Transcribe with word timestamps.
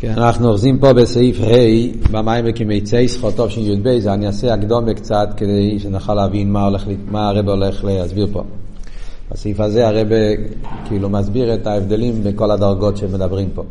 כן, 0.00 0.12
אנחנו 0.16 0.48
אוחזים 0.48 0.78
פה 0.78 0.92
בסעיף 0.92 1.40
ה' 1.40 2.10
במים 2.12 2.44
וכמיצי 2.48 3.08
סחוטוב 3.08 3.50
של 3.50 3.60
י"ב, 3.60 3.86
אני 3.86 4.26
אעשה 4.26 4.54
הקדומה 4.54 4.94
קצת 4.94 5.28
כדי 5.36 5.78
שנוכל 5.78 6.14
להבין 6.14 6.52
מה, 6.52 6.64
הולך, 6.64 6.84
מה 7.10 7.28
הרב 7.28 7.48
הולך 7.48 7.84
להסביר 7.84 8.28
פה. 8.32 8.42
בסעיף 9.30 9.60
הזה 9.60 9.88
הרב 9.88 10.08
כאילו 10.84 11.08
מסביר 11.08 11.54
את 11.54 11.66
ההבדלים 11.66 12.24
בכל 12.24 12.50
הדרגות 12.50 12.96
שמדברים 12.96 13.48
פה. 13.54 13.62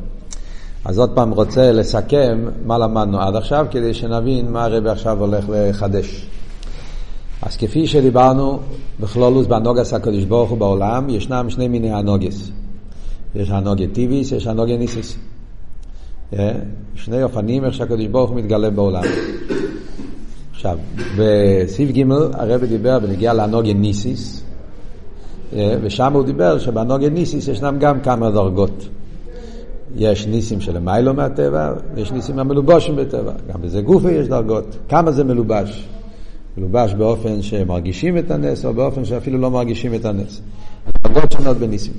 אז 0.86 1.00
עוד 1.00 1.10
פעם 1.16 1.32
רוצה 1.32 1.72
לסכם 1.72 2.46
מה 2.66 2.78
למדנו 2.78 3.20
עד 3.22 3.36
עכשיו 3.36 3.66
כדי 3.72 3.94
שנבין 3.94 4.52
מה 4.52 4.66
הרב 4.66 4.88
עכשיו 4.88 5.20
הולך 5.20 5.46
לחדש. 5.50 6.28
אז 7.42 7.58
כפי 7.58 7.88
שדיברנו 7.88 8.60
בכלולוס 9.00 9.48
באנוגס 9.48 9.94
הקדוש 9.94 10.24
ברוך 10.24 10.50
הוא 10.50 10.58
בעולם, 10.58 11.10
ישנם 11.10 11.50
שני 11.50 11.68
מיני 11.68 11.94
אנוגס. 12.00 12.52
יש 13.36 13.52
אנוגיה 13.52 13.88
טיביס, 13.88 14.32
יש 14.32 14.48
אנוגיה 14.48 14.78
ניסיס. 14.78 15.18
אה? 16.34 16.52
שני 16.96 17.24
אופנים 17.24 17.66
איך 17.66 17.74
שהקדוש 17.74 18.08
ברוך 18.08 18.30
הוא 18.30 18.38
מתגלה 18.38 18.70
בעולם. 18.70 19.04
עכשיו, 20.52 20.78
בסעיף 21.18 21.92
ג' 21.92 22.12
הרב 22.34 22.66
דיבר 22.66 23.00
בנגיע 23.00 23.34
לאנוגיה 23.34 23.74
ניסיס, 23.74 24.44
אה? 25.54 25.78
ושם 25.82 26.14
הוא 26.14 26.24
דיבר 26.24 26.60
שבאנוגיה 26.60 27.10
ניסיס 27.10 27.48
ישנם 27.48 27.76
גם 27.80 28.02
כמה 28.02 28.32
דרגות. 28.32 28.88
יש 29.96 30.28
ניסים 30.28 30.62
שלמיילו 30.62 31.14
מהטבע, 31.14 31.74
ויש 31.96 32.12
ניסים 32.12 32.40
המלובושים 32.40 32.96
בטבע. 32.96 33.32
גם 33.54 33.62
בזה 33.62 33.82
גופה 33.82 34.12
יש 34.12 34.28
דרגות. 34.28 34.76
כמה 34.90 35.12
זה 35.12 35.24
מלובש? 35.24 35.88
מלובש 36.58 36.94
באופן 36.94 37.42
שמרגישים 37.42 38.18
את 38.18 38.32
הנס, 38.32 38.66
או 38.66 38.74
באופן 38.74 39.06
שאפילו 39.06 39.38
לא 39.38 39.52
מרגישים 39.52 39.94
את 39.94 40.06
הנס. 40.06 40.42
דרגות 41.04 41.32
שונות 41.32 41.58
בניסים. 41.58 41.94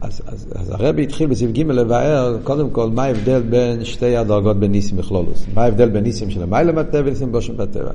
אז, 0.00 0.22
אז, 0.26 0.46
אז 0.54 0.70
הרבי 0.70 1.02
התחיל 1.02 1.26
בסעיף 1.26 1.50
ג' 1.50 1.58
לבאר 1.70 2.36
קודם 2.44 2.70
כל 2.70 2.90
מה 2.90 3.04
ההבדל 3.04 3.42
בין 3.42 3.84
שתי 3.84 4.16
הדרגות 4.16 4.60
בניסים 4.60 4.96
בכלולוס. 4.96 5.46
מה 5.54 5.62
ההבדל 5.62 5.88
בין 5.88 6.04
ניסים 6.04 6.30
של 6.30 6.42
המיילה 6.42 6.72
בטבע 6.72 7.02
וניסים 7.06 7.32
בושם 7.32 7.56
בטבע. 7.56 7.90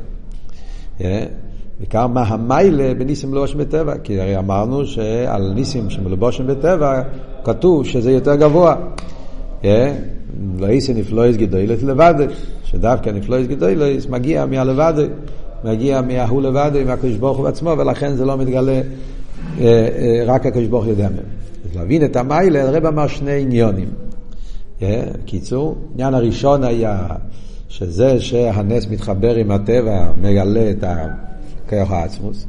בעיקר 1.80 2.08
מה 2.08 2.22
המיילה 2.22 2.94
בניסים 2.94 3.32
מלובשים 3.32 3.58
בטבע, 3.58 3.98
כי 3.98 4.22
הרי 4.22 4.38
אמרנו 4.38 4.86
שעל 4.86 5.54
ניסים 5.54 5.90
שמלובשים 5.90 6.48
בטבע 6.48 7.02
כתוב 7.44 7.86
שזה 7.86 8.12
יותר 8.12 8.36
גבוה. 8.36 8.76
לא 10.60 10.68
איסי 10.68 10.94
נפלויס 10.94 11.38
גדולת 11.38 11.84
לבד, 11.84 12.16
שדווקא 12.64 13.10
נפלויס 13.10 13.48
גדולת 13.48 14.10
מגיע 14.10 14.46
מהלבד, 14.46 14.94
מגיע 15.64 16.02
מההוא 16.02 16.42
לבד, 16.42 16.72
מהקדוש 16.86 17.16
ברוך 17.16 17.38
הוא 17.38 17.48
עצמו, 17.48 17.70
ולכן 17.78 18.16
זה 18.16 18.26
לא 18.26 18.38
מתגלה, 18.38 18.82
רק 20.26 20.46
הקדוש 20.46 20.68
ברוך 20.68 20.84
הוא 20.84 20.92
יודע 20.92 21.10
מהם. 21.10 21.51
אז 21.72 21.78
להבין 21.78 22.06
את 22.06 22.16
המיילה, 22.16 22.62
הרב 22.62 22.86
אמר 22.86 23.08
שני 23.08 23.42
עניונים. 23.42 23.90
קיצור, 25.26 25.76
העניין 25.92 26.14
הראשון 26.14 26.64
היה 26.64 27.08
שזה 27.70 28.20
שהנס 28.20 28.88
מתחבר 28.90 29.36
עם 29.36 29.52
הטבע, 29.52 30.12
מגלה 30.22 30.70
את 30.70 30.84
הכוח 30.84 31.92
העצמוס. 31.92 32.46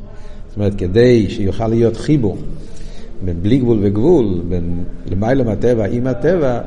זאת 0.48 0.56
אומרת, 0.56 0.74
כדי 0.74 1.30
שיוכל 1.30 1.68
להיות 1.68 1.96
חיבור 1.96 2.36
בין 3.24 3.42
בלי 3.42 3.58
גבול 3.58 3.78
וגבול, 3.82 4.42
בין 4.48 4.84
למעלה 5.06 5.44
מהטבע 5.44 5.84
עם 5.84 6.06
הטבע, 6.06 6.60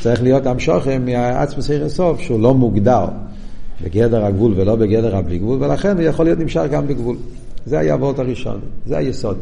צריך 0.00 0.22
להיות 0.22 0.46
המשוכם 0.46 1.02
מהעצמוס 1.04 1.70
עיר 1.70 1.84
הסוף, 1.84 2.20
שהוא 2.20 2.40
לא 2.40 2.54
מוגדר 2.54 3.04
בגדר 3.84 4.24
הגבול 4.24 4.52
ולא 4.56 4.76
בגדר 4.76 5.16
הבלי 5.16 5.38
גבול, 5.38 5.64
ולכן 5.64 5.96
הוא 5.96 6.02
יכול 6.02 6.26
להיות 6.26 6.38
נמשך 6.38 6.62
גם 6.70 6.86
בגבול. 6.86 7.16
זה 7.66 7.78
היה 7.78 7.94
הוורט 7.94 8.18
הראשון, 8.18 8.60
זה 8.86 8.98
היסוד. 8.98 9.36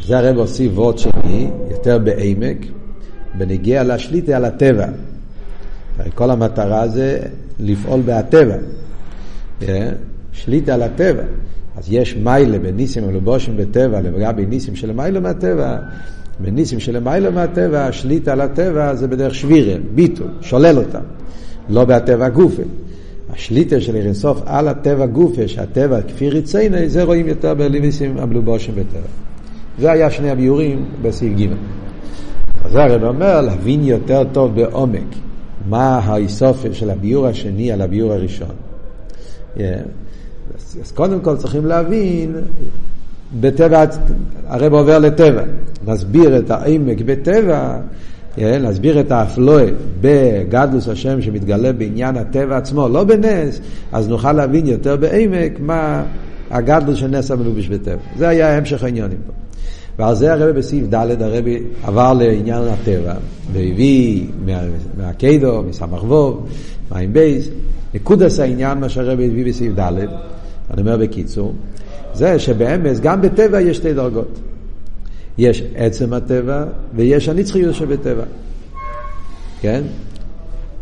זה 0.00 0.18
הרב 0.18 0.36
הוסיף 0.36 0.72
וורד 0.74 0.98
שני, 0.98 1.50
יותר 1.70 1.98
בעמק, 1.98 2.56
בנגיע 3.38 3.84
לשליטה 3.84 4.36
על 4.36 4.44
הטבע. 4.44 4.86
כל 6.14 6.30
המטרה 6.30 6.88
זה 6.88 7.18
לפעול 7.60 8.00
בהטבע. 8.00 8.56
שליטה 10.32 10.74
על 10.74 10.82
הטבע. 10.82 11.22
אז 11.76 11.92
יש 11.92 12.16
מיילה 12.16 12.58
בניסים 12.58 13.08
ולבושים 13.08 13.56
בטבע, 13.56 14.00
לגבי 14.00 14.46
ניסים 14.46 14.76
של 14.76 14.92
מיילה 14.92 15.20
מהטבע. 15.20 15.76
בניסים 16.40 16.80
של 16.80 16.98
מיילה 16.98 17.30
מהטבע, 17.30 17.86
השליטה 17.86 18.32
על 18.32 18.40
הטבע 18.40 18.94
זה 18.94 19.08
בדרך 19.08 19.34
שבירה, 19.34 19.74
ביטול, 19.94 20.28
שולל 20.40 20.78
אותם. 20.78 21.02
לא 21.68 21.84
בהטבע 21.84 22.28
גופה. 22.28 22.62
השליטה 23.32 23.80
של 23.80 23.96
אירנסוף 23.96 24.42
על 24.46 24.68
הטבע 24.68 25.06
גופה, 25.06 25.48
שהטבע 25.48 26.02
כפי 26.02 26.30
ריצייני, 26.30 26.88
זה 26.88 27.02
רואים 27.02 27.28
יותר 27.28 27.54
בניסים 27.54 28.18
המלובושים 28.18 28.74
בטבע. 28.74 29.21
זה 29.78 29.92
היה 29.92 30.10
שני 30.10 30.30
הביורים 30.30 30.84
בסעיף 31.02 31.38
ג'. 31.38 31.46
אז 32.64 32.74
הרב 32.74 33.04
אומר 33.04 33.40
להבין 33.40 33.84
יותר 33.84 34.24
טוב 34.32 34.54
בעומק 34.54 35.14
מה 35.68 35.98
האיסופיה 36.04 36.74
של 36.74 36.90
הביור 36.90 37.26
השני 37.26 37.72
על 37.72 37.80
הביור 37.80 38.12
הראשון. 38.12 38.54
Yeah. 39.56 39.60
אז 40.82 40.92
קודם 40.92 41.20
כל 41.20 41.36
צריכים 41.36 41.66
להבין, 41.66 42.34
בטבע, 43.40 43.84
הרב 44.46 44.72
עובר 44.72 44.98
לטבע, 44.98 45.42
להסביר 45.86 46.38
את 46.38 46.50
העמק 46.50 47.00
בטבע, 47.00 47.78
yeah, 48.36 48.40
להסביר 48.40 49.00
את 49.00 49.12
האפלואה 49.12 49.66
בגדלוס 50.00 50.88
השם 50.88 51.22
שמתגלה 51.22 51.72
בעניין 51.72 52.16
הטבע 52.16 52.56
עצמו, 52.56 52.88
לא 52.88 53.04
בנס, 53.04 53.60
אז 53.92 54.08
נוכל 54.08 54.32
להבין 54.32 54.66
יותר 54.66 54.96
בעמק 54.96 55.60
מה 55.60 56.04
הגדלוס 56.50 56.96
של 56.96 57.08
נס 57.08 57.30
המלובש 57.30 57.68
בטבע. 57.68 58.02
זה 58.16 58.28
היה 58.28 58.56
המשך 58.56 58.84
העניינים 58.84 59.18
פה. 59.26 59.41
ועל 59.98 60.14
זה 60.14 60.32
הרבי 60.32 60.52
בסעיף 60.58 60.86
ד' 60.94 61.22
הרבי 61.22 61.62
עבר 61.84 62.12
לעניין 62.12 62.62
הטבע, 62.62 63.14
והביא 63.52 64.26
מהקיידו, 64.96 65.62
מסמך 65.62 66.04
ווב, 66.04 66.48
מים 66.92 67.12
בייס, 67.12 67.48
נקודס 67.94 68.40
העניין 68.40 68.78
מה 68.78 68.88
שהרבי 68.88 69.26
הביא 69.26 69.46
בסעיף 69.46 69.78
ד', 69.78 69.92
אני 70.70 70.80
אומר 70.80 70.96
בקיצור, 70.96 71.52
זה 72.14 72.38
שבאמס 72.38 73.00
גם 73.00 73.20
בטבע 73.20 73.60
יש 73.60 73.76
שתי 73.76 73.94
דרגות. 73.94 74.38
יש 75.38 75.62
עצם 75.74 76.12
הטבע 76.12 76.64
ויש 76.94 77.28
הנצחיות 77.28 77.74
שבטבע. 77.74 78.24
כן? 79.60 79.82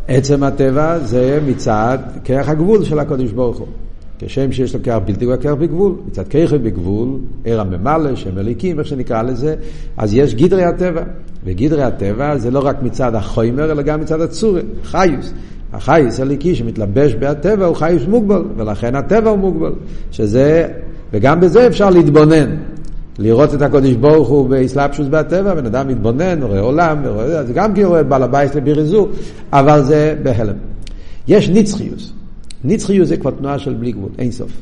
עצם 0.07 0.43
הטבע 0.43 0.99
זה 0.99 1.39
מצד 1.47 1.97
כרך 2.23 2.49
הגבול 2.49 2.83
של 2.83 2.99
הקדוש 2.99 3.31
ברוך 3.31 3.57
הוא. 3.57 3.67
כשם 4.25 4.51
שיש 4.51 4.73
לו 4.73 4.83
כרך 4.83 5.01
בלתי 5.05 5.25
כרך 5.41 5.55
בגבול, 5.59 5.95
מצד 6.07 6.27
כרך 6.27 6.53
בגבול, 6.53 7.09
ער 7.45 7.59
הממלא, 7.59 8.15
שם 8.15 8.37
אליקים, 8.37 8.79
איך 8.79 8.87
שנקרא 8.87 9.21
לזה, 9.21 9.55
אז 9.97 10.13
יש 10.13 10.35
גדרי 10.35 10.63
הטבע. 10.63 11.03
וגדרי 11.45 11.83
הטבע 11.83 12.37
זה 12.37 12.51
לא 12.51 12.59
רק 12.65 12.83
מצד 12.83 13.15
החומר, 13.15 13.71
אלא 13.71 13.81
גם 13.81 14.01
מצד 14.01 14.21
הצורה, 14.21 14.61
חיוס. 14.83 15.33
החייס 15.73 16.19
הליקי 16.19 16.55
שמתלבש 16.55 17.15
בהטבע 17.15 17.65
הוא 17.65 17.75
חייס 17.75 18.01
מוגבל, 18.07 18.43
ולכן 18.57 18.95
הטבע 18.95 19.29
הוא 19.29 19.39
מוגבל. 19.39 19.73
שזה, 20.11 20.67
וגם 21.13 21.39
בזה 21.39 21.67
אפשר 21.67 21.89
להתבונן. 21.89 22.55
לראות 23.19 23.53
את 23.53 23.61
הקודש 23.61 23.93
ברוך 23.93 24.29
הוא 24.29 24.49
באסלאפשוס 24.49 25.07
בהטבע, 25.07 25.53
בן 25.53 25.65
אדם 25.65 25.87
מתבונן, 25.87 26.43
רואה 26.43 26.59
עולם, 26.59 26.97
ורואה, 27.03 27.43
זה 27.43 27.53
גם 27.53 27.73
כי 27.73 27.83
רואה 27.83 28.03
בעל 28.03 28.23
הבית 28.23 28.55
לביריזו, 28.55 29.07
אבל 29.53 29.83
זה 29.83 30.15
בהלם. 30.23 30.55
יש 31.27 31.49
נצחיוס. 31.49 32.20
נצחיות 32.63 33.07
זה 33.07 33.17
כבר 33.17 33.31
תנועה 33.31 33.59
של 33.59 33.73
בלי 33.73 33.91
גבול, 33.91 34.09
אין 34.17 34.31
סוף. 34.31 34.61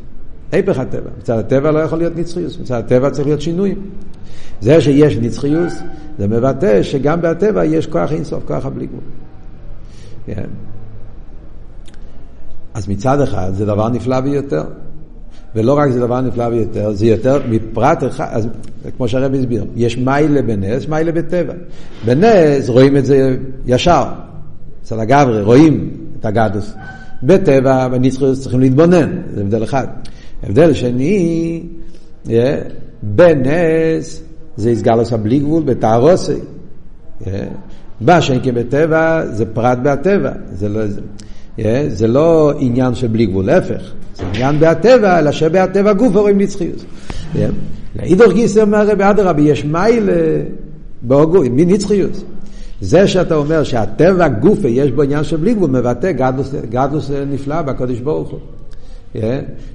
היפך 0.51 0.79
הטבע. 0.79 1.09
מצד 1.19 1.37
הטבע 1.39 1.71
לא 1.71 1.79
יכול 1.79 1.97
להיות 1.97 2.15
נצחיות, 2.15 2.59
מצד 2.61 2.79
הטבע 2.79 3.09
צריך 3.09 3.27
להיות 3.27 3.41
שינויים. 3.41 3.81
זה 4.61 4.81
שיש 4.81 5.17
נצחיות, 5.17 5.73
זה 6.17 6.27
מבטא 6.27 6.83
שגם 6.83 7.21
בהטבע 7.21 7.65
יש 7.65 7.87
כוח 7.87 8.11
אין 8.11 8.23
סוף, 8.23 8.43
כוח 8.47 8.65
הבלי 8.65 8.87
גבול. 8.87 9.01
כן. 10.25 10.49
אז 12.73 12.87
מצד 12.87 13.21
אחד 13.21 13.51
זה 13.53 13.65
דבר 13.65 13.89
נפלא 13.89 14.19
ביותר. 14.19 14.63
ולא 15.55 15.77
רק 15.77 15.91
זה 15.91 15.99
דבר 15.99 16.21
נפלא 16.21 16.49
ביותר, 16.49 16.93
זה 16.93 17.05
יותר 17.05 17.41
מפרט 17.49 18.03
אחד, 18.03 18.27
אז 18.31 18.47
כמו 18.97 19.07
שהרב 19.07 19.33
הסביר, 19.33 19.65
יש 19.75 19.97
מיילה 19.97 20.41
בנס, 20.41 20.87
מיילה 20.87 21.11
בטבע. 21.11 21.53
בנס 22.05 22.69
רואים 22.69 22.97
את 22.97 23.05
זה 23.05 23.37
ישר, 23.65 24.03
אצל 24.83 24.99
הגברי, 24.99 25.41
רואים 25.41 25.89
את 26.19 26.25
הגדוס. 26.25 26.73
בטבע, 27.23 27.87
בנצחיות 27.87 28.37
צריכים 28.37 28.59
להתבונן, 28.59 29.21
זה 29.33 29.41
הבדל 29.41 29.63
אחד. 29.63 29.87
הבדל 30.43 30.73
שני, 30.73 31.63
בנס 33.03 34.23
זה 34.57 34.69
הסגלוס 34.69 35.13
הבלי 35.13 35.39
גבול 35.39 35.63
בתערוסי. 35.63 36.37
מה 38.01 38.21
שאין 38.21 38.39
כבטבע 38.43 39.25
זה 39.25 39.45
פרט 39.45 39.77
בהטבע, 39.77 40.31
זה 40.51 40.69
לא, 40.69 40.81
זה, 40.87 41.01
זה 41.87 42.07
לא 42.07 42.53
עניין 42.59 42.95
של 42.95 43.07
בלי 43.07 43.25
גבול, 43.25 43.45
להפך, 43.45 43.81
זה 44.15 44.23
עניין 44.33 44.59
בהטבע, 44.59 45.19
אלא 45.19 45.31
שבהטבע 45.31 45.93
גוף 45.93 46.15
רואים 46.15 46.37
נצחיות. 46.37 46.85
לאידור 47.95 48.31
גיסר 48.31 48.61
אומר 48.61 48.77
הרבי 48.77 49.03
אדרבה, 49.03 49.41
יש 49.41 49.65
מייל 49.65 50.09
בהוגו, 51.01 51.43
מנצחיות. 51.51 52.23
זה 52.81 53.07
שאתה 53.07 53.35
אומר 53.35 53.63
שהטבע 53.63 54.27
גופה 54.27 54.67
יש 54.67 54.91
בו 54.91 55.01
עניין 55.01 55.23
של 55.23 55.37
בלי 55.37 55.53
גבול, 55.53 55.69
מבטא 55.69 56.11
גדלוס, 56.11 56.53
גדלוס 56.69 57.11
נפלא 57.31 57.61
בקודש 57.61 57.99
ברוך 57.99 58.29
הוא. 58.29 58.39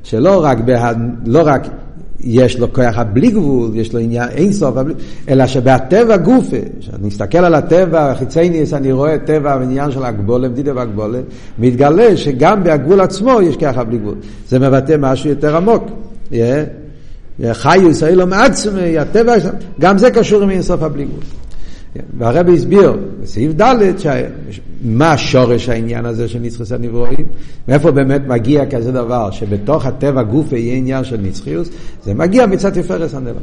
שלא 0.03 0.45
רק, 0.45 0.59
בה, 0.59 0.93
לא 1.27 1.43
רק 1.45 1.67
יש 2.21 2.59
לו 2.59 2.73
כוח 2.73 2.99
הבלי 2.99 3.31
גבול, 3.31 3.71
יש 3.75 3.93
לו 3.93 4.01
עניין 4.01 4.29
אין 4.29 4.53
סוף, 4.53 4.77
הבלי, 4.77 4.95
אלא 5.29 5.47
שבהטבע 5.47 6.17
גופה, 6.17 6.57
כשאני 6.81 7.07
מסתכל 7.07 7.39
על 7.39 7.55
הטבע 7.55 8.11
החיצייניס, 8.11 8.73
אני 8.73 8.93
רואה 8.93 9.19
טבע 9.19 9.57
ועניין 9.61 9.91
של 9.91 10.05
הגבולה, 10.05 10.49
מדידה 10.49 10.73
והגבולה, 10.77 11.19
מתגלה 11.59 12.17
שגם 12.17 12.65
בהגבול 12.65 13.01
עצמו 13.01 13.43
יש 13.43 13.57
כוח 13.57 13.79
הבלי 13.79 13.99
גבול. 13.99 14.15
זה 14.49 14.59
מבטא 14.59 14.97
משהו 14.99 15.31
יותר 15.31 15.57
עמוק. 15.57 15.85
Yeah. 16.31 16.35
חיוס, 17.53 18.03
אילום 18.03 18.33
עצמי, 18.33 18.99
הטבע, 18.99 19.35
גם 19.81 19.99
זה 19.99 20.11
קשור 20.11 20.43
עם 20.43 20.51
אינסוף 20.51 20.83
הבלי 20.83 21.05
גבול. 21.05 21.21
והרבי 22.19 22.55
הסביר 22.55 22.97
בסעיף 23.23 23.53
ד' 23.61 23.75
מה 24.85 25.13
השורש 25.13 25.69
העניין 25.69 26.07
הזה 26.07 26.29
של 26.29 26.39
נצחוס 26.39 26.73
הנברואים, 26.73 27.27
מאיפה 27.69 27.91
באמת 27.91 28.23
מגיע 28.27 28.67
כזה 28.67 28.93
דבר, 28.93 29.31
שבתוך 29.31 29.87
הטבע 29.87 30.23
גוף 30.23 30.53
יהיה 30.53 30.75
עניין 30.75 31.05
של 31.05 31.17
נצחיוס, 31.23 31.69
זה 32.05 32.15
מגיע 32.15 32.47
מצד 32.47 32.71
תפארס 32.71 33.15
הנלם. 33.15 33.35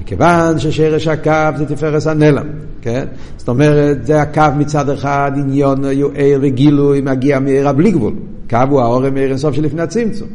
מכיוון 0.00 0.58
ששרש 0.58 1.08
הקו 1.08 1.58
זה 1.58 1.66
תפארס 1.66 2.06
הנלם, 2.06 2.46
כן? 2.82 3.04
זאת 3.36 3.48
אומרת, 3.48 4.06
זה 4.06 4.22
הקו 4.22 4.42
מצד 4.58 4.90
אחד, 4.90 5.32
עניון, 5.36 5.84
יוער 5.84 6.38
וגילוי, 6.40 7.00
מגיע 7.00 7.38
מעיר 7.40 7.68
הבלי 7.68 7.90
גבול. 7.90 8.14
קו 8.50 8.58
הוא 8.70 8.80
האורם 8.80 9.14
מעיר 9.14 9.28
אינסוף 9.28 9.54
שלפני 9.54 9.82
הצמצום. 9.82 10.28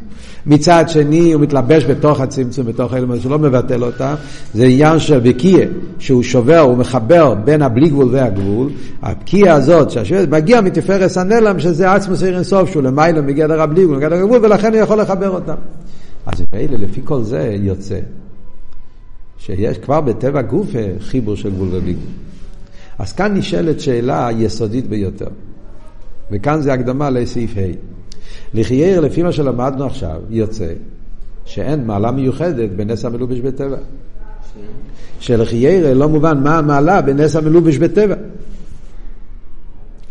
מצד 0.45 0.83
שני 0.87 1.33
הוא 1.33 1.41
מתלבש 1.41 1.85
בתוך 1.85 2.21
הצמצום, 2.21 2.65
בתוך 2.65 2.93
האלמנט 2.93 3.21
שלא 3.21 3.39
מבטל 3.39 3.83
אותה, 3.83 4.15
זה 4.53 4.65
עניין 4.65 4.99
של 4.99 5.19
בקיע, 5.19 5.65
שהוא 5.99 6.23
שובר, 6.23 6.59
הוא 6.59 6.77
מחבר 6.77 7.33
בין 7.33 7.61
הבלי 7.61 7.89
גבול 7.89 8.09
והגבול, 8.11 8.69
הבקיע 9.01 9.53
הזאת, 9.53 9.91
שהשוואת, 9.91 10.29
מגיע 10.29 10.61
מתפארס 10.61 11.17
הנלם, 11.17 11.59
שזה 11.59 11.91
עצמו 11.91 12.15
סעיר 12.15 12.35
אינסוף, 12.35 12.71
שהוא 12.71 12.83
למעלה 12.83 13.21
מגדר 13.21 13.61
הבלי 13.61 13.83
גבול, 13.83 13.97
מגדר 13.97 14.15
הגבול, 14.15 14.45
ולכן 14.45 14.73
הוא 14.73 14.81
יכול 14.81 15.01
לחבר 15.01 15.29
אותם. 15.29 15.55
אז 16.25 16.43
מילא 16.53 16.77
לפי 16.77 17.01
כל 17.03 17.23
זה 17.23 17.55
יוצא, 17.59 17.99
שיש 19.37 19.77
כבר 19.77 20.01
בטבע 20.01 20.41
גוף 20.41 20.67
חיבור 20.99 21.35
של 21.35 21.49
גבול 21.49 21.67
ובלי 21.71 21.93
גבול. 21.93 22.11
אז 22.99 23.13
כאן 23.13 23.37
נשאלת 23.37 23.79
שאלה 23.79 24.29
יסודית 24.37 24.87
ביותר, 24.87 25.27
וכאן 26.31 26.61
זה 26.61 26.73
הקדמה 26.73 27.09
לסעיף 27.09 27.57
ה'. 27.57 27.90
לחייר, 28.53 28.99
לפי 28.99 29.23
מה 29.23 29.31
שלמדנו 29.31 29.85
עכשיו, 29.85 30.21
יוצא 30.29 30.73
שאין 31.45 31.85
מעלה 31.85 32.11
מיוחדת 32.11 32.69
בנס 32.69 33.05
המלובש 33.05 33.39
בטבע. 33.39 33.77
שלחייר 35.19 35.93
לא 35.93 36.09
מובן 36.09 36.43
מה 36.43 36.57
המעלה 36.57 37.01
בנס 37.01 37.35
המלובש 37.35 37.77
בטבע. 37.77 38.15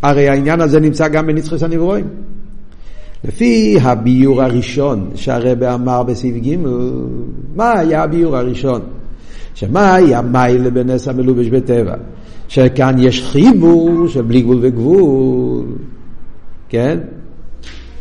הרי 0.01 0.29
העניין 0.29 0.61
הזה 0.61 0.79
נמצא 0.79 1.07
גם 1.07 1.27
בנצחוס 1.27 1.63
הנברואים. 1.63 2.07
לפי 3.23 3.77
הביור 3.81 4.41
הראשון 4.41 5.11
שהרבא 5.15 5.73
אמר 5.73 6.03
בסעיף 6.03 6.35
ג', 6.35 6.55
מה 7.55 7.79
היה 7.79 8.03
הביור 8.03 8.37
הראשון? 8.37 8.81
שמה 9.53 9.95
היה 9.95 10.21
מיילה 10.21 10.69
בנס 10.69 11.07
המלובש 11.07 11.47
בטבע? 11.47 11.95
שכאן 12.47 12.95
יש 12.99 13.23
חיבור 13.23 14.07
של 14.07 14.21
בלי 14.21 14.41
גבול 14.41 14.59
וגבול, 14.61 15.65
כן? 16.69 16.99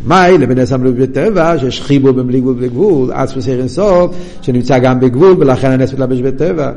מה 0.07 0.29
אלה 0.29 0.47
בנס 0.47 0.73
המלוך 0.73 0.95
בטבע, 0.97 1.59
שיש 1.59 1.81
חיבור 1.81 2.13
בין 2.13 2.27
בלי 2.27 2.41
גבול 2.41 2.57
וגבול, 2.59 3.13
עצמוס 3.13 3.49
עיר 3.49 3.61
אינסוף, 3.61 4.17
שנמצא 4.43 4.79
גם 4.79 5.01
בגבול, 5.01 5.35
ולכן 5.39 5.71
הנס 5.71 5.93
מתלבש 5.93 6.21
בטבע. 6.21 6.73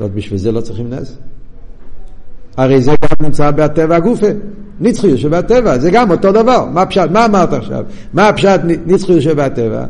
לא, 0.00 0.08
בשביל 0.08 0.38
זה 0.38 0.52
לא 0.52 0.60
צריכים 0.60 0.90
נס. 0.90 1.16
הרי 2.56 2.80
זה 2.80 2.92
גם 3.02 3.26
נמצא 3.26 3.50
בטבע 3.50 3.96
הגופה. 3.96 4.26
נצחי 4.80 5.18
שבטבע, 5.18 5.78
זה 5.78 5.90
גם 5.90 6.10
אותו 6.10 6.32
דבר. 6.32 6.64
מה 6.64 6.86
פשט? 6.86 7.10
מה 7.10 7.24
אמרת 7.24 7.52
עכשיו? 7.52 7.84
מה 8.14 8.28
הפשט 8.28 8.60
נצחי 8.86 9.20
שבטבע? 9.20 9.84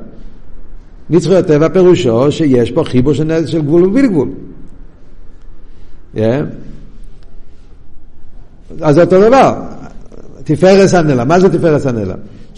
נצחי 1.11 1.37
הטבע 1.37 1.69
פירושו 1.69 2.33
שיש 2.33 2.71
פה 2.71 2.85
חיבור 2.85 3.15
של, 3.15 3.25
נס, 3.25 3.49
של 3.49 3.63
גבול 3.63 3.85
ובלי 3.85 4.09
גבול. 4.09 4.29
Yeah. 6.15 6.19
אז 8.81 8.95
זה 8.95 9.03
אותו 9.03 9.21
דבר. 9.21 9.55
תפארס 10.45 10.95
הנלם. 10.95 11.29
מה 11.29 11.41
זה 11.41 11.59
תפארס 11.59 11.87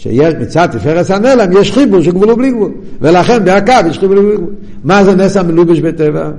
הנלם? 0.05 0.31
שמצד 0.31 0.67
תפארס 0.71 1.11
הנלם 1.11 1.51
יש 1.61 1.71
חיבור 1.71 2.01
של 2.01 2.11
גבול 2.11 2.31
ובלי 2.31 2.51
גבול. 2.51 2.71
ולכן 3.01 3.45
בהקו 3.45 3.87
יש 3.89 3.99
חיבור 3.99 4.17
ובלי 4.17 4.35
גבול. 4.37 4.53
מה 4.83 5.03
זה 5.03 5.15
נס 5.15 5.37
המלובש 5.37 5.79
בטבע? 5.79 6.31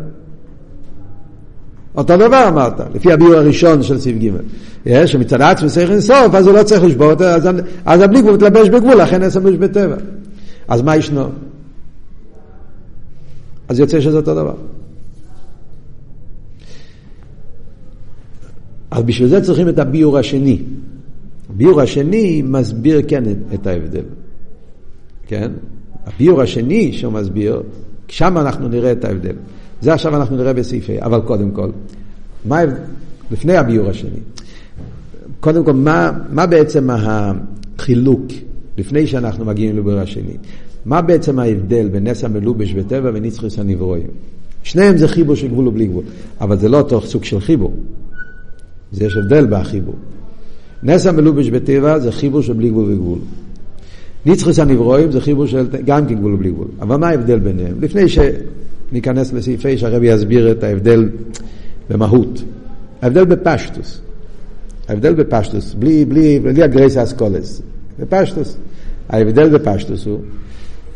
אותו 1.95 2.17
דבר 2.17 2.49
אמרת, 2.49 2.81
לפי 2.95 3.13
הביור 3.13 3.35
הראשון 3.35 3.83
של 3.83 3.99
סעיף 3.99 4.17
ג', 4.87 5.07
שמצד 5.07 5.43
עצמי 5.43 5.69
צריך 5.69 5.91
אינסוף, 5.91 6.35
אז 6.35 6.47
הוא 6.47 6.55
לא 6.55 6.63
צריך 6.63 6.85
לשבות, 6.85 7.23
אז, 7.23 7.49
אז 7.85 8.01
הבלי 8.01 8.21
גבול 8.21 8.35
מתלבש 8.35 8.69
בגבול, 8.69 8.95
לכן 8.95 9.23
נס 9.23 9.37
המלובש 9.37 9.59
בטבע. 9.59 9.97
אז 10.69 10.83
מה 10.83 10.97
ישנו? 10.97 11.29
אז 13.69 13.79
יוצא 13.79 14.01
שזה 14.01 14.17
אותו 14.17 14.35
דבר. 14.35 14.55
אז 18.91 19.03
בשביל 19.03 19.29
זה 19.29 19.41
צריכים 19.41 19.69
את 19.69 19.79
הביור 19.79 20.19
השני. 20.19 20.63
הביור 21.55 21.81
השני 21.81 22.43
מסביר 22.43 23.01
כן 23.09 23.25
את 23.55 23.67
ההבדל. 23.67 24.05
כן? 25.27 25.51
הביור 26.07 26.43
השני 26.43 26.93
שהוא 26.93 27.13
מסביר, 27.13 27.63
שם 28.09 28.39
אנחנו 28.39 28.69
נראה 28.69 28.93
את 28.93 29.05
ההבדל. 29.05 29.35
זה 29.81 29.93
עכשיו 29.93 30.17
אנחנו 30.17 30.37
נראה 30.37 30.53
בסעיפי, 30.53 31.03
אבל 31.03 31.21
קודם 31.21 31.51
כל, 31.51 31.71
מה, 32.45 32.61
לפני 33.31 33.57
הביור 33.57 33.89
השני, 33.89 34.19
קודם 35.41 35.65
כל, 35.65 35.73
מה, 35.73 36.13
מה 36.31 36.47
בעצם 36.47 36.89
החילוק, 36.91 38.21
לפני 38.79 39.07
שאנחנו 39.07 39.45
מגיעים 39.45 39.77
לביור 39.77 39.99
השני, 39.99 40.37
מה 40.85 41.03
בעצם 41.03 41.39
ההבדל 41.39 41.89
בין 41.89 42.07
נס 42.07 42.25
המלובש 42.25 42.75
וטבע 42.77 43.11
ונצחוס 43.15 43.59
הנברואים? 43.59 44.07
שניהם 44.63 44.97
זה 44.97 45.09
חיבור 45.09 45.37
של 45.37 45.49
גבול 45.49 45.69
ובלי 45.69 45.87
גבול, 45.87 46.05
אבל 46.41 46.59
זה 46.59 46.69
לא 46.69 46.79
אותו 46.79 47.01
סוג 47.01 47.25
של 47.25 47.41
חיבור. 47.41 47.75
זה 48.93 49.05
יש 49.05 49.17
הבדל 49.17 49.47
בחיבור. 49.47 49.95
נס 50.83 51.07
המלובש 51.07 51.49
בטבע 51.49 51.99
זה 51.99 52.13
חיבור 52.13 52.43
של 52.43 52.53
בלי 52.53 52.71
גבול 52.71 52.93
וגבול. 52.93 53.19
ניצחוס 54.27 54.59
הנברואים 54.59 55.13
זה 55.13 55.21
חיבור 55.21 55.47
של 55.47 55.67
גם 55.85 56.07
כן 56.07 56.15
גבול 56.15 56.35
ובלי 56.35 56.51
גבול. 56.51 56.69
אבל 56.81 56.97
מה 56.97 57.09
ההבדל 57.09 57.39
ביניהם? 57.39 57.77
לפני 57.81 58.03
שניכנס 58.09 59.33
לסעיפי 59.33 59.79
שהרבי 59.79 60.07
יסביר 60.07 60.51
את 60.51 60.65
ההבדל 60.65 61.09
במהות. 61.91 62.43
ההבדל 63.03 63.25
בפשטוס. 63.25 64.01
ההבדל 64.89 65.15
בפשטוס, 65.15 65.75
בלי, 65.75 66.05
בלי, 66.05 66.41
בלי 66.41 66.63
הגרייס 66.63 66.97
אסקולס. 66.97 67.63
בפשטוס. 67.99 68.57
ההבדל 69.09 69.59
בפשטוס 69.59 70.07
הוא, 70.07 70.21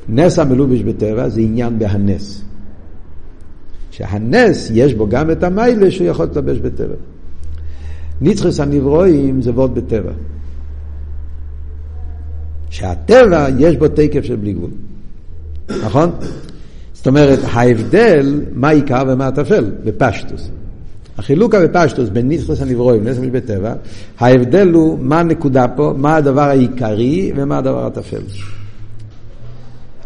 נס 0.08 0.38
המלובש 0.38 0.82
בטבע 0.82 1.28
זה 1.28 1.40
עניין 1.40 1.78
בהנס. 1.78 2.42
שהנס 3.90 4.70
יש 4.75 4.94
בו 4.94 5.08
גם 5.08 5.31
את 5.31 5.42
המיילה 5.42 5.90
שהוא 5.90 6.06
יכול 6.06 6.26
להתלבש 6.26 6.58
בטבע. 6.58 6.94
ניצחוס 8.20 8.61
הנברואים 8.61 9.43
זה 9.43 9.50
וורד 9.50 9.75
בטבע. 9.75 10.12
שהטבע 12.70 13.46
יש 13.58 13.77
בו 13.77 13.89
תקף 13.89 14.24
של 14.24 14.36
בלי 14.36 14.53
גבול. 14.53 14.70
נכון? 15.84 16.10
זאת 16.93 17.06
אומרת, 17.06 17.39
ההבדל, 17.53 18.41
מה 18.53 18.69
עיקר 18.69 19.03
ומה 19.08 19.27
הטפל, 19.27 19.70
בפשטוס. 19.84 20.50
החילוק 21.19 21.55
בפשטוס 21.55 22.08
בין 22.08 22.29
ניצחוס 22.29 22.62
הנברואים 22.62 23.05
לנסמש 23.05 23.29
בטבע, 23.29 23.74
ההבדל 24.19 24.69
הוא 24.72 24.98
מה 25.00 25.20
הנקודה 25.20 25.69
פה, 25.69 25.94
מה 25.96 26.17
הדבר 26.17 26.41
העיקרי 26.41 27.32
ומה 27.36 27.58
הדבר 27.58 27.86
הטפל. 27.86 28.22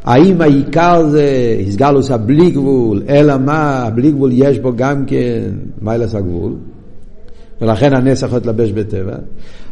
האם 0.05 0.41
העיקר 0.41 1.07
זה 1.09 1.57
הסגלוס 1.69 2.11
הבלי 2.11 2.51
גבול, 2.51 3.03
אלא 3.09 3.39
מה, 3.39 3.83
הבלי 3.83 4.11
גבול 4.11 4.31
יש 4.33 4.59
בו 4.59 4.73
גם 4.77 5.07
כן 5.07 5.51
מיילס 5.83 6.15
הגבול, 6.15 6.53
ולכן 7.61 7.95
הנס 7.95 8.23
יכול 8.23 8.39
להתלבש 8.39 8.73
בטבע. 8.73 9.17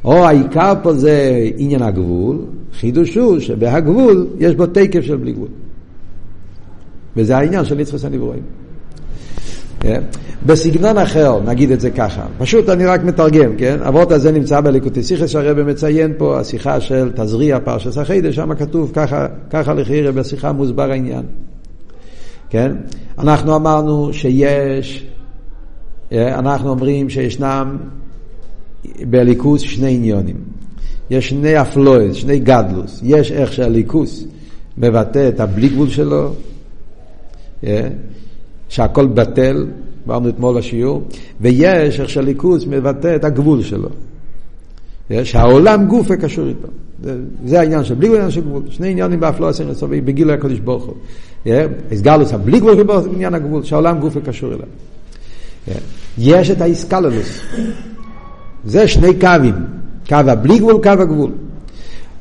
או 0.05 0.27
העיקר 0.27 0.73
פה 0.83 0.93
זה 0.93 1.49
עניין 1.57 1.83
הגבול, 1.83 2.39
חידוש 2.81 3.15
הוא 3.15 3.39
שבהגבול 3.39 4.27
יש 4.39 4.55
בו 4.55 4.67
תקף 4.67 5.01
של 5.01 5.17
בלי 5.17 5.33
גבול. 5.33 5.49
וזה 7.17 7.37
העניין 7.37 7.65
של 7.65 7.75
נצחוס 7.75 8.05
הנברואים. 8.05 8.43
כן? 9.81 10.03
בסגנון 10.47 10.99
אחר, 10.99 11.41
נגיד 11.47 11.71
את 11.71 11.81
זה 11.81 11.91
ככה, 11.91 12.27
פשוט 12.39 12.69
אני 12.69 12.87
רק 12.87 13.05
מתרגם, 13.05 13.57
כן? 13.57 13.79
אבות 13.83 14.13
הזה 14.13 14.33
נמצא 14.33 14.61
בליקוטי 14.61 15.03
סיכס 15.03 15.29
שהרבא 15.29 15.63
מציין 15.63 16.13
פה, 16.19 16.41
השיחה 16.41 16.81
של 16.81 17.11
תזריע 17.15 17.59
פרשס 17.65 17.99
החידה, 17.99 18.33
שם 18.33 18.55
כתוב 18.55 18.91
ככה, 18.95 19.27
ככה 19.51 19.75
לחירה 19.75 20.13
בשיחה 20.13 20.53
מוסבר 20.53 20.91
העניין. 20.91 21.23
כן? 22.51 22.73
אנחנו 23.19 23.57
אמרנו 23.57 24.13
שיש 24.13 25.07
אנחנו 26.13 26.71
אומרים 26.71 27.11
שישנם 27.11 27.77
בליכוס 29.01 29.61
שני 29.61 29.95
עניונים. 29.95 30.37
יש 31.11 31.29
שני 31.29 31.61
אפלויס, 31.61 32.15
שני 32.15 32.39
גדלוס. 32.39 33.01
יש 33.03 33.33
איך 33.33 33.53
שהליכוס 33.53 34.25
מבטא 34.79 35.29
את 35.29 35.41
הבלי 35.41 35.69
גבול 35.69 35.89
שלו, 35.89 36.33
אה, 37.65 37.89
שהכל 38.69 39.07
בטל, 39.07 39.67
אמרנו 40.07 40.29
אתמול 40.29 40.59
בשיעור, 40.59 41.03
ויש 41.41 42.01
איך 42.01 42.09
שהליכוס 42.09 42.67
מבטא 42.67 43.17
את 43.17 43.25
הגבול 43.25 43.63
שלו. 43.63 43.89
אה, 45.11 45.25
שהעולם 45.25 45.87
גוף 45.87 46.13
קשור 46.13 46.49
איתו. 46.49 46.69
זה 47.45 47.61
העניין 47.61 47.85
של 47.85 47.95
בלי 47.95 48.07
גבול 48.07 48.17
ועניין 48.17 48.31
של 48.31 48.41
גבול. 48.41 48.63
שני 48.71 48.91
עניינים 48.91 49.21
באפלו 49.21 49.49
עשינו 49.49 49.71
לסובי 49.71 50.01
בגילוי 50.01 50.35
הקדוש 50.35 50.59
ברוך 50.59 50.85
הוא. 50.85 50.95
הסגלוס 51.93 52.33
הבלי 52.33 52.61
גבול 52.61 52.83
בעניין 52.83 53.35
הגבול, 53.35 53.63
שהעולם 53.63 53.99
גוף 53.99 54.17
קשור 54.25 54.53
אליו. 54.53 54.67
יש 56.19 56.51
את 56.51 56.61
האיסקללוס. 56.61 57.41
זה 58.65 58.89
שני 58.89 59.15
קווים, 59.21 59.55
קו 60.09 60.17
הבלי 60.17 60.59
גבול, 60.59 60.83
קו 60.83 60.89
הגבול. 60.89 61.31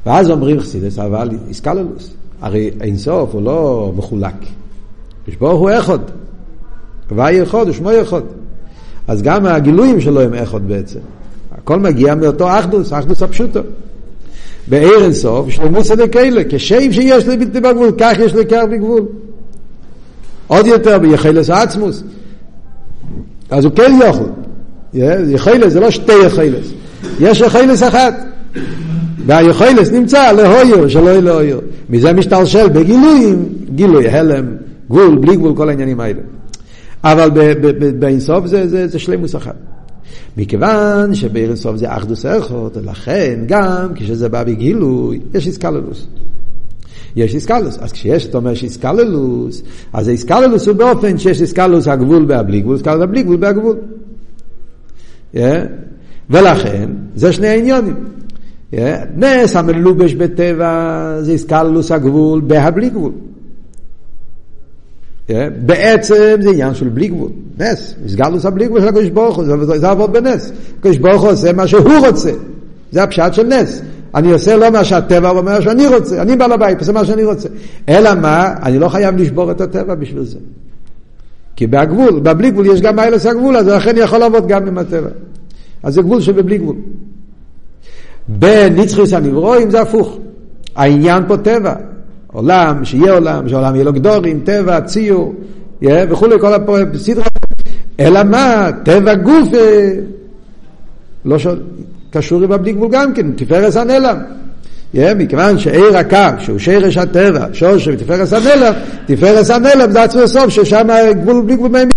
ואז 0.06 0.30
אומרים 0.30 0.60
חסידס, 0.60 1.00
אבל 1.00 1.30
איסקללוס. 1.48 2.10
הרי 2.42 2.72
אינסוף 2.82 3.34
הוא 3.34 3.42
לא 3.42 3.92
מחולק. 3.96 4.36
יש 5.28 5.36
ברוך 5.36 5.60
הוא 5.60 5.70
אחד. 5.80 6.00
הוואי 7.10 7.44
אחד 7.44 7.66
ושמו 7.68 8.02
אחד. 8.02 8.22
אז 9.08 9.22
גם 9.22 9.46
הגילויים 9.46 10.02
שלו 10.02 10.22
הם 10.22 10.34
אחד 10.34 10.68
בעצם. 10.68 11.00
הכל 11.52 11.80
מגיע 11.80 12.16
מאותו 12.16 12.60
אחדוס, 12.60 12.94
אחדוס 12.94 13.24
הפשוטו. 13.24 13.60
בעיר 14.68 15.04
אינסוף, 15.04 15.50
שלמוס 15.50 15.92
כאלה, 16.12 16.42
כשם 16.50 16.92
שיש 16.92 17.28
לי 17.28 17.38
בלתי 17.38 17.60
בגבול, 17.60 17.92
כך 17.98 18.14
יש 18.20 18.34
קר 18.50 18.66
בגבול. 18.66 19.06
עוד 20.48 20.66
יותר 20.66 21.00
ביחלס 21.00 21.50
עצמוס. 21.50 22.04
אז 23.50 23.66
הוא 23.66 23.74
כן 23.76 24.00
יוכל. 24.06 24.24
יחלס 25.30 25.74
זה 25.74 25.80
לא 25.80 25.92
שתי 25.92 26.26
יחלס. 26.26 26.72
יש 27.20 27.42
יחלס 27.42 27.84
אחת. 27.84 28.14
והיכולס 29.26 29.92
נמצא 29.92 30.32
להויר, 30.32 30.88
שלא 30.88 31.10
יהיה 31.10 31.22
להויר. 31.22 31.62
מזה 31.90 32.14
משתלשל 32.14 32.70
בגילויים, 32.70 33.50
גילוי, 33.76 34.10
הלם, 34.10 34.46
גבול, 34.90 35.18
בלי 35.18 35.36
גבול, 35.36 35.56
כל 35.56 35.70
העניינים 35.70 36.00
האלה. 36.00 36.20
אבל 37.04 37.30
באינסוף 38.00 38.46
זה, 38.46 38.68
זה, 38.68 38.88
זה 38.88 39.00
שלמוס 39.00 39.36
אחת. 39.36 39.56
מכיוון 40.38 41.16
שבאינסוף 41.16 41.76
זה 41.76 41.96
אחדוס 41.98 42.26
איכות, 42.26 42.78
לכן 42.86 43.40
גם 43.46 43.88
כשזה 43.96 44.30
בא 44.30 44.44
בגילוי, 44.44 45.20
יש 45.34 45.48
איסקללוס. 45.48 46.08
יש 47.16 47.36
איסקלוס. 47.36 47.78
אז 47.82 47.92
כשיש, 47.92 48.26
אתה 48.26 48.38
אומר 48.38 48.54
שאיסקללוס, 48.54 49.62
אז 49.94 50.08
האיסקללוס 50.08 50.68
הוא 50.68 50.76
באופן 50.76 51.18
שיש 51.18 51.42
איסקללוס 51.42 51.88
הגבול 51.88 52.26
והבלי 52.28 52.62
גבול, 52.62 52.76
איסקללוס 52.76 53.04
הבלי 53.04 53.24
גבול 53.24 53.38
בהגבול. 53.38 53.78
Yeah. 55.34 55.38
ולכן, 56.30 56.90
זה 57.16 57.32
שני 57.32 57.48
העניונים. 57.48 57.96
Yeah. 58.74 58.78
נס 59.16 59.56
המלובש 59.56 60.14
בטבע 60.14 61.18
זה 61.22 61.32
איסקללוס 61.32 61.92
הגבול 61.92 62.42
בהבלי 62.42 62.90
גבול. 62.90 63.12
Yeah. 65.30 65.32
בעצם 65.66 66.36
זה 66.42 66.50
עניין 66.50 66.74
של 66.74 66.90
בלי 66.90 67.08
גבול, 67.08 67.32
נס, 67.60 67.96
איסקללוס 68.04 68.46
הבלי 68.46 68.66
גבול 68.66 68.82
של 68.82 68.88
הקדוש 68.88 69.10
ברוך 69.10 69.36
הוא, 69.36 69.46
זה 69.78 69.90
עבוד 69.90 70.14
בנס. 70.14 70.52
הקדוש 70.80 70.98
ברוך 70.98 71.22
הוא 71.22 71.32
עושה 71.32 71.54
מה 71.54 71.68
שהוא 71.68 72.08
רוצה, 72.08 72.32
זה 72.92 73.04
הפשט 73.04 73.34
של 73.34 73.48
נס. 73.48 73.82
אני 74.16 74.32
עושה 74.32 74.58
לא 74.58 74.70
מה 74.70 74.84
שהטבע 74.84 75.30
אומר 75.30 75.62
שאני 75.62 75.88
רוצה, 75.88 76.22
אני 76.22 76.36
בעל 76.36 76.52
הבית, 76.52 76.80
עושה 76.80 76.92
מה 76.92 77.06
שאני 77.06 77.24
רוצה. 77.24 77.50
אלא 77.90 78.16
מה, 78.16 78.54
אני 78.64 78.80
לא 78.80 78.90
חייב 78.90 79.18
לשבור 79.18 79.52
את 79.52 79.62
הטבע 79.62 79.96
בשביל 79.96 80.24
זה. 80.24 80.38
כי 81.56 81.68
בהגבול, 81.68 82.20
בבלי 82.20 82.52
גבול 82.52 82.66
יש 82.66 82.82
גם 82.82 82.96
מיילס 82.96 83.26
הגבול, 83.26 83.58
אז 83.58 83.68
לכן 83.68 83.96
יכול 83.98 84.20
לעבוד 84.20 84.48
גם 84.48 84.68
עם 84.68 84.78
הטבע. 84.78 85.10
אז 85.84 85.94
זה 85.94 86.02
גבול 86.02 86.22
שבבלי 86.22 86.58
גבול. 86.58 86.76
בנצחיס 88.28 89.14
הנברואים 89.14 89.72
זה 89.72 89.82
הפוך. 89.82 90.18
העניין 90.76 91.24
פה 91.28 91.38
טבע. 91.38 91.74
עולם, 92.34 92.86
שיהיה 92.86 93.14
עולם, 93.14 93.50
שהעולם 93.50 93.76
יהיה 93.76 93.86
לו 93.86 93.94
גדורים, 93.94 94.40
טבע, 94.40 94.82
ציור, 94.82 95.34
וכולי, 95.82 96.40
כל 96.40 96.54
הסדרה. 96.94 97.26
אלא 98.00 98.24
מה, 98.24 98.70
טבע 98.84 99.16
גוף, 99.16 99.50
לא 101.26 101.40
שואל. 101.40 101.60
קשור 102.16 102.44
עם 102.44 102.52
הבלי 102.52 102.74
גבול 102.74 102.90
גם 102.92 103.14
כן, 103.14 103.32
תפארס 103.32 103.78
הנעלם. 103.78 104.18
Yeah, 104.96 105.14
מכיוון 105.18 105.60
שעיר 105.60 105.98
הקו, 105.98 106.18
שהוא 106.40 106.60
שרש 106.60 106.98
הטבע, 106.98 107.46
שורש 107.54 107.88
ותפארס 107.88 108.34
הנעלם, 108.34 108.74
תפארס 109.06 109.50
הנעלם 109.50 109.92
זה 109.92 110.04
עצמו 110.04 110.28
סוף, 110.28 110.50
ששם 110.50 110.88
גבול 111.22 111.42
בלי 111.42 111.56
גבול 111.56 111.72
מהם. 111.72 111.90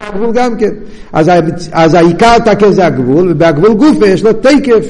הגבול 0.00 0.32
גם 0.34 0.56
כן. 0.58 0.74
אז, 1.12 1.30
אז 1.72 1.94
העיקר 1.94 2.38
תקף 2.38 2.70
זה 2.70 2.86
הגבול, 2.86 3.32
ובהגבול 3.32 3.74
גופה 3.74 4.06
יש 4.06 4.22
לו 4.22 4.32
תקף. 4.32 4.86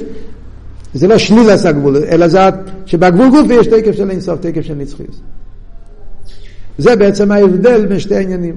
זה 0.94 1.06
לא 1.06 1.18
שלילס 1.18 1.66
הגבול, 1.66 1.96
אלא 1.96 2.28
זה 2.28 2.40
שבגבול 2.86 3.30
גופה 3.30 3.54
יש 3.54 3.66
תקף 3.66 3.92
של 3.92 4.10
אינסוף, 4.10 4.40
תקף 4.40 4.62
של 4.62 4.74
נצחיות. 4.74 5.20
זה 6.78 6.96
בעצם 6.96 7.32
ההבדל 7.32 7.86
בין 7.86 7.98
שתי 7.98 8.16
העניינים. 8.16 8.56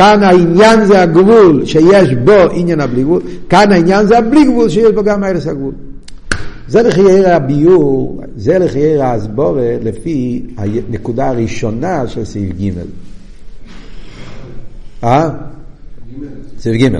כאן 0.00 0.22
העניין 0.22 0.84
זה 0.84 1.02
הגבול 1.02 1.64
שיש 1.64 2.14
בו 2.24 2.32
עניין 2.52 2.80
הבלי 2.80 3.02
גבול, 3.02 3.22
כאן 3.48 3.72
העניין 3.72 4.06
זה 4.06 4.18
הבלי 4.18 4.44
גבול 4.44 4.68
שיש 4.68 4.92
בו 4.94 5.04
גם 5.04 5.24
ארץ 5.24 5.46
הגבול. 5.46 5.72
זה 6.68 6.82
לחייר 6.82 7.28
הביור, 7.28 8.22
זה 8.36 8.58
לחייר 8.58 9.02
ההסבורה 9.02 9.76
לפי 9.82 10.42
הנקודה 10.56 11.28
הראשונה 11.28 12.06
של 12.06 12.24
סעיף 12.24 12.52
ג'. 12.60 12.70
אה? 15.04 15.30
סעיף 16.58 16.82
ג'. 16.82 16.96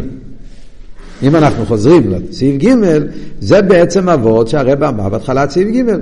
אם 1.22 1.36
אנחנו 1.36 1.66
חוזרים 1.66 2.10
לסעיף 2.10 2.62
ג', 2.62 2.74
זה 3.40 3.62
בעצם 3.62 4.08
אבות 4.08 4.48
שהרבא 4.48 4.88
אמר 4.88 5.08
בהתחלת 5.08 5.50
סעיף 5.50 5.68
ג'. 5.68 5.92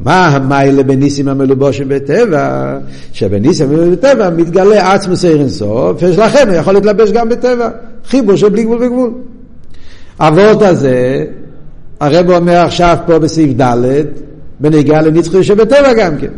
מה 0.00 0.26
המיילה 0.26 0.82
בניסים 0.82 1.28
המלובושים 1.28 1.88
בטבע? 1.88 2.78
שבניסים 3.12 3.66
המלובושים 3.66 3.92
בטבע 3.92 4.30
מתגלה 4.30 4.92
עצמוס 4.92 5.24
עיר 5.24 5.40
אינסוף, 5.40 6.02
ולכן 6.02 6.48
הוא 6.48 6.56
יכול 6.56 6.74
להתלבש 6.74 7.10
גם 7.10 7.28
בטבע. 7.28 7.68
חיבור 8.06 8.36
של 8.36 8.48
בלי 8.48 8.64
גבול 8.64 8.84
וגבול. 8.84 9.10
אבות 10.20 10.62
הזה, 10.62 11.24
הרב 12.00 12.30
אומר 12.30 12.56
עכשיו 12.56 12.96
פה 13.06 13.18
בסעיף 13.18 13.60
ד', 13.60 14.04
בנגיעה 14.60 15.02
לנצחיות 15.02 15.44
שבטבע 15.44 15.92
גם 15.94 16.16
כן. 16.18 16.30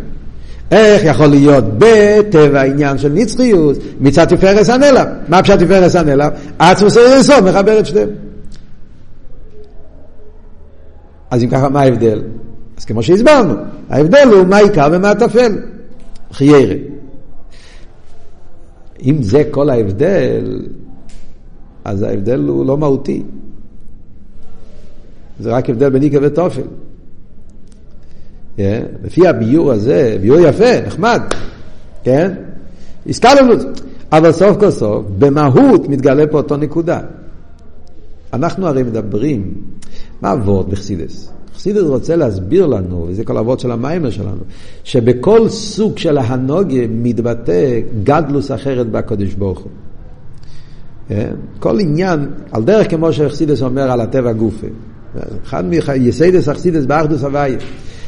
איך 0.71 1.03
יכול 1.05 1.27
להיות 1.27 1.65
בטבע 1.79 2.63
עניין 2.63 2.99
של 2.99 3.13
נצחיות 3.13 3.77
מצד 4.01 4.25
תפארס 4.25 4.71
הנלם? 4.71 5.07
מה 5.29 5.43
פשט 5.43 5.59
תפארס 5.59 5.97
הנלם? 5.97 6.29
עצמוס 6.59 6.97
עיר 6.97 7.13
אינסוף 7.13 7.41
מחבר 7.41 7.79
את 7.79 7.87
שניהם. 7.87 8.09
אז 11.31 11.43
אם 11.43 11.49
ככה, 11.49 11.69
מה 11.69 11.81
ההבדל? 11.81 12.23
אז 12.79 12.85
כמו 12.85 13.03
שהסברנו, 13.03 13.55
ההבדל 13.91 14.29
הוא 14.33 14.47
מה 14.47 14.57
עיקר 14.57 14.89
ומה 14.93 15.15
טפל. 15.15 15.59
חיירה. 16.33 16.75
אם 19.03 19.23
זה 19.23 19.43
כל 19.51 19.71
ההבדל, 19.71 20.67
אז 21.85 22.03
ההבדל 22.03 22.41
הוא 22.41 22.67
לא 22.67 22.79
מהותי. 22.79 23.23
זה 25.41 25.51
רק 25.53 25.71
הבדל 25.71 25.91
בין 25.91 26.03
עיקר 26.03 26.19
וטופל. 26.23 26.63
Yeah, 28.57 28.61
לפי 29.05 29.29
הביור 29.29 29.73
הזה, 29.73 30.17
ביור 30.21 30.39
יפה, 30.39 30.81
נחמד, 30.87 31.21
כן? 32.05 32.33
הזכרנו 33.07 33.53
את 33.53 33.61
זה. 33.61 33.69
אבל 34.13 34.33
סוף 34.33 34.57
כל 34.61 34.71
סוף, 34.71 35.07
במהות 35.19 35.89
מתגלה 35.89 36.27
פה 36.27 36.37
אותו 36.37 36.57
נקודה. 36.57 37.01
אנחנו 38.33 38.67
הרי 38.67 38.83
מדברים, 38.83 39.55
מה 40.23 40.31
עבוד 40.31 40.71
בחסידס? 40.71 41.31
חסידס 41.57 41.83
רוצה 41.83 42.17
להסביר 42.17 42.67
לנו, 42.67 43.07
וזה 43.09 43.25
כל 43.25 43.39
אבות 43.39 43.61
של 43.61 43.71
המיימר 43.71 44.11
שלנו, 44.11 44.43
שבכל 44.85 45.49
סוג 45.49 45.99
של 45.99 46.19
ההנוגה 46.19 46.87
מתבטא 46.89 47.81
גדלוס 48.05 48.51
אחרת 48.51 48.91
בקודש 48.91 49.35
ברוך 49.35 49.59
הוא. 49.59 49.71
כן? 51.09 51.35
כל 51.59 51.81
עניין, 51.81 52.27
על 52.53 52.65
דרך 52.65 52.91
כמו 52.91 53.13
שחסידס 53.13 53.63
אומר 53.63 53.91
על 53.91 54.01
הטבע 54.01 54.33
גופה. 54.33 54.67
אחד 55.45 55.65
מיסיידס 55.65 56.49
אכסידס 56.49 56.85
באחדוס 56.85 57.23
הוויה, 57.23 57.59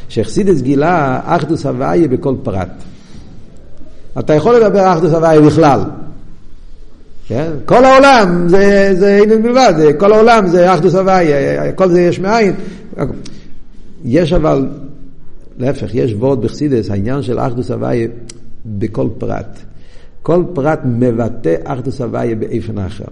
שחסידס 0.09 0.61
גילה 0.61 1.19
אחדוס 1.23 1.65
הוויה 1.65 2.07
בכל 2.07 2.35
פרט. 2.43 2.69
אתה 4.19 4.33
יכול 4.33 4.55
לדבר 4.55 4.93
אחדוס 4.93 5.13
הוויה 5.13 5.41
בכלל. 5.41 5.81
כן? 7.27 7.51
כל 7.65 7.85
העולם 7.85 8.47
זה, 8.49 8.91
זה 8.93 9.19
עניין 9.23 9.43
בלבד, 9.43 9.73
כל 9.97 10.13
העולם 10.13 10.47
זה 10.47 10.73
אחדוס 10.73 10.95
הוויה, 10.95 11.71
כל 11.71 11.89
זה 11.89 12.01
יש 12.01 12.19
מאין. 12.19 12.53
יש 14.07 14.33
אבל, 14.33 14.67
להפך, 15.57 15.95
יש 15.95 16.13
וורד 16.13 16.41
בחסידס, 16.41 16.89
העניין 16.89 17.21
של 17.21 17.39
אחדוס 17.39 17.71
הוויה 17.71 18.07
בכל 18.65 19.07
פרט. 19.17 19.59
כל 20.21 20.43
פרט 20.53 20.79
מבטא 20.85 21.55
אחדוס 21.63 22.01
הוויה 22.01 22.35
באיפן 22.35 22.77
אחר. 22.77 23.05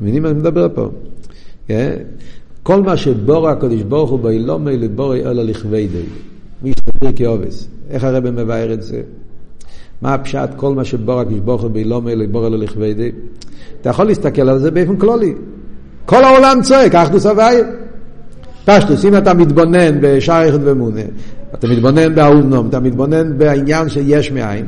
מבינים 0.00 0.22
מה 0.22 0.30
אני 0.30 0.38
מדבר 0.38 0.68
פה? 0.74 0.88
כן? 1.68 1.96
כל 2.62 2.82
מה 2.82 2.96
שבור 2.96 3.48
הקדוש 3.48 3.82
ברוך 3.82 4.10
הוא 4.10 4.18
באילומי 4.18 4.76
לבורי 4.76 5.20
אלא 5.20 5.42
לכבדי. 5.42 6.02
מי 6.62 6.72
שתפיר 6.72 7.10
כאובס. 7.16 7.68
איך 7.90 8.04
הרב 8.04 8.30
מבאר 8.30 8.72
את 8.72 8.82
זה? 8.82 9.02
מה 10.02 10.14
הפשט 10.14 10.48
כל 10.56 10.74
מה 10.74 10.84
שבור 10.84 11.20
הקדוש 11.20 11.38
ברוך 11.38 11.62
הוא 11.62 11.70
באילומי 11.70 12.16
לבורי 12.16 12.46
אלא 12.46 12.58
לכבדי? 12.58 13.10
אתה 13.80 13.90
יכול 13.90 14.06
להסתכל 14.06 14.48
על 14.48 14.58
זה 14.58 14.70
באופן 14.70 14.96
כללי. 14.96 15.34
כל 16.06 16.24
העולם 16.24 16.58
צועק, 16.62 16.94
אחדוס 16.94 17.26
הוויה. 17.26 17.64
פשטוס, 18.70 19.04
אם 19.04 19.16
אתה 19.16 19.34
מתבונן 19.34 20.00
בשער 20.00 20.44
יחד 20.44 20.58
ומונה, 20.62 21.00
אתה 21.54 21.66
מתבונן 21.66 22.14
באהובנום, 22.14 22.68
אתה 22.68 22.80
מתבונן 22.80 23.38
בעניין 23.38 23.88
שיש 23.88 24.32
מאין, 24.32 24.66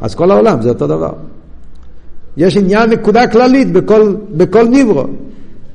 אז 0.00 0.14
כל 0.14 0.30
העולם 0.30 0.62
זה 0.62 0.68
אותו 0.68 0.86
דבר. 0.86 1.12
יש 2.36 2.56
עניין, 2.56 2.90
נקודה 2.90 3.26
כללית 3.26 3.72
בכל, 3.72 4.14
בכל 4.36 4.68
ניברו. 4.68 5.04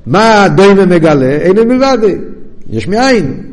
מה 0.05 0.47
דוימה 0.55 0.85
מגלה? 0.85 1.29
אין 1.29 1.67
מלבד. 1.67 1.97
יש 2.69 2.87
מאין. 2.87 3.43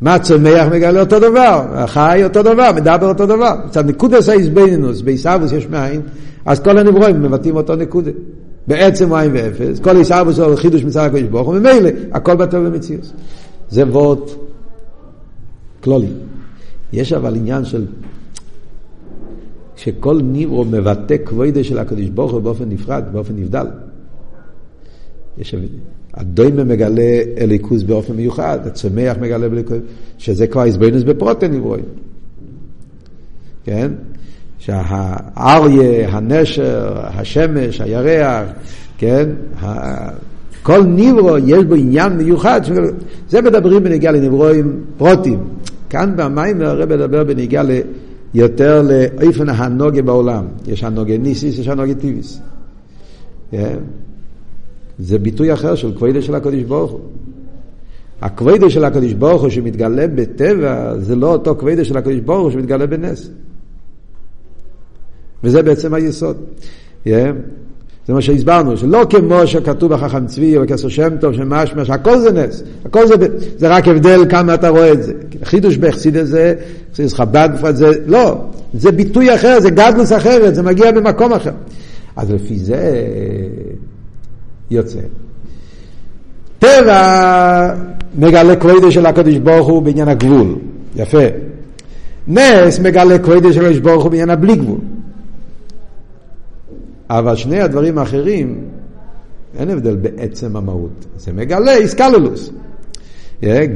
מה 0.00 0.18
צומח 0.18 0.66
מגלה 0.72 1.00
אותו 1.00 1.20
דבר, 1.20 1.64
החי 1.74 2.20
אותו 2.24 2.42
דבר, 2.42 2.70
מדבר 2.76 3.08
אותו 3.08 3.26
דבר. 3.26 3.54
מצד 3.66 3.88
נקודס 3.88 4.28
האיזבנינוס, 4.28 5.00
בעיסאוויס 5.00 5.52
יש 5.52 5.66
מאין, 5.70 6.00
אז 6.44 6.60
כל 6.60 6.78
הנברואים 6.78 7.22
מבטאים 7.22 7.56
אותו 7.56 7.76
נקודה. 7.76 8.10
בעצם 8.66 9.10
מים 9.10 9.30
ואפס, 9.34 9.80
כל 9.80 9.96
עיסאוויס 9.96 10.38
הוא 10.38 10.56
חידוש 10.56 10.84
מצד 10.84 11.04
הקדוש 11.04 11.22
ברוך 11.22 11.48
הוא, 11.48 11.54
ממילא 11.54 11.90
הכל 12.12 12.34
בטוב 12.34 12.66
במציאות. 12.66 13.12
זה 13.70 13.86
וורט 13.86 14.30
כלולי. 15.80 16.08
יש 16.92 17.12
אבל 17.12 17.36
עניין 17.36 17.64
של 17.64 17.86
שכל 19.76 20.20
ניברו 20.22 20.64
מבטא 20.64 21.16
כבודה 21.24 21.64
של 21.64 21.78
הקדוש 21.78 22.08
ברוך 22.08 22.32
הוא 22.32 22.40
באופן 22.40 22.68
נפרד, 22.68 23.04
באופן 23.12 23.36
נבדל. 23.36 23.66
יש 25.38 25.54
הדוימה 26.14 26.64
מגלה 26.64 27.22
אליקוס 27.38 27.82
באופן 27.82 28.12
מיוחד, 28.12 28.66
הצומח 28.66 29.16
מגלה 29.20 29.46
אליקוס, 29.46 29.78
שזה 30.18 30.46
כבר 30.46 30.62
הסבינוס 30.62 31.02
בפרוטן 31.02 31.52
נברואים. 31.52 31.84
כן? 33.64 33.92
שהאריה, 34.58 36.08
הנשר, 36.08 36.92
השמש, 36.96 37.80
הירח, 37.80 38.48
כן? 38.98 39.28
כל 40.64 40.82
ניברו 40.82 41.38
יש 41.38 41.64
בו 41.64 41.74
עניין 41.74 42.12
מיוחד, 42.12 42.60
זה 43.28 43.42
מדברים 43.42 43.84
בנגיעה 43.84 44.12
לנברואים 44.12 44.84
פרוטים. 44.96 45.44
כאן 45.90 46.16
במים 46.16 46.62
הרב 46.62 46.94
מדבר 46.94 47.24
בנגיעה 47.24 47.64
יותר 48.34 48.82
לאיפן 48.82 49.48
הנוגה 49.48 50.02
בעולם. 50.02 50.44
יש 50.66 50.84
הנוגה 50.84 51.18
ניסיס, 51.18 51.58
יש 51.58 51.68
הנוגה 51.68 51.94
טיביס. 51.94 52.40
כן? 53.50 53.78
זה 54.98 55.18
ביטוי 55.18 55.52
אחר 55.52 55.74
של 55.74 55.92
כבודה 55.96 56.22
של 56.22 56.34
הקדוש 56.34 56.62
ברוך 56.62 56.90
הוא. 56.90 57.00
הכבודה 58.22 58.70
של 58.70 58.84
הקדוש 58.84 59.12
ברוך 59.12 59.42
הוא 59.42 59.50
שמתגלה 59.50 60.06
בטבע, 60.08 60.98
זה 60.98 61.16
לא 61.16 61.32
אותו 61.32 61.56
כבודה 61.56 61.84
של 61.84 61.96
הקדוש 61.96 62.20
ברוך 62.20 62.42
הוא 62.42 62.50
שמתגלה 62.50 62.86
בנס. 62.86 63.30
וזה 65.44 65.62
בעצם 65.62 65.94
היסוד. 65.94 66.36
זה 68.06 68.12
מה 68.14 68.20
שהסברנו, 68.20 68.76
שלא 68.76 69.06
כמו 69.10 69.46
שכתוב 69.46 69.94
בחכם 69.94 70.26
צבי 70.26 70.58
ובכסר 70.58 70.88
שם 70.88 71.16
טוב, 71.20 71.32
שמשמע 71.32 71.84
שהכל 71.84 72.18
זה 72.18 72.32
נס, 72.32 72.62
הכל 72.84 73.06
זה, 73.06 73.14
זה 73.56 73.68
רק 73.68 73.88
הבדל 73.88 74.24
כמה 74.28 74.54
אתה 74.54 74.68
רואה 74.68 74.92
את 74.92 75.02
זה. 75.02 75.12
חידוש 75.44 75.76
בחסיד 75.76 76.16
הזה, 76.16 76.54
חסיד 76.92 77.12
חב"ד 77.12 77.48
בפרט 77.54 77.76
זה, 77.76 77.90
לא, 78.06 78.40
זה 78.74 78.92
ביטוי 78.92 79.34
אחר, 79.34 79.60
זה 79.60 79.70
גדלוס 79.70 80.12
אחרת, 80.12 80.54
זה 80.54 80.62
מגיע 80.62 80.92
במקום 80.92 81.32
אחר. 81.32 81.52
אז 82.16 82.30
לפי 82.30 82.58
זה 82.58 82.92
יוצא. 84.70 84.98
טבע 86.58 87.74
מגלה 88.18 88.56
כבודה 88.56 88.90
של 88.90 89.06
הקדוש 89.06 89.34
ברוך 89.34 89.68
הוא 89.68 89.82
בעניין 89.82 90.08
הגבול, 90.08 90.56
יפה. 90.96 91.24
נס 92.28 92.78
מגלה 92.78 93.18
כבודה 93.18 93.52
של 93.52 93.64
הקדוש 93.64 93.78
ברוך 93.78 94.02
הוא 94.02 94.10
בעניין 94.10 94.30
הבלי 94.30 94.56
גבול. 94.56 94.78
אבל 97.10 97.36
שני 97.36 97.60
הדברים 97.60 97.98
האחרים, 97.98 98.64
אין 99.58 99.70
הבדל 99.70 99.96
בעצם 99.96 100.56
המהות. 100.56 101.04
זה 101.16 101.32
מגלה 101.32 101.76
איסקלולוס. 101.76 102.50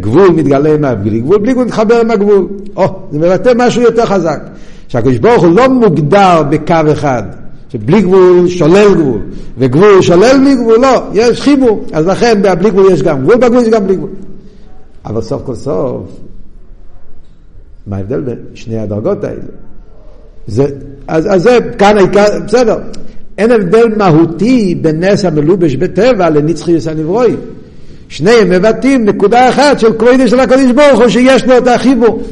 גבול 0.00 0.30
מתגלה 0.30 0.75
עם 0.75 0.85
הבלי 0.85 1.20
גבול, 1.20 1.38
בלי 1.38 1.52
גבול 1.52 1.64
מתחבר 1.64 2.00
עם 2.00 2.11
הגבול. 2.11 2.49
או, 2.76 2.87
זה 3.11 3.18
מבטא 3.18 3.52
משהו 3.56 3.82
יותר 3.82 4.06
חזק. 4.06 4.42
שהקדוש 4.88 5.18
ברוך 5.18 5.44
הוא 5.44 5.56
לא 5.56 5.68
מוגדר 5.68 6.42
בקו 6.50 6.75
אחד. 6.92 7.23
שבלי 7.68 8.02
גבול 8.02 8.49
שולל 8.49 8.94
גבול, 8.94 9.20
וגבול 9.58 10.02
שולל 10.02 10.38
בלי 10.40 10.54
גבול, 10.54 10.80
לא, 10.80 11.02
יש 11.12 11.40
חיבור. 11.40 11.85
אז 11.92 12.06
לכן 12.06 12.42
בלי 12.58 12.70
גבול 12.70 12.92
יש 12.92 13.02
גם 13.02 13.23
גבול, 13.23 13.37
בגבול 13.37 13.62
יש 13.62 13.68
גם 13.68 13.87
בלי 13.87 13.97
גבול. 13.97 14.11
אבל 15.04 15.20
סוף 15.20 15.42
כל 15.47 15.54
סוף, 15.54 16.02
מה 17.87 17.97
ההבדל 17.97 18.20
בין 18.20 18.38
שני 18.54 18.78
הדרגות 18.78 19.25
האלה? 19.25 19.42
זה, 20.47 20.66
אז, 21.08 21.35
אז 21.35 21.42
זה 21.42 21.58
כאן 21.78 21.99
העיקר, 21.99 22.25
בסדר. 22.47 22.78
אין 23.38 23.50
הבדל 23.52 23.88
מהותי 23.97 24.75
בין 24.75 25.04
נס 25.04 25.25
המלובש 25.25 25.75
בטבע 25.76 26.30
לנצחיוס 26.30 26.87
הנברואי. 26.87 27.35
שניהם 28.09 28.51
מבטאים 28.51 29.05
נקודה 29.05 29.48
אחת 29.48 29.79
של 29.81 29.92
כבודי 29.98 30.29
של 30.29 30.40
הקדוש 30.40 30.72
ברוך 30.72 31.01
הוא 31.01 31.09
שיש 31.09 31.44
לו 31.44 31.59
את 31.59 31.66
החיבור. 31.66 32.22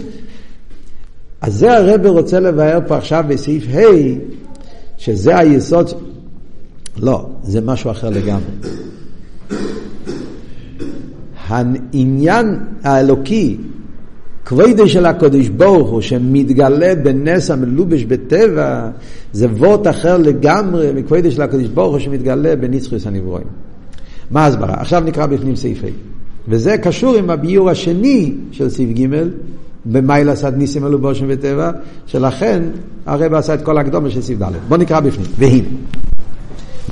אז 1.41 1.55
זה 1.55 1.77
הרב 1.77 2.07
רוצה 2.07 2.41
לבאר 2.41 2.79
פה 2.87 2.97
עכשיו 2.97 3.25
בסעיף 3.29 3.65
ה' 3.75 3.81
שזה 4.99 5.39
היסוד, 5.39 5.91
לא, 6.97 7.27
זה 7.43 7.61
משהו 7.61 7.91
אחר 7.91 8.11
לגמרי. 8.11 8.45
העניין 11.49 12.59
האלוקי, 12.83 13.57
כבודי 14.47 14.89
של 14.89 15.07
הקודש 15.07 15.49
ברוך 15.49 15.91
הוא, 15.91 16.01
שמתגלה 16.01 16.95
בנס 16.95 17.51
המלובש 17.51 18.05
בטבע, 18.05 18.89
זה 19.33 19.47
וורט 19.47 19.87
אחר 19.87 20.17
לגמרי 20.19 20.93
מכבודי 20.95 21.31
של 21.31 21.43
הקודש 21.43 21.67
ברוך 21.67 21.93
הוא 21.93 21.99
שמתגלה 21.99 22.57
בנצחוס 22.57 23.07
הנברואים. 23.07 23.47
מה 24.31 24.45
ההסברה? 24.45 24.75
עכשיו 24.75 25.03
נקרא 25.07 25.27
בפנים 25.27 25.57
סעיף 25.57 25.85
ה'. 25.85 25.87
וזה 26.49 26.79
קשור 26.79 27.17
עם 27.17 27.31
הביור 27.31 27.71
השני 27.71 28.35
של 28.53 28.69
סעיף 28.69 28.99
ג' 28.99 29.07
במייל 29.87 30.29
עשת 30.29 30.53
ניסים 30.57 30.83
מלובושים 30.83 31.27
וטבע, 31.31 31.71
שלכן 32.07 32.63
הרב 33.07 33.35
עשה 33.35 33.55
את 33.55 33.63
כל 33.63 33.79
הקדומה 33.79 34.11
של 34.11 34.23
סעיף 34.23 34.39
ד'. 34.43 34.53
בוא 34.69 34.77
נקרא 34.77 35.01
בפנים. 35.01 35.27
והנה. 35.39 35.69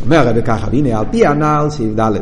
אומר 0.05 0.17
הרב 0.17 0.41
ככה, 0.41 0.67
והנה 0.73 0.99
על 0.99 1.05
פי 1.11 1.27
הנ"ל 1.27 1.67
סעיף 1.71 1.91
ד', 1.97 2.13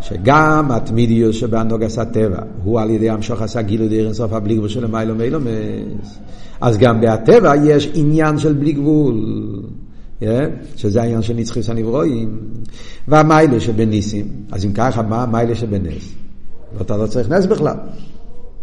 שגם 0.00 0.70
התמידיוס 0.70 1.36
שבאנוג 1.36 1.82
עשה 1.82 2.04
טבע, 2.04 2.38
הוא 2.64 2.80
על 2.80 2.90
ידי 2.90 3.10
המשוך 3.10 3.42
עשה 3.42 3.62
גילוי 3.62 3.88
דרך 3.88 4.12
סוף 4.12 4.32
הבלי 4.32 4.56
גבול 4.56 4.68
של 4.68 4.86
מיילו 4.86 5.14
מיילומס. 5.14 6.18
אז 6.60 6.78
גם 6.78 7.00
בהטבע 7.00 7.56
יש 7.56 7.90
עניין 7.94 8.38
של 8.38 8.52
בלי 8.52 8.72
גבול. 8.72 9.24
Yeah, 10.20 10.24
שזה 10.76 11.02
העניין 11.02 11.22
של 11.22 11.34
נצחיס 11.34 11.70
הנברואים, 11.70 12.38
והמיילה 13.08 13.60
שבניסים. 13.60 14.26
אז 14.52 14.64
אם 14.64 14.72
ככה, 14.72 15.02
מה 15.02 15.22
המיילה 15.22 15.54
שבנס? 15.54 16.14
ואתה 16.78 16.96
לא 16.96 17.06
צריך 17.06 17.30
נס 17.30 17.46
בכלל. 17.46 17.76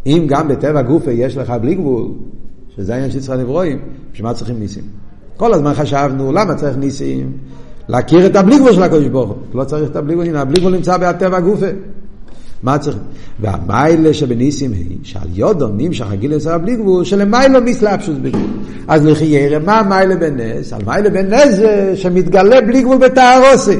אם 0.06 0.26
גם 0.28 0.48
בטבע 0.48 0.82
גופה 0.82 1.12
יש 1.12 1.38
לך 1.38 1.54
בלי 1.62 1.76
גבול, 1.76 2.12
שזה 2.76 2.94
העניין 2.94 3.12
של 3.12 3.18
יצחק 3.18 3.36
נברואים, 3.40 3.80
בשביל 4.12 4.28
מה 4.28 4.34
צריכים 4.34 4.60
ניסים? 4.60 4.84
כל 5.38 5.54
הזמן 5.54 5.74
חשבנו, 5.74 6.32
למה 6.32 6.56
צריך 6.56 6.78
ניסים? 6.78 7.32
להכיר 7.90 8.26
את 8.26 8.36
הבלי 8.36 8.60
גבול 8.60 8.74
של 8.74 8.84
הקדוש 8.84 9.08
ברוך 9.08 9.30
הוא. 9.30 9.38
לא 9.54 9.64
צריך 9.64 9.92
את 9.92 9.96
הבלי 9.96 10.14
גבול, 10.14 10.26
הנה 10.26 10.42
הבלי 10.42 10.60
גבול 10.60 10.76
נמצא 10.76 10.98
בטבע 10.98 11.40
גופה. 11.40 11.66
מה 12.64 12.78
צריך? 12.78 12.98
והמיילה 13.40 14.14
שבניסים 14.14 14.72
היא 14.72 14.98
שעל 15.04 15.28
יודו 15.34 15.68
נמשך 15.68 16.12
הגיל 16.12 16.36
אצל 16.36 16.50
הבלי 16.50 16.76
גבול 16.76 17.04
שלמיילו 17.04 17.62
מסלבשוס 17.62 18.16
בגבול. 18.22 18.48
אז 18.88 19.06
לכי 19.06 19.26
ירא, 19.26 19.60
מה 19.66 19.84
מיילה 19.90 20.16
בנס? 20.16 20.74
על 20.74 20.82
מיילה 20.86 21.10
בנס 21.10 21.56
זה 21.56 21.92
שמתגלה 21.96 22.62
בלי 22.62 22.82
גבול 22.82 22.98
בתארוסי. 22.98 23.78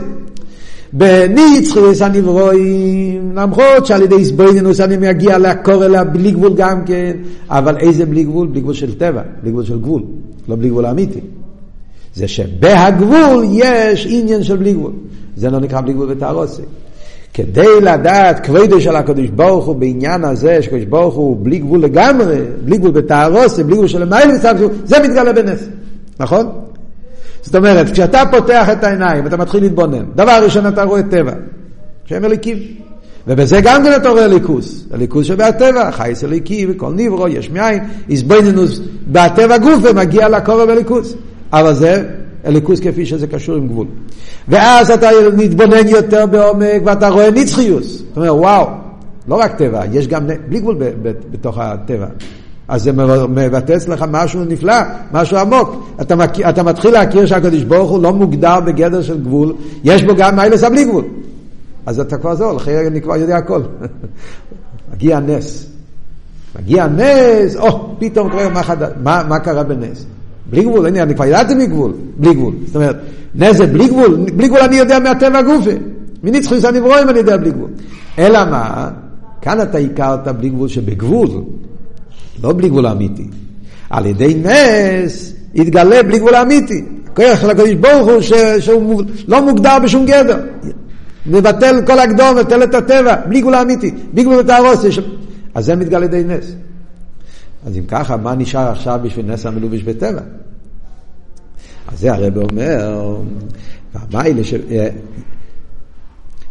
בניצחוס 0.94 2.02
הנברואים, 2.02 3.32
למרות 3.36 3.86
שעל 3.86 4.02
ידי 4.02 4.26
סבוינינוס 4.26 4.80
אני 4.80 4.98
מגיע 4.98 5.38
לעקור 5.38 5.86
אליה 5.86 6.04
בלי 6.04 6.32
גבול 6.32 6.54
גם 6.56 6.86
כן, 6.86 7.12
אבל 7.50 7.78
איזה 7.78 8.06
בלי 8.06 8.24
גבול? 8.24 8.48
בלי 8.48 8.62
גבול 8.62 8.74
של 8.74 8.98
טבע, 8.98 9.22
בלי 9.42 9.52
גבול 9.52 9.64
של 9.64 9.80
גבול, 9.80 10.04
לא 10.50 10.56
בלי 10.56 10.70
גבול 10.70 10.86
אמיתי. 10.86 11.20
זה 12.16 12.28
שבהגבול 12.28 13.46
יש 13.52 14.08
עניין 14.10 14.44
של 14.44 14.58
בלי 14.58 14.74
גבול. 14.74 14.92
זה 15.36 15.50
לא 15.50 15.60
נקרא 15.60 15.82
בלי 15.82 15.94
גבול 15.94 16.14
בתערוסי. 16.14 16.62
כדי 17.34 17.82
לדעת 17.82 18.46
כבודו 18.46 18.82
של 18.82 18.96
הקדוש 18.96 19.30
ברוך 19.30 19.66
הוא 19.66 19.76
בעניין 19.76 20.24
הזה, 20.24 20.62
שקדוש 20.62 20.86
ברוך 20.86 21.16
הוא 21.16 21.38
בלי 21.42 21.58
גבול 21.58 21.80
לגמרי, 21.80 22.38
בלי 22.66 22.78
גבול 22.78 22.92
בתערוסי, 22.92 23.64
בלי 23.64 23.76
גבול 23.76 23.88
של 23.88 24.02
המייל, 24.02 24.30
זה 24.86 25.00
מתגלה 25.04 25.34
בנס. 25.34 25.60
נכון? 26.20 26.50
זאת 27.42 27.56
אומרת, 27.56 27.90
כשאתה 27.90 28.24
פותח 28.32 28.70
את 28.72 28.84
העיניים, 28.84 29.28
אתה 29.28 29.38
מתחיל 29.38 29.64
להתבונן, 29.64 30.06
דבר 30.16 30.40
ראשון 30.44 30.68
אתה 30.68 30.84
רואה 30.84 31.04
טבע, 31.04 31.34
שם 32.06 32.26
אליקים. 32.26 32.58
ובזה 33.28 33.60
גם 33.64 33.84
כן 33.84 33.96
אתה 33.96 34.10
רואה 34.10 34.28
ליכוס, 34.28 34.86
הליכוס 34.92 35.26
שבהטבע, 35.26 35.92
חייס 35.92 36.24
אליקי 36.24 36.68
וכל 36.70 36.94
ניברו, 36.94 37.28
יש 37.28 37.50
מאין, 37.50 37.84
איזבנינוס 38.10 38.82
בטבע 39.08 39.58
גוף 39.58 39.80
ומגיע 39.84 40.30
לכובע 40.30 40.66
בליכוס. 40.66 41.14
אבל 41.54 41.74
זה 41.74 42.04
הליכוס 42.44 42.80
כפי 42.80 43.06
שזה 43.06 43.28
קשור 43.28 43.56
עם 43.56 43.68
גבול. 43.68 43.88
ואז 44.48 44.92
אתה 44.92 45.08
מתבונן 45.38 45.88
יותר 45.88 46.26
בעומק 46.26 46.82
ואתה 46.86 47.10
רואה 47.10 47.32
נצחיוס. 47.32 48.04
אתה 48.12 48.20
אומר, 48.20 48.36
וואו, 48.36 48.68
לא 49.28 49.36
רק 49.36 49.56
טבע, 49.58 49.82
יש 49.92 50.08
גם 50.08 50.28
בלי 50.48 50.60
גבול 50.60 50.78
בתוך 51.32 51.58
הטבע. 51.58 52.08
אז 52.68 52.84
זה 52.84 52.92
מבטא 53.30 53.76
אצלך 53.76 54.06
משהו 54.12 54.44
נפלא, 54.46 54.76
משהו 55.12 55.38
עמוק. 55.38 55.90
אתה, 56.02 56.16
מכיר, 56.16 56.50
אתה 56.50 56.64
מתחיל 56.64 56.92
להכיר 56.92 57.26
שהקדוש 57.26 57.64
ברוך 57.64 57.92
הוא 57.92 58.04
לא 58.04 58.14
מוגדר 58.14 58.60
בגדר 58.60 59.02
של 59.02 59.22
גבול, 59.24 59.54
יש 59.84 60.04
בו 60.04 60.16
גם 60.18 60.36
מיילס 60.36 60.64
הבלי 60.64 60.86
גבול. 60.86 61.04
אז 61.86 62.00
אתה 62.00 62.18
כבר 62.18 62.36
זול, 62.36 62.58
אחרי 62.58 62.88
אני 62.88 63.02
כבר 63.02 63.16
יודע 63.16 63.38
הכל. 63.38 63.62
מגיע 64.94 65.20
נס. 65.20 65.66
מגיע 66.60 66.88
נס, 66.88 67.56
או, 67.56 67.96
פתאום 68.00 68.30
קורה 68.30 68.50
מה, 68.50 68.64
חד... 68.64 68.78
מה, 69.04 69.24
מה 69.28 69.40
קרה 69.40 69.64
בנס? 69.64 70.06
בלי 70.50 70.64
גבול, 70.64 70.86
הנה, 70.86 71.04
אני 71.04 71.16
כבר 71.16 71.26
ידעתי 71.26 71.56
מגבול, 71.56 71.94
בלי 72.18 72.34
גבול. 72.34 72.54
זאת 72.66 72.76
אומרת, 72.76 72.96
נס 73.36 73.58
זה 73.58 73.66
בלי 73.66 73.88
גבול, 73.88 74.18
בלי 74.36 74.48
גבול 74.48 74.60
אני 74.60 74.76
יודע 74.76 75.00
מהטבע 75.00 75.38
הגופי. 75.38 75.76
מניצחוס 76.24 76.66
הנברואים 76.66 77.10
אני 77.10 77.18
יודע 77.18 77.38
בלי 77.38 77.52
גבול. 77.52 77.70
אלא 78.20 78.46
מה? 78.46 78.90
כאן 79.42 79.62
אתה 79.62 79.78
הכרת 79.78 80.28
בלי 80.28 80.50
גבול 80.50 80.68
שבגבול, 80.68 81.28
לא 82.44 82.54
בלי 82.54 82.70
גבול 82.70 82.88
אמיתי. 82.88 83.28
על 83.90 84.06
ידי 84.06 84.42
נס 84.44 85.34
יתגלה 85.54 86.04
בלי 86.04 86.20
גבול 86.20 86.36
אמיתי. 86.36 86.86
כוח 87.16 87.42
של 87.42 87.50
הקדוש 87.50 87.72
ברוך 87.72 88.08
הוא. 88.08 88.22
שהוא 88.60 89.04
לא 89.28 89.46
מוגדר 89.46 89.78
בשום 89.84 90.06
גדר. 90.06 90.40
מבטל 91.26 91.82
כל 91.86 92.00
הקדום, 92.00 92.36
מבטל 92.36 92.64
את 92.64 92.76
הטבע, 92.76 93.16
בלי 93.30 93.42
גבול 93.42 93.56
אמיתי, 93.56 93.92
בלי 94.14 94.24
גבול 94.24 94.36
ותהרוס. 94.36 94.84
יש... 94.84 95.00
אז 95.54 95.66
זה 95.66 95.76
מתגלה 95.76 96.08
די 96.08 96.24
נס. 96.28 96.56
אז 97.66 97.78
אם 97.78 97.86
ככה, 97.88 98.18
מה 98.18 98.36
נשאר 98.36 98.72
עכשיו 98.72 99.00
בשביל 99.04 99.26
נס 99.26 99.46
המלובש 99.46 99.84
בטבע? 99.84 100.22
אז 101.88 102.00
זה 102.00 102.14
הרב 102.14 102.38
אומר, 102.38 103.18
והמיילה. 103.94 104.42
אה, 104.72 104.90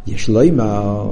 יש 0.07 0.29
לו 0.29 0.41
אימא, 0.41 1.05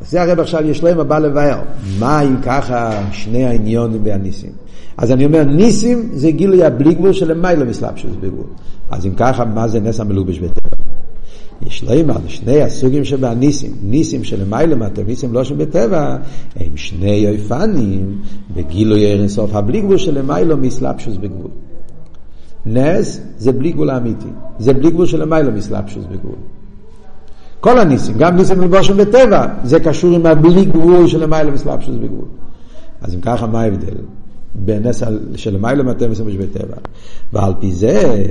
זה 0.00 0.22
הרב 0.22 0.40
עכשיו 0.40 0.66
יש 0.66 0.82
לו 0.82 0.88
אימא 0.88 1.02
בא 1.02 1.18
לבאר. 1.18 1.62
מה 1.98 2.22
אם 2.22 2.36
ככה 2.42 3.02
שני 3.12 3.44
העניונים 3.46 4.00
והניסים? 4.04 4.52
אז 4.96 5.12
אני 5.12 5.24
אומר, 5.24 5.44
ניסים 5.44 6.10
זה 6.12 6.30
גילוי 6.30 6.64
הבלי 6.64 6.94
גבול 6.94 7.12
של 7.12 7.30
למיילא 7.30 7.64
מסלבשוס 7.64 8.12
בגבול. 8.20 8.46
אז 8.90 9.06
אם 9.06 9.14
ככה, 9.16 9.44
מה 9.44 9.68
זה 9.68 9.80
נס 9.80 10.00
המלובש 10.00 10.38
בטבע? 10.38 10.89
יש 11.66 11.84
לו 11.84 11.92
אימא, 11.92 12.14
שני 12.26 12.62
הסוגים 12.62 13.04
שבניסים, 13.04 13.72
ניסים 13.82 14.24
של 14.24 14.42
למיילא 14.42 14.76
מטבע, 14.76 15.06
ניסים 15.06 15.32
לא 15.32 15.44
שבטבע, 15.44 16.16
הם 16.56 16.76
שני 16.76 17.26
אויפנים 17.28 18.18
בגילוי 18.54 19.06
אירנסוף 19.06 19.54
הבלי 19.54 19.80
גבול 19.80 19.98
של 19.98 20.18
למיילא 20.18 20.56
מסלבשוס 20.56 21.16
בגבול. 21.16 21.50
נס 22.66 23.20
זה 23.38 23.52
בלי 23.52 23.72
גבול 23.72 23.90
האמיתי, 23.90 24.28
זה 24.58 24.72
בלי 24.72 24.90
גבול 24.90 25.06
של 25.06 25.22
למיילא 25.22 25.50
מסלבשוס 25.50 26.04
בגבול. 26.04 26.36
כל 27.60 27.78
הניסים, 27.78 28.14
גם 28.18 28.36
ניסים 28.36 28.58
מלבושם 28.58 28.96
בטבע, 28.96 29.46
זה 29.64 29.80
קשור 29.80 30.14
עם 30.14 30.26
הבלי 30.26 30.64
גבול 30.64 31.06
של 31.06 31.22
למעלה 31.22 31.50
מסלבשוס 31.50 31.96
בגבול. 31.96 32.24
אז 33.00 33.14
אם 33.14 33.20
ככה, 33.20 33.46
מה 33.46 33.60
ההבדל? 33.60 33.94
בין 34.54 34.86
נס 34.86 35.02
מטבע 35.82 36.10
וסמש 36.10 36.34
בטבע. 36.36 36.76
ועל 37.32 37.52
פי 37.60 37.72
זה, 37.72 38.24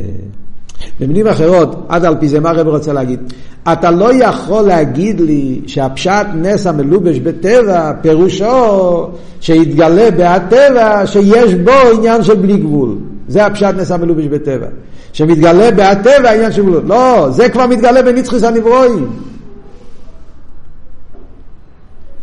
במילים 0.99 1.27
אחרות, 1.27 1.85
עד 1.89 2.05
על 2.05 2.15
פי 2.19 2.27
זה, 2.27 2.39
מה 2.39 2.49
הרב 2.49 2.67
רוצה 2.67 2.93
להגיד? 2.93 3.33
אתה 3.73 3.91
לא 3.91 4.13
יכול 4.13 4.61
להגיד 4.61 5.19
לי 5.19 5.61
שהפשט 5.67 6.25
נס 6.35 6.67
המלובש 6.67 7.19
בטבע, 7.19 7.91
פירושו 8.01 9.07
שיתגלה 9.41 10.11
בהטבע 10.11 11.05
שיש 11.05 11.53
בו 11.53 11.71
עניין 11.97 12.23
של 12.23 12.35
בלי 12.35 12.57
גבול. 12.57 12.95
זה 13.27 13.45
הפשט 13.45 13.75
נס 13.75 13.91
המלובש 13.91 14.25
בטבע. 14.25 14.67
שמתגלה 15.13 15.71
בהטבע 15.71 16.29
העניין 16.29 16.51
של 16.51 16.61
גבולות. 16.61 16.83
לא, 16.87 17.27
זה 17.29 17.49
כבר 17.49 17.67
מתגלה 17.67 18.01
בנצחוס 18.01 18.43
הנברואים. 18.43 19.09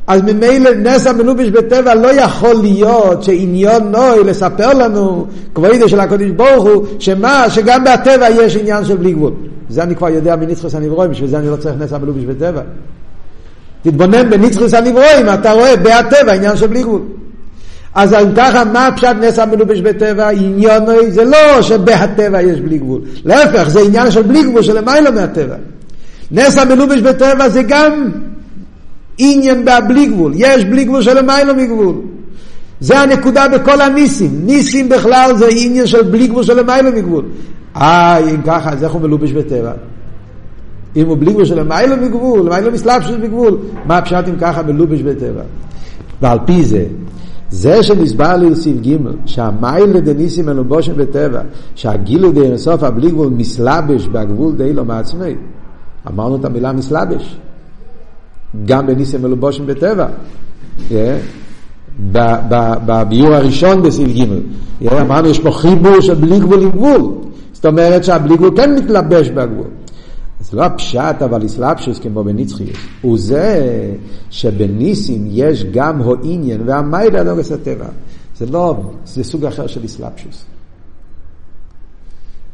אז 0.06 0.22
ממילא 0.22 0.70
נס 0.74 1.06
המלובש 1.06 1.48
בטבע 1.48 1.94
לא 1.94 2.12
יכול 2.12 2.54
להיות 2.54 3.22
שעניון 3.22 3.92
נוי 3.92 4.24
לספר 4.24 4.74
לנו, 4.74 5.26
כבוידו 5.54 5.88
של 5.88 6.00
הקדוש 6.00 6.30
ברוך 6.30 6.64
הוא, 6.64 6.86
שמה, 6.98 7.50
שגם 7.50 7.84
בהטבע 7.84 8.30
יש 8.30 8.56
עניין 8.56 8.84
של 8.84 8.96
בלי 8.96 9.12
גבול. 9.12 9.32
זה 9.68 9.82
אני 9.82 9.96
כבר 9.96 10.08
יודע 10.08 10.36
מנצחוס 10.36 10.74
הנברואים, 10.74 11.10
בשביל 11.10 11.30
זה 11.30 11.38
אני 11.38 11.50
לא 11.50 11.56
צריך 11.56 11.74
נס 11.78 11.92
המלובש 11.92 12.24
בטבע. 12.24 12.60
תתבונן 13.82 14.30
בנצחוס 14.30 14.74
הנברואים, 14.74 15.28
אתה 15.34 15.52
רואה 15.52 15.76
בהטבע 15.76 16.32
עניין 16.32 16.56
של 16.56 16.66
בלי 16.66 16.82
גבול. 16.82 17.00
אז 17.94 18.14
אם 18.14 18.34
ככה, 18.36 18.64
מה 18.64 18.88
פשט 18.96 19.16
נס 19.20 19.38
המלובש 19.38 19.80
בטבע? 19.80 20.28
עניון 20.28 20.84
זה 21.08 21.24
לא 21.24 21.62
שבהטבע 21.62 22.42
יש 22.42 22.60
בלי 22.60 22.78
גבול. 22.78 23.00
להפך, 23.24 23.68
זה 23.68 23.80
עניין 23.80 24.10
של 24.10 24.22
בלי 24.22 24.42
גבול, 24.42 24.62
של 24.62 24.78
למעלה 24.78 25.10
מהטבע. 25.10 25.54
נס 26.30 26.58
המלובש 26.58 27.00
בטבע 27.00 27.48
זה 27.48 27.62
גם 27.62 28.10
עניין 29.18 29.64
בבלי 29.64 30.06
גבול. 30.06 30.32
יש 30.36 30.64
בלי 30.64 30.84
גבול 30.84 31.02
של 31.02 31.18
למעלה 31.18 31.52
מגבול. 31.52 31.94
זה 32.80 32.98
הנקודה 33.00 33.48
בכל 33.48 33.80
הניסים. 33.80 34.30
ניסים 34.44 34.88
בכלל 34.88 35.36
זה 35.36 35.46
עניין 35.50 35.86
של 35.86 36.02
בלי 36.02 36.26
גבול 36.26 36.42
של 36.42 36.60
למעלה 36.60 36.90
מגבול. 36.90 37.24
אה, 37.76 38.18
אם 38.18 38.42
ככה, 38.46 38.70
אז 38.72 38.84
איך 38.84 38.92
הוא 38.92 39.00
מלובש 39.00 39.32
בטבע? 39.32 39.72
אם 40.96 41.06
הוא 41.06 41.16
בלי 41.20 41.32
גבול 41.32 41.44
של 41.44 41.60
למעלה 41.60 41.96
מגבול, 41.96 42.46
למעלה 42.46 42.70
מסלבשוס 42.70 43.16
בגבול, 43.22 43.58
מה 43.86 43.98
הפשט 43.98 44.28
אם 44.28 44.36
ככה 44.40 44.62
מלובש 44.62 45.02
בטבע? 45.02 45.42
ועל 46.22 46.38
פי 46.46 46.64
זה, 46.64 46.84
זה 47.50 47.82
שנסבר 47.82 48.36
לי 48.36 48.50
לסעיף 48.50 48.76
ג' 48.86 48.96
שהמיילה 49.26 50.00
דניסים 50.00 50.46
מלובושם 50.46 50.92
בטבע, 50.96 51.40
שהגילו 51.74 52.32
די 52.32 52.40
אינסוף 52.40 52.82
הבלי 52.82 53.10
גבול 53.10 53.28
מסלבש 53.28 54.06
בגבול 54.06 54.54
די 54.56 54.72
לא 54.72 54.84
מעצמי. 54.84 55.34
אמרנו 56.08 56.36
את 56.36 56.44
המילה 56.44 56.72
מסלבש. 56.72 57.36
גם 58.64 58.86
בניסים 58.86 59.22
מלובושם 59.22 59.66
בטבע. 59.66 60.06
בביור 62.86 63.34
הראשון 63.34 63.82
בסעיף 63.82 64.08
ג' 64.08 64.86
אמרנו 64.86 65.28
יש 65.28 65.38
פה 65.38 65.50
חיבור 65.50 66.00
של 66.00 66.14
בלי 66.14 66.40
גבול 66.40 66.62
עם 66.62 66.70
גבול. 66.70 67.12
זאת 67.52 67.66
אומרת 67.66 68.04
שהבלי 68.04 68.36
גבול 68.36 68.56
כן 68.56 68.74
מתלבש 68.74 69.28
בגבול. 69.28 69.66
זה 70.40 70.56
לא 70.56 70.64
הפשט 70.64 71.22
אבל 71.24 71.46
אסלאפשוס 71.46 71.98
כמו 71.98 72.24
בנצחיוס, 72.24 72.76
הוא 73.02 73.18
זה 73.18 73.76
שבניסים 74.30 75.28
יש 75.30 75.64
גם 75.64 76.02
הו 76.02 76.14
עניין 76.22 76.60
והמיילה 76.66 77.22
לא 77.22 77.36
גס 77.36 77.52
הטבע. 77.52 77.86
זה 78.38 78.46
לא, 78.46 78.76
זה 79.06 79.24
סוג 79.24 79.44
אחר 79.44 79.66
של 79.66 79.84
אסלאפשוס. 79.84 80.44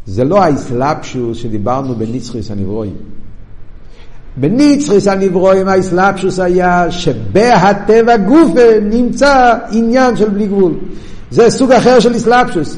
זה 0.07 0.25
לא 0.25 0.43
האסלאפשוס 0.43 1.39
שדיברנו 1.39 1.95
בנצחיוס 1.95 2.51
הנברואים. 2.51 2.97
בניצחיס 4.37 5.09
הנברואים 5.09 5.69
האסלאפשוס 5.69 6.41
היה 6.41 6.91
שבהטבע 6.91 8.17
גופה 8.17 8.81
נמצא 8.83 9.55
עניין 9.71 10.17
של 10.17 10.29
בלי 10.29 10.47
גבול. 10.47 10.73
זה 11.31 11.51
סוג 11.51 11.73
אחר 11.73 12.01
של 12.01 12.17
אסלאפשוס. 12.17 12.77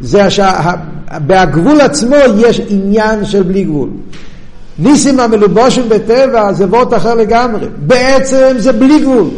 זה 0.00 0.30
שבגבול 0.30 1.80
עצמו 1.80 2.16
יש 2.36 2.60
עניין 2.68 3.24
של 3.24 3.42
בלי 3.42 3.64
גבול. 3.64 3.88
ניסים 4.78 5.20
המלובושים 5.20 5.88
בטבע 5.88 6.52
זה 6.52 6.66
וורט 6.66 6.94
אחר 6.94 7.14
לגמרי. 7.14 7.66
בעצם 7.78 8.54
זה 8.58 8.72
בלי 8.72 9.00
גבול. 9.00 9.28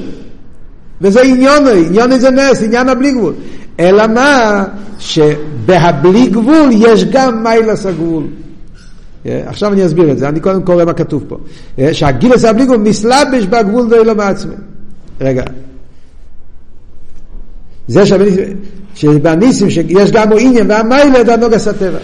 וזה 1.00 1.22
עניוני, 1.22 1.86
עניוני 1.86 2.20
זה 2.20 2.30
נס, 2.30 2.62
עניין 2.62 2.88
הבלי 2.88 3.12
גבול. 3.12 3.32
אלא 3.80 4.06
מה? 4.06 4.64
שבהבלי 4.98 6.26
גבול 6.26 6.68
יש 6.72 7.04
גם 7.04 7.42
מיילס 7.42 7.86
הגבול. 7.86 8.24
Yeah, 9.26 9.28
עכשיו 9.46 9.72
אני 9.72 9.86
אסביר 9.86 10.12
את 10.12 10.18
זה, 10.18 10.28
אני 10.28 10.40
קודם 10.40 10.62
קורא 10.62 10.84
מה 10.84 10.92
כתוב 10.92 11.24
פה. 11.28 11.36
Yeah, 11.78 11.80
שהגילס 11.92 12.44
הבלי 12.44 12.64
גבול 12.64 12.76
מסלבש 12.76 13.46
בגבול 13.50 13.86
ואילו 13.90 14.14
מעצמי. 14.14 14.54
רגע. 15.20 15.44
זה 17.88 18.02
שבניסים 18.94 19.70
שיש 19.70 20.10
גם 20.12 20.32
עניין 20.40 20.70
והמיילה 20.70 21.22
דנוגס 21.22 21.68
הטבע. 21.68 21.98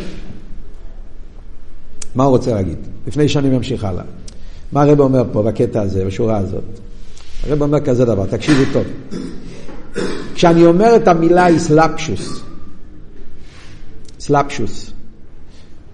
מה 2.15 2.25
הוא 2.25 2.31
רוצה 2.31 2.55
להגיד? 2.55 2.77
לפני 3.07 3.29
שאני 3.29 3.49
ממשיך 3.49 3.85
הלאה. 3.85 4.05
מה 4.73 4.83
הרב 4.83 5.01
אומר 5.01 5.25
פה 5.33 5.43
בקטע 5.43 5.83
הזה, 5.83 6.05
בשורה 6.05 6.37
הזאת? 6.39 6.65
הרב 7.47 7.63
אומר 7.63 7.81
כזה 7.81 8.05
דבר, 8.05 8.27
תקשיבו 8.27 8.63
טוב. 8.73 8.85
כשאני 10.35 10.67
אומר 10.67 10.97
את 10.97 11.09
המילה 11.09 11.57
אסלאפשוס, 11.57 12.43
אסלאפשוס, 14.21 14.92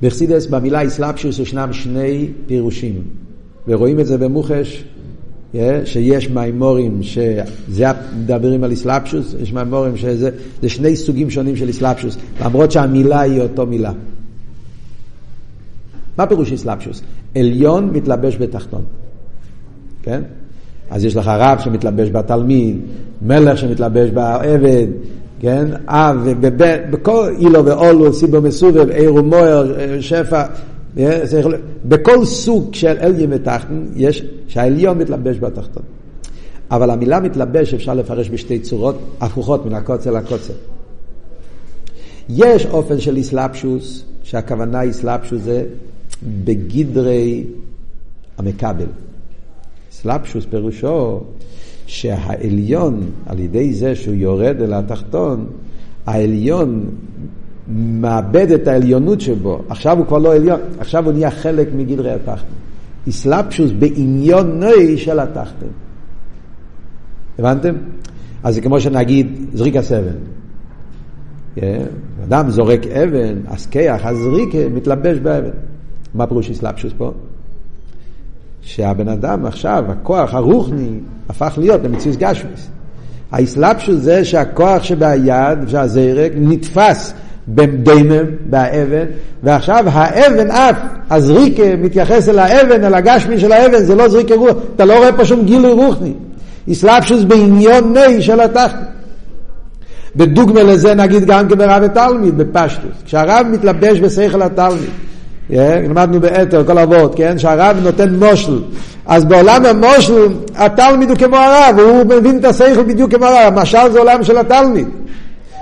בחסידס 0.02 0.46
במילה 0.46 0.86
אסלאפשוס 0.86 1.38
ישנם 1.38 1.72
שני 1.72 2.28
פירושים, 2.46 3.02
ורואים 3.68 4.00
את 4.00 4.06
זה 4.06 4.18
במוחש, 4.18 4.84
שיש 5.84 6.30
מימורים 6.30 7.02
שזה 7.02 7.90
מדברים 8.18 8.64
על 8.64 8.72
אסלאפשוס, 8.72 9.34
יש 9.40 9.52
מימורים 9.52 9.96
שזה 9.96 10.30
שני 10.66 10.96
סוגים 10.96 11.30
שונים 11.30 11.56
של 11.56 11.70
אסלאפשוס, 11.70 12.16
למרות 12.40 12.72
שהמילה 12.72 13.20
היא 13.20 13.40
אותו 13.40 13.66
מילה. 13.66 13.92
מה 16.18 16.26
פירוש 16.26 16.52
אסלאפשוס? 16.52 17.02
עליון 17.36 17.90
מתלבש 17.92 18.36
בתחתון. 18.36 18.82
כן? 20.02 20.22
אז 20.90 21.04
יש 21.04 21.16
לך 21.16 21.30
רב 21.34 21.58
שמתלבש 21.58 22.10
בתלמיד, 22.10 22.76
מלך 23.22 23.58
שמתלבש 23.58 24.10
בעבד, 24.10 24.86
כן? 25.40 25.66
אב 25.86 26.16
ובן, 26.24 26.90
בכל 26.90 27.34
אילו 27.38 27.64
ואולו, 27.64 28.12
סיבו 28.12 28.40
מסובב, 28.40 28.90
עיר 28.90 29.14
ומויר, 29.14 29.76
שפע, 30.00 30.44
בכל 31.84 32.24
סוג 32.24 32.74
של 32.74 32.96
עליון 32.98 33.32
ותחתון 33.32 33.88
יש 33.96 34.24
שהעליון 34.48 34.98
מתלבש 34.98 35.38
בתחתון. 35.38 35.82
אבל 36.70 36.90
המילה 36.90 37.20
מתלבש 37.20 37.74
אפשר 37.74 37.94
לפרש 37.94 38.30
בשתי 38.30 38.58
צורות 38.58 38.98
הפוכות 39.20 39.66
מן 39.66 39.74
הקוצר 39.74 40.10
לקוצר. 40.10 40.52
יש 42.28 42.66
אופן 42.66 43.00
של 43.00 43.20
אסלאפשוס, 43.20 44.04
שהכוונה 44.22 44.90
אסלאפשוס 44.90 45.42
זה 45.42 45.64
בגדרי 46.44 47.44
המקבל. 48.38 48.86
סלפשוס 49.92 50.44
פירושו 50.50 51.20
שהעליון, 51.88 53.00
על 53.26 53.38
ידי 53.38 53.74
זה 53.74 53.94
שהוא 53.94 54.14
יורד 54.14 54.62
אל 54.62 54.72
התחתון, 54.72 55.46
העליון 56.06 56.84
מאבד 57.76 58.50
את 58.50 58.68
העליונות 58.68 59.20
שבו. 59.20 59.62
עכשיו 59.68 59.98
הוא 59.98 60.06
כבר 60.06 60.18
לא 60.18 60.34
עליון, 60.34 60.60
עכשיו 60.78 61.04
הוא 61.04 61.12
נהיה 61.12 61.30
חלק 61.30 61.68
מגדרי 61.76 62.12
התחתון. 62.12 62.54
איסלאפשוס 63.06 63.70
בעניונוי 63.78 64.98
של 64.98 65.20
התחתן. 65.20 65.66
הבנתם? 67.38 67.74
אז 68.42 68.54
זה 68.54 68.60
כמו 68.60 68.80
שנגיד 68.80 69.26
זריק 69.54 69.76
הסבן. 69.76 70.16
כן? 71.54 71.84
אדם 72.24 72.50
זורק 72.50 72.86
אבן, 72.86 73.34
אז 73.46 73.66
כיח, 73.66 74.06
הזריק 74.06 74.54
מתלבש 74.74 75.18
באבן. 75.18 75.50
מה 76.14 76.26
פירוש 76.26 76.48
איסלאפשוס 76.48 76.92
פה? 76.98 77.12
שהבן 78.68 79.08
אדם 79.08 79.46
עכשיו, 79.46 79.84
הכוח 79.88 80.34
הרוחני, 80.34 80.90
הפך 81.28 81.54
להיות 81.56 81.80
למציאות 81.84 82.16
גשמיס. 82.16 82.68
האסלאפשוס 83.32 83.96
זה 84.00 84.24
שהכוח 84.24 84.82
שביד, 84.82 85.68
שהזרק, 85.68 86.32
נתפס 86.36 87.14
בדיימם, 87.48 88.24
באבן, 88.50 89.04
ועכשיו 89.42 89.84
האבן 89.86 90.50
אף, 90.50 90.76
הזריקה 91.10 91.76
מתייחס 91.78 92.28
אל 92.28 92.38
האבן, 92.38 92.84
אל 92.84 92.94
הגשמי 92.94 93.38
של 93.40 93.52
האבן, 93.52 93.84
זה 93.84 93.94
לא 93.94 94.08
זריקה 94.08 94.34
רוח, 94.34 94.56
אתה 94.76 94.84
לא 94.84 94.98
רואה 94.98 95.12
פה 95.12 95.24
שום 95.24 95.44
גילוי 95.44 95.72
רוחני. 95.72 96.12
אסלאפשוס 96.72 97.24
בעניון 97.24 97.92
ני 97.92 98.22
של 98.22 98.40
התחת. 98.40 98.78
בדוגמה 100.16 100.62
לזה 100.62 100.94
נגיד 100.94 101.24
גם 101.24 101.48
כברב 101.48 101.82
ותלמיד, 101.84 102.38
בפשטוס. 102.38 103.02
כשהרב 103.04 103.46
מתלבש 103.50 104.00
בשכל 104.00 104.42
התלמיד, 104.42 104.90
למדנו 105.50 106.20
באתר 106.20 106.64
כל 106.64 106.78
אבות, 106.78 107.14
כן? 107.14 107.38
שהרב 107.38 107.76
נותן 107.82 108.14
מושל. 108.14 108.62
אז 109.06 109.24
בעולם 109.24 109.64
המושל, 109.64 110.28
התלמיד 110.54 111.10
הוא 111.10 111.18
כמו 111.18 111.36
הרב, 111.36 111.78
הוא 111.78 112.04
מבין 112.04 112.38
את 112.38 112.44
השכל 112.44 112.82
בדיוק 112.82 113.14
כמו 113.14 113.24
הרב. 113.24 113.58
המשל 113.58 113.90
זה 113.92 113.98
עולם 113.98 114.24
של 114.24 114.38
התלמיד. 114.38 114.88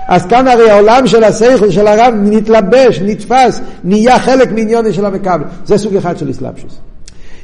אז 0.07 0.25
כאן 0.25 0.47
הרי 0.47 0.69
העולם 0.69 1.07
של 1.07 1.23
השכל 1.23 1.69
של 1.69 1.87
הרב 1.87 2.13
נתלבש, 2.23 3.01
נתפס, 3.01 3.61
נהיה 3.83 4.19
חלק 4.19 4.51
מעניון 4.51 4.93
של 4.93 5.05
המכבל. 5.05 5.43
זה 5.65 5.77
סוג 5.77 5.95
אחד 5.95 6.17
של 6.17 6.29
אסלאפשוס. 6.31 6.79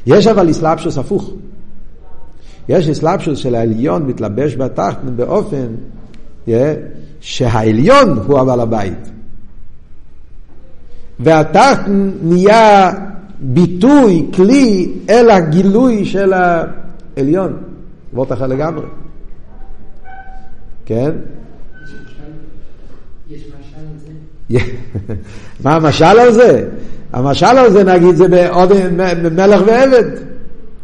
יש 0.06 0.26
אבל 0.26 0.50
אסלאפשוס 0.50 0.98
הפוך. 0.98 1.30
יש 2.68 2.88
אסלאפשוס 2.88 3.38
של 3.38 3.54
העליון 3.54 4.02
מתלבש 4.06 4.56
בתחת 4.56 4.98
באופן 5.16 5.66
yeah, 6.48 6.50
שהעליון 7.20 8.18
הוא 8.26 8.38
הבעל 8.38 8.60
הבית. 8.60 9.13
והתחת 11.20 11.80
נהיה 12.22 12.90
ביטוי, 13.40 14.26
כלי, 14.34 14.92
אל 15.10 15.30
הגילוי 15.30 16.04
של 16.04 16.32
העליון. 16.32 17.56
עבוד 18.12 18.32
אחר 18.32 18.46
לגמרי. 18.46 18.86
כן? 20.86 21.10
מה 25.64 25.74
המשל 25.74 26.04
על 26.04 26.32
זה? 26.32 26.68
המשל 27.12 27.46
על 27.46 27.70
זה 27.70 27.84
נגיד 27.84 28.16
זה 28.16 28.28
בעוד 28.28 28.72
מלך 29.32 29.62
ועבד. 29.66 30.04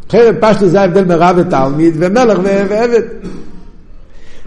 אחרת 0.09 0.35
פשטו 0.39 0.67
זה 0.67 0.81
ההבדל 0.81 1.05
מרב 1.05 1.35
ותלמיד 1.39 1.93
ומלך 1.97 2.39
ועבד. 2.43 3.01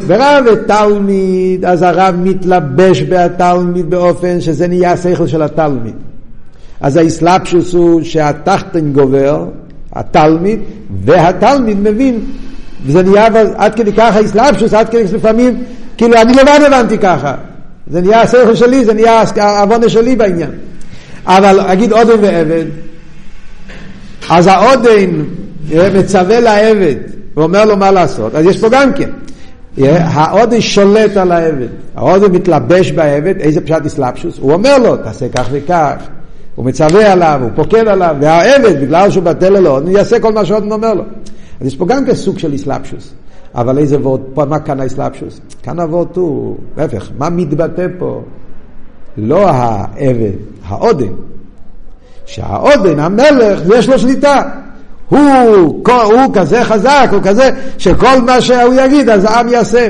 ורב 0.00 0.44
ותלמיד, 0.52 1.64
אז 1.64 1.82
הרב 1.82 2.14
מתלבש 2.18 3.02
בתלמיד 3.02 3.90
באופן 3.90 4.40
שזה 4.40 4.68
נהיה 4.68 4.92
השכל 4.92 5.26
של 5.26 5.42
התלמיד. 5.42 5.94
אז 6.80 6.96
האסלאפשוס 6.96 7.72
הוא 7.74 8.02
שהתחתן 8.02 8.92
גובר, 8.92 9.46
התלמיד, 9.92 10.60
והתלמיד 11.04 11.78
מבין. 11.80 12.20
וזה 12.86 13.02
נהיה 13.02 13.26
עד 13.56 13.74
כדי 13.74 13.92
ככה 13.92 14.20
אסלאפשוס, 14.20 14.74
עד 14.74 14.88
כדי 14.88 15.04
לפעמים, 15.04 15.62
כאילו 15.96 16.14
אני 16.16 16.32
לבד 16.32 16.58
הבנתי 16.66 16.98
ככה. 16.98 17.34
זה 17.90 18.00
נהיה 18.00 18.22
השכל 18.22 18.54
שלי, 18.54 18.84
זה 18.84 18.94
נהיה 18.94 19.22
העוונה 19.36 19.88
שלי 19.88 20.16
בעניין. 20.16 20.50
אבל 21.26 21.60
אגיד 21.60 21.92
עודן 21.92 22.24
ועבד, 22.24 22.64
אז 24.30 24.46
העודן 24.46 25.10
מצווה 25.94 26.40
לעבד 26.40 26.94
ואומר 27.36 27.64
לו 27.64 27.76
מה 27.76 27.90
לעשות, 27.90 28.34
אז 28.34 28.46
יש 28.46 28.60
פה 28.60 28.68
גם 28.68 28.92
כן. 28.92 29.10
העודן 29.78 30.60
שולט 30.60 31.16
על 31.16 31.32
העבד, 31.32 31.68
העודן 31.94 32.32
מתלבש 32.32 32.92
בעבד, 32.92 33.40
איזה 33.40 33.60
פשט 33.60 33.86
אסלאפשוס? 33.86 34.38
הוא 34.38 34.52
אומר 34.52 34.78
לו, 34.78 34.96
תעשה 34.96 35.28
כך 35.28 35.48
וכך, 35.52 35.96
הוא 36.54 36.64
מצווה 36.64 37.12
עליו, 37.12 37.40
הוא 37.42 37.50
פוקד 37.54 37.88
עליו, 37.88 38.16
והעבד, 38.20 38.80
בגלל 38.80 39.10
שהוא 39.10 39.24
בטל 39.24 39.58
לו, 39.58 39.90
יעשה 39.90 40.20
כל 40.20 40.32
מה 40.32 40.44
שעודן 40.44 40.72
אומר 40.72 40.94
לו. 40.94 41.02
אז 41.60 41.66
יש 41.66 41.76
פה 41.76 41.86
גם 41.86 42.14
סוג 42.14 42.38
של 42.38 42.54
אסלאפשוס. 42.54 43.14
אבל 43.54 43.78
איזה 43.78 43.98
וורד, 43.98 44.48
מה 44.48 44.58
כאן 44.58 44.80
האסלאפשוס? 44.80 45.40
כאן 45.62 45.80
הוורד 45.80 46.16
הוא, 46.16 46.56
להפך, 46.76 47.10
מה 47.18 47.30
מתבטא 47.30 47.86
פה? 47.98 48.22
לא 49.16 49.48
העבד, 49.48 50.32
העודן. 50.66 51.12
שהעודן, 52.26 52.98
המלך, 52.98 53.60
יש 53.74 53.88
לו 53.88 53.98
שליטה. 53.98 54.42
הוא, 55.08 55.82
הוא 56.04 56.34
כזה 56.34 56.64
חזק, 56.64 57.08
הוא 57.12 57.20
כזה, 57.22 57.50
שכל 57.78 58.20
מה 58.26 58.40
שהוא 58.40 58.74
יגיד, 58.84 59.08
אז 59.08 59.24
העם 59.24 59.48
יעשה. 59.48 59.88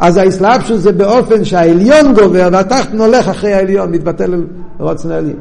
אז 0.00 0.16
האסלאפשוס 0.16 0.80
זה 0.80 0.92
באופן 0.92 1.44
שהעליון 1.44 2.14
גובר 2.14 2.48
והתחתן 2.52 3.00
הולך 3.00 3.28
אחרי 3.28 3.52
העליון, 3.52 3.90
מתבטל 3.90 4.34
לרוצן 4.80 5.10
העליון. 5.10 5.38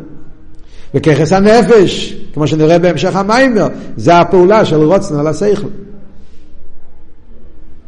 וככס 0.93 1.33
הנפש, 1.33 2.17
כמו 2.33 2.47
שנראה 2.47 2.79
בהמשך 2.79 3.15
המיימר, 3.15 3.67
זה 3.97 4.17
הפעולה 4.17 4.65
של 4.65 4.75
רוצן 4.75 5.19
על 5.19 5.27
השכל. 5.27 5.67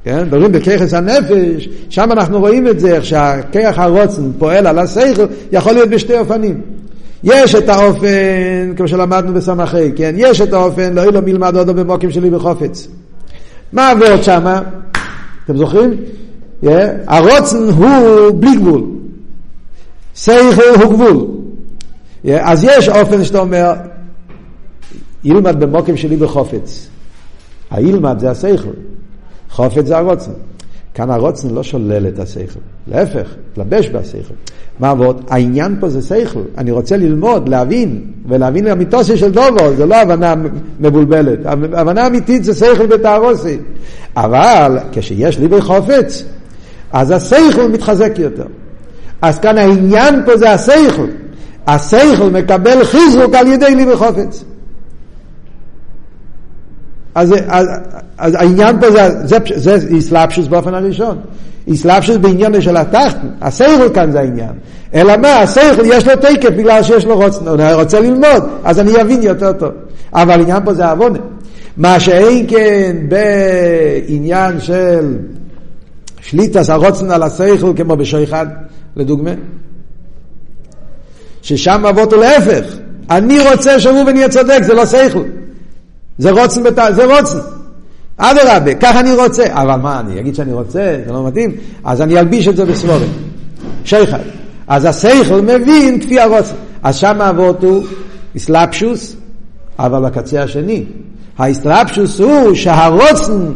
כן? 0.04 0.26
מדברים 0.26 0.52
בככס 0.52 0.94
הנפש, 0.94 1.70
שם 1.90 2.12
אנחנו 2.12 2.40
רואים 2.40 2.68
את 2.68 2.80
זה, 2.80 2.96
איך 2.96 3.06
שהכיח 3.06 3.80
הרוצן 3.80 4.32
פועל 4.38 4.68
על 4.68 4.80
השכל, 4.80 5.26
יכול 5.52 5.74
להיות 5.74 5.90
בשתי 5.90 6.18
אופנים. 6.18 6.62
יש 7.24 7.56
את 7.56 7.70
האופן, 7.70 8.74
כמו 8.78 8.88
שלמדנו 8.88 9.34
בסמכי, 9.34 9.92
כן? 9.96 10.16
יש 10.18 10.42
את 10.42 10.54
האופן, 10.54 10.94
לא 10.94 11.04
אילו 11.04 11.22
מלמד 11.22 11.56
עוד 11.56 11.68
במוקים 11.68 12.12
שלי 12.12 12.30
בחופץ. 12.30 12.88
מה 13.74 13.90
עבוד 13.90 14.24
שמה? 14.24 14.62
אתם 15.46 15.58
זוכרים? 15.58 15.98
Yeah. 16.64 16.68
הרוצן 17.08 17.58
הוא 17.58 18.42
בלי 18.42 18.56
גבול. 18.56 18.84
שכל 20.16 20.84
הוא 20.84 20.94
גבול. 20.94 21.28
Yeah. 22.26 22.30
אז 22.42 22.64
יש 22.64 22.90
אופן 22.90 23.24
שאתה 23.24 23.40
אומר, 23.40 23.74
ילמד 25.24 25.60
במוקים 25.64 25.98
שלי 25.98 26.16
בחופץ. 26.16 26.88
הילמד 27.72 28.20
זה 28.20 28.32
השכל. 28.32 28.70
חופץ 29.50 29.86
זה 29.86 29.98
הרוצן. 29.98 30.32
כאן 31.00 31.12
הרוצן 31.12 31.50
לא 31.50 31.64
שולל 31.64 32.08
את 32.08 32.20
השכל, 32.20 32.60
להפך, 32.88 33.28
תלבש 33.54 33.90
בשכל. 33.90 34.34
מה 34.80 34.90
עבוד? 34.90 35.22
העניין 35.30 35.76
פה 35.80 35.90
זה 35.90 36.02
שכל. 36.02 36.42
אני 36.58 36.72
רוצה 36.72 36.98
ללמוד, 36.98 37.50
להבין, 37.50 38.02
ולהבין 38.28 38.68
אמיתוסי 38.68 39.18
של 39.18 39.32
דובו, 39.32 39.76
זה 39.76 39.86
לא 39.86 39.96
הבנה 39.96 40.34
מבולבלת. 40.80 41.40
הבנה 41.74 42.08
אמיתית 42.08 42.44
זה 42.44 42.54
שכל 42.54 42.86
בתערוסי. 42.86 43.58
אבל 44.16 44.78
כשיש 44.92 45.40
ליבי 45.40 45.62
חופץ, 45.62 46.24
אז 46.92 47.12
השכל 47.12 47.68
מתחזק 47.68 48.12
יותר. 48.18 48.48
אז 49.22 49.40
כאן 49.40 49.58
העניין 49.58 50.22
פה 50.26 50.38
זה 50.38 50.52
השכל. 50.52 51.08
השכל 51.68 52.30
מקבל 52.32 52.84
חיזוק 52.84 53.36
על 53.36 53.48
ידי 53.48 53.76
ליבי 53.76 53.96
חופץ. 53.96 54.44
אז, 57.16 57.34
אז, 57.48 57.68
אז 58.18 58.36
העניין 58.36 58.80
פה 58.80 58.92
זה, 58.92 59.10
זה, 59.24 59.38
זה 59.56 59.88
איסלאפשוס 59.96 60.48
באופן 60.48 60.74
הראשון. 60.74 61.18
איסלאפשוס 61.68 62.18
בעניין 62.18 62.62
של 62.62 62.78
התחתן, 62.78 63.28
השכל 63.42 63.90
כאן 63.94 64.12
זה 64.12 64.20
העניין. 64.20 64.52
אלא 64.94 65.18
מה, 65.18 65.36
השכל 65.36 65.86
יש 65.86 66.08
לו 66.08 66.16
תקף 66.16 66.50
בגלל 66.50 66.84
שיש 66.84 67.06
לו 67.06 67.24
הוא 67.24 67.56
רוצה 67.74 68.00
ללמוד, 68.00 68.44
אז 68.64 68.80
אני 68.80 69.02
אבין 69.02 69.24
יותר 69.24 69.54
טוב. 69.54 69.72
אבל 70.14 70.32
העניין 70.40 70.66
פה 70.66 70.74
זה 70.74 70.86
העוונה. 70.86 71.20
מה 71.78 72.00
שאין 72.00 72.46
כן 72.48 72.96
בעניין 73.10 74.60
של 74.60 75.18
שליטס 76.22 76.70
הרוצן 76.70 77.12
על 77.12 77.24
השכל 77.24 77.74
כמו 77.76 77.96
בשייחד, 77.96 78.48
לדוגמה. 78.96 79.32
ששם 81.42 81.86
אבות 81.90 82.14
הוא 82.14 82.22
להפך. 82.24 82.78
אני 83.10 83.40
רוצה 83.52 83.80
שראובן 83.80 84.16
יהיה 84.16 84.30
צודק, 84.30 84.60
זה 84.64 84.74
לא 84.74 84.86
שכל. 84.86 85.24
זה 86.20 86.32
רוצן, 86.32 86.64
בת... 86.64 86.80
זה 86.96 87.06
רוצן. 87.06 87.38
אדרבה, 88.18 88.74
ככה 88.74 89.00
אני 89.00 89.14
רוצה. 89.14 89.44
אבל 89.50 89.76
מה, 89.76 90.00
אני 90.00 90.20
אגיד 90.20 90.36
שאני 90.36 90.54
רוצה, 90.54 90.98
זה 91.06 91.14
לא 91.14 91.28
מתאים, 91.28 91.52
אז 91.84 92.02
אני 92.02 92.20
אלביש 92.20 92.48
את 92.48 92.56
זה 92.56 92.66
בסבורים. 92.66 93.10
שייכת. 93.86 94.20
אז 94.68 94.86
השכל 94.86 95.42
מבין 95.42 96.00
כפי 96.02 96.20
הרוצן. 96.20 96.56
אז 96.84 96.96
שם 96.96 97.22
אבות 97.22 97.64
הוא 97.64 97.84
אסלאפשוס, 98.38 99.16
אבל 99.80 100.06
הקצה 100.06 100.44
השני. 100.44 100.84
האסלאפשוס 101.38 102.20
הוא 102.20 102.54
שהרוצן 102.54 103.52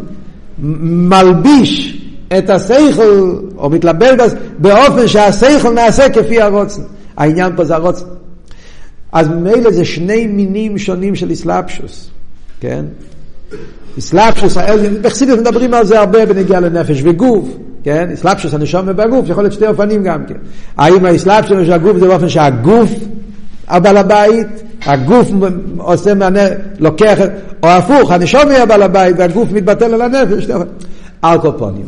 מלביש 0.59 2.01
את 2.37 2.49
השכל, 2.49 3.35
או 3.57 3.69
מתלבל 3.69 4.15
באופן 4.57 5.07
שהשכל 5.07 5.73
נעשה 5.73 6.09
כפי 6.09 6.41
הרוצן. 6.41 6.81
העניין 7.17 7.55
פה 7.55 7.63
זה 7.63 7.75
הרוצן. 7.75 8.05
אז 9.11 9.27
ממילא 9.27 9.71
זה 9.71 9.85
שני 9.85 10.27
מינים 10.27 10.77
שונים 10.77 11.15
של 11.15 11.31
אסלאפשוס. 11.31 12.12
כן? 12.63 12.85
אסלאפשוס 13.99 14.57
בחסידות 15.01 15.39
מדברים 15.39 15.73
על 15.73 15.85
זה 15.85 15.99
הרבה 15.99 16.25
בנגיעה 16.25 16.59
לנפש 16.59 17.01
וגוף, 17.03 17.57
כן? 17.83 18.09
אסלאפשוס 18.13 18.53
הנשום 18.53 18.85
בגוף, 18.85 19.29
יכול 19.29 19.43
להיות 19.43 19.53
שתי 19.53 19.67
אופנים 19.67 20.03
גם 20.03 20.25
כן. 20.25 20.35
האם 20.77 21.05
האסלאפשוס 21.05 21.57
של 21.65 21.73
הגוף 21.73 21.97
זה 21.97 22.07
באופן 22.07 22.29
שהגוף 22.29 22.89
הבעל 23.67 23.97
הבית, 23.97 24.47
הגוף 24.85 25.31
עושה 25.77 26.13
מענה, 26.13 26.41
לוקח, 26.79 27.17
או 27.63 27.67
הפוך, 27.67 28.11
הנשום 28.11 28.49
היא 28.49 28.57
הבעל 28.57 28.83
הבית 28.83 29.15
והגוף 29.19 29.51
מתבטל 29.51 29.93
על 29.93 30.01
הנפש. 30.01 30.47
על 31.21 31.39
קופונים. 31.39 31.85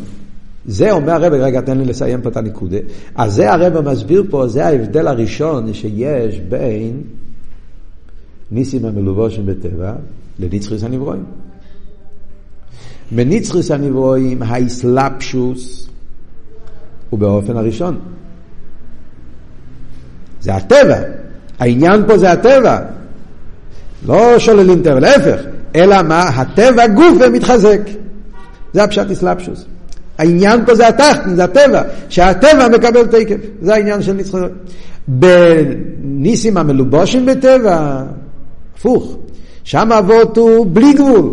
זה 0.66 0.92
אומר 0.92 1.12
הרב, 1.12 1.32
רגע 1.32 1.60
תן 1.60 1.78
לי 1.78 1.84
לסיים 1.84 2.20
פה 2.20 2.28
את 2.28 2.36
הנקודה. 2.36 2.78
אז 3.14 3.34
זה 3.34 3.52
הרב 3.52 3.90
מסביר 3.90 4.24
פה, 4.30 4.48
זה 4.48 4.66
ההבדל 4.66 5.06
הראשון 5.06 5.72
שיש 5.72 6.40
בין 6.48 7.02
ניסים 8.50 8.84
המלובושים 8.84 9.46
בטבע 9.46 9.92
לנצחוס 10.38 10.82
הנברואים. 10.82 11.24
בנצחוס 13.12 13.70
הנברואים 13.70 14.42
האסלאפשוס 14.42 15.88
הוא 17.10 17.20
באופן 17.20 17.56
הראשון. 17.56 17.98
זה 20.40 20.54
הטבע. 20.54 20.98
העניין 21.58 22.06
פה 22.06 22.18
זה 22.18 22.30
הטבע. 22.32 22.80
לא 24.06 24.38
שוללים 24.38 24.82
טבע, 24.82 25.00
להפך. 25.00 25.40
אלא 25.74 26.02
מה? 26.02 26.22
הטבע 26.22 26.86
גוף 26.86 27.18
ומתחזק. 27.20 27.80
זה 28.72 28.84
הפשט 28.84 29.10
אסלאפשוס. 29.10 29.64
העניין 30.18 30.66
פה 30.66 30.74
זה 30.74 30.88
התחתן, 30.88 31.36
זה 31.36 31.44
הטבע, 31.44 31.82
שהטבע 32.08 32.68
מקבל 32.68 33.06
תקף, 33.06 33.36
זה 33.62 33.74
העניין 33.74 34.02
של 34.02 34.12
נצחי. 34.12 34.38
בניסים 35.08 36.56
המלובושים 36.56 37.26
בטבע, 37.26 38.02
הפוך, 38.76 39.16
שם 39.66 39.92
אבות 39.92 40.36
הוא 40.36 40.66
בלי 40.72 40.92
גבול. 40.92 41.30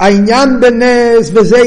העניין 0.00 0.60
בנס, 0.60 1.30
וזה 1.34 1.62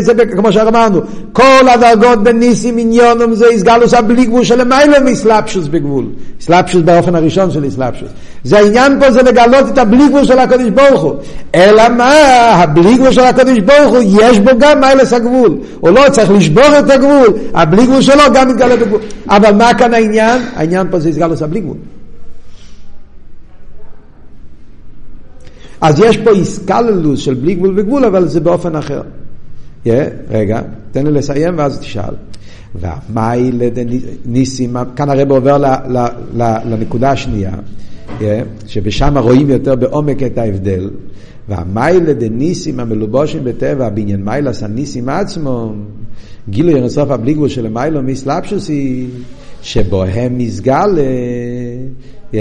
זה, 0.00 0.12
כמו 0.36 0.52
שאמרנו, 0.52 1.00
כל 1.32 1.68
הדרגות 1.74 2.22
בניסים 2.22 2.78
עניונם 2.78 3.34
זה 3.34 3.46
הסגלוס 3.54 3.94
הבלי 3.94 4.24
גבול 4.24 4.44
שלמיילא 4.44 4.98
מסלפשוס 5.04 5.68
בגבול. 5.68 6.04
סלפשוס 6.40 6.82
באופן 6.82 7.14
הראשון 7.14 7.50
של 7.50 7.70
סלפשוס. 7.70 8.08
זה 8.44 8.58
העניין 8.58 9.00
פה 9.00 9.10
זה 9.10 9.22
לגלות 9.22 9.68
את 9.68 9.78
הבלי 9.78 10.08
גבול 10.08 10.24
של 10.24 10.38
הקדוש 10.38 10.68
ברוך 10.68 11.02
הוא. 11.02 11.14
אלא 11.54 11.88
מה, 11.88 12.12
הבלי 12.54 12.96
גבול 12.96 13.12
של 13.12 13.24
הקדוש 13.24 13.58
ברוך 13.58 13.94
הוא, 13.94 14.02
יש 14.20 14.38
בו 14.38 14.50
גם 14.58 14.80
מיילס 14.80 15.12
הגבול. 15.12 15.58
הוא 15.80 15.90
לא 15.90 16.02
צריך 16.12 16.30
לשבור 16.30 16.78
את 16.78 16.90
הגבול, 16.90 17.28
הבלי 17.54 17.86
גבול 17.86 18.02
שלו 18.02 18.22
גם 18.34 18.48
מתגלה 18.48 18.76
בגבול. 18.76 19.00
אבל 19.28 19.54
מה 19.54 19.74
כאן 19.74 19.94
העניין? 19.94 20.42
העניין 20.56 20.86
פה 20.90 20.98
זה 20.98 21.08
הסגלוס 21.08 21.42
הבלי 21.42 21.60
גבול. 21.60 21.76
אז 25.80 26.00
יש 26.00 26.16
פה 26.16 26.30
איסקללוס 26.30 27.20
של 27.20 27.34
בלי 27.34 27.54
גבול 27.54 27.78
וגבול, 27.78 28.04
אבל 28.04 28.28
זה 28.28 28.40
באופן 28.40 28.76
אחר. 28.76 29.02
Yeah, 29.84 29.88
רגע, 30.30 30.60
תן 30.92 31.06
לי 31.06 31.12
לסיים 31.12 31.54
ואז 31.58 31.78
תשאל. 31.78 32.14
והמיילה 32.74 33.68
דניסים, 33.68 34.76
כאן 34.96 35.10
הרב 35.10 35.30
עובר 35.30 35.58
ל, 35.58 35.66
ל, 35.66 36.06
ל, 36.34 36.56
לנקודה 36.64 37.10
השנייה, 37.10 37.52
yeah, 38.18 38.22
שבשם 38.66 39.18
רואים 39.18 39.50
יותר 39.50 39.76
בעומק 39.76 40.22
את 40.22 40.38
ההבדל. 40.38 40.90
והמיילה 41.48 42.12
דניסים 42.12 42.80
המלובושים 42.80 43.44
בטבע, 43.44 43.88
בעניין 43.88 44.24
מיילס 44.24 44.62
הניסים 44.62 45.08
עצמו, 45.08 45.72
גילוי 46.48 46.74
אינסוף 46.74 47.10
הבלי 47.10 47.34
גבול 47.34 47.48
של 47.48 47.68
מיילו 47.68 48.02
מסלפשוסי, 48.02 49.06
שבוהם 49.62 50.38
מסגל, 50.38 50.98
yeah, 52.32 52.36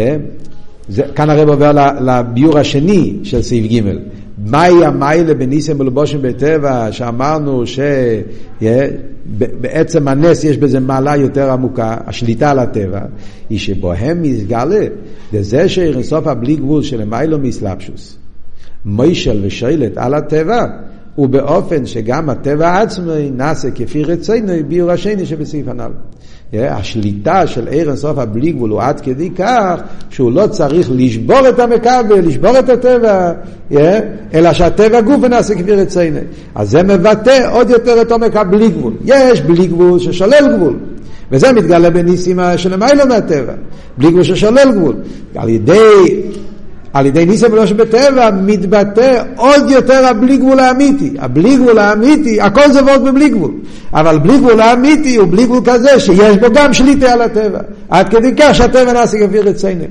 זה, 0.90 1.04
כאן 1.16 1.30
הרב 1.30 1.50
עובר 1.50 1.72
לביור 2.02 2.58
השני 2.58 3.14
של 3.24 3.42
סעיף 3.42 3.72
ג' 3.72 3.82
מהי 4.38 4.86
המיילה 4.86 5.34
בניסים 5.34 5.80
ולבושים 5.80 6.22
בטבע 6.22 6.92
שאמרנו 6.92 7.64
שבעצם 8.62 10.08
הנס 10.08 10.44
יש 10.44 10.58
בזה 10.58 10.80
מעלה 10.80 11.16
יותר 11.16 11.52
עמוקה, 11.52 11.98
השליטה 12.06 12.52
על 12.52 12.60
הטבע, 12.60 13.02
היא 13.50 13.60
שבוהם 13.60 14.22
מסגלה 14.22 14.86
לזה 15.34 15.70
שאירסוף 15.70 16.28
הבלי 16.28 16.56
גבול 16.56 16.84
של 16.84 17.06
מיילו 17.06 17.40
מסלפשוס, 17.40 18.18
מוישל 18.86 19.42
ושואלת 19.44 19.98
על 19.98 20.14
הטבע 20.14 20.66
ובאופן 21.18 21.86
שגם 21.86 22.30
הטבע 22.30 22.82
עצמו 22.82 23.12
נעשה 23.32 23.72
כפי 23.72 24.04
רצינו 24.04 24.54
ביור 24.68 24.92
השני 24.92 25.26
שבסעיף 25.26 25.68
הנ"ל. 25.68 25.92
השליטה 26.60 27.48
של 27.48 27.68
עיר 27.68 27.90
אינסוף 27.90 28.18
הבלי 28.18 28.52
גבול 28.52 28.70
הוא 28.70 28.82
עד 28.82 29.00
כדי 29.00 29.30
כך 29.30 29.82
שהוא 30.10 30.32
לא 30.32 30.48
צריך 30.48 30.88
לשבור 30.92 31.50
את 31.50 31.60
המכבל, 31.60 32.20
לשבור 32.20 32.60
את 32.60 32.70
הטבע, 32.70 33.32
אלא 34.34 34.54
שהטבע 34.54 35.02
גוף 35.02 35.18
ונעשה 35.22 35.56
כפי 35.56 35.72
רצינו. 35.72 36.20
אז 36.56 36.70
זה 36.70 36.84
מבטא 36.84 37.50
עוד 37.52 37.70
יותר 37.70 38.02
את 38.02 38.12
עומק 38.12 38.36
הבלי 38.36 38.70
גבול. 38.70 38.94
יש 39.06 39.42
בלי 39.42 39.68
גבול 39.68 40.00
ששולל 40.00 40.56
גבול. 40.58 40.76
וזה 41.32 41.54
מתגלה 41.54 41.90
בניסים 41.90 42.40
שלמיילו 42.58 43.08
מהטבע, 43.08 43.54
בלי 43.98 44.10
גבול 44.10 44.24
ששולל 44.24 44.72
גבול. 44.72 44.96
על 45.36 45.50
ידי 45.50 46.22
על 46.96 47.06
ידי 47.06 47.26
ניסים 47.26 47.54
ולא 47.54 47.66
שבטבע 47.66 48.30
מתבטא 48.32 49.24
עוד 49.36 49.70
יותר 49.70 50.06
הבלי 50.06 50.38
גבול 50.38 50.60
האמיתי. 50.60 51.14
הבלי 51.20 51.58
גבול 51.58 51.80
האמיתי, 51.80 52.42
הכל 52.42 52.72
זה 52.72 52.84
ועוד 52.86 53.06
בבלי 53.06 53.30
גבול. 53.30 53.52
אבל 53.94 54.20
בלי 54.20 54.38
גבול 54.38 54.62
האמיתי 54.62 55.16
הוא 55.16 55.28
בלי 55.32 55.46
גבול 55.46 55.60
כזה 55.66 56.00
שיש 56.00 56.38
בו 56.38 56.48
גם 56.54 56.74
שליטה 56.74 57.14
על 57.14 57.22
הטבע. 57.22 57.60
עד 57.90 58.10
כדי 58.10 58.32
כך 58.38 58.56
שהטבע 58.56 58.94
נעשה 58.94 59.28
כפי 59.28 59.40
רצינו. 59.40 59.84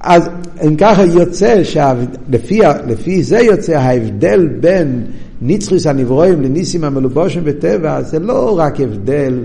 אז 0.00 0.28
אם 0.66 0.76
ככה 0.76 1.04
יוצא, 1.04 1.64
שלפי 1.64 2.60
לפי 2.86 3.22
זה 3.22 3.38
יוצא 3.38 3.72
ההבדל 3.72 4.48
בין 4.60 5.04
ניצחיס 5.42 5.86
הנברואים 5.86 6.42
לניסים 6.42 6.84
המלובושים 6.84 7.44
בטבע, 7.44 8.02
זה 8.02 8.18
לא 8.18 8.58
רק 8.58 8.80
הבדל 8.80 9.44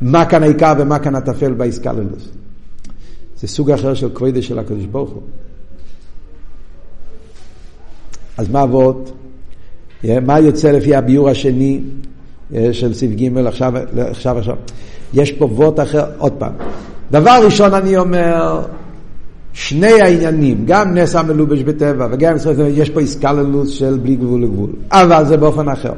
מה 0.00 0.24
כאן 0.24 0.42
העיקר 0.42 0.72
ומה 0.78 0.98
כאן 0.98 1.14
הטפל 1.14 1.52
באיסקללוס. 1.52 2.28
זה 3.40 3.46
סוג 3.46 3.70
אחר 3.70 3.94
של 3.94 4.08
כבודה 4.14 4.42
של 4.42 4.58
הקדוש 4.58 4.84
ברוך 4.84 5.10
הוא. 5.10 5.22
אז 8.40 8.48
מה 8.48 8.62
אבות? 8.62 9.12
מה 10.22 10.40
יוצא 10.40 10.70
לפי 10.70 10.94
הביור 10.94 11.28
השני 11.28 11.80
של 12.72 12.94
סעיף 12.94 13.10
ג' 13.10 13.46
עכשיו, 13.46 13.72
עכשיו, 13.96 14.38
עכשיו? 14.38 14.56
יש 15.14 15.32
פה 15.32 15.44
וורט 15.44 15.80
אחר, 15.80 16.04
עוד 16.18 16.32
פעם. 16.32 16.52
דבר 17.10 17.40
ראשון 17.44 17.74
אני 17.74 17.96
אומר, 17.96 18.60
שני 19.52 19.92
העניינים, 20.00 20.62
גם 20.66 20.94
נס 20.94 21.14
המלובש 21.14 21.62
בטבע 21.62 22.06
וגם 22.10 22.36
יש 22.68 22.90
פה 22.90 23.00
איסקללוס 23.00 23.70
של 23.70 23.98
בלי 24.02 24.16
גבול 24.16 24.42
לגבול, 24.42 24.70
אבל 24.90 25.24
זה 25.26 25.36
באופן 25.36 25.68
אחר. 25.68 25.92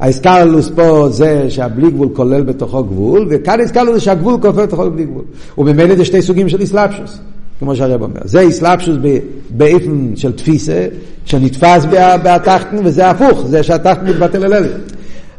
האיסקללוס 0.00 0.70
פה 0.74 1.08
זה 1.10 1.50
שהבלי 1.50 1.90
גבול 1.90 2.08
כולל 2.12 2.42
בתוכו 2.42 2.84
גבול, 2.84 3.26
וכאן 3.30 3.60
איסקללוס 3.60 4.02
שהגבול 4.02 4.36
כולל 4.40 4.66
בתוכו 4.66 4.90
בלי 4.90 5.04
גבול. 5.04 5.24
וממילא 5.58 5.96
זה 5.96 6.04
שתי 6.04 6.22
סוגים 6.22 6.48
של 6.48 6.60
איסלאפשוס. 6.60 7.18
כמו 7.58 7.76
שהרב 7.76 8.02
אומר. 8.02 8.20
זה 8.24 8.40
איסלאפשוס 8.40 8.96
באיפן 9.50 10.16
של 10.16 10.32
תפיסה, 10.32 10.88
שנתפס 11.24 11.86
בתחתן, 12.24 12.76
וזה 12.84 13.10
הפוך, 13.10 13.46
זה 13.46 13.62
שהתחתן 13.62 14.06
מתבטל 14.06 14.44
אל 14.44 14.54
אלה. 14.54 14.76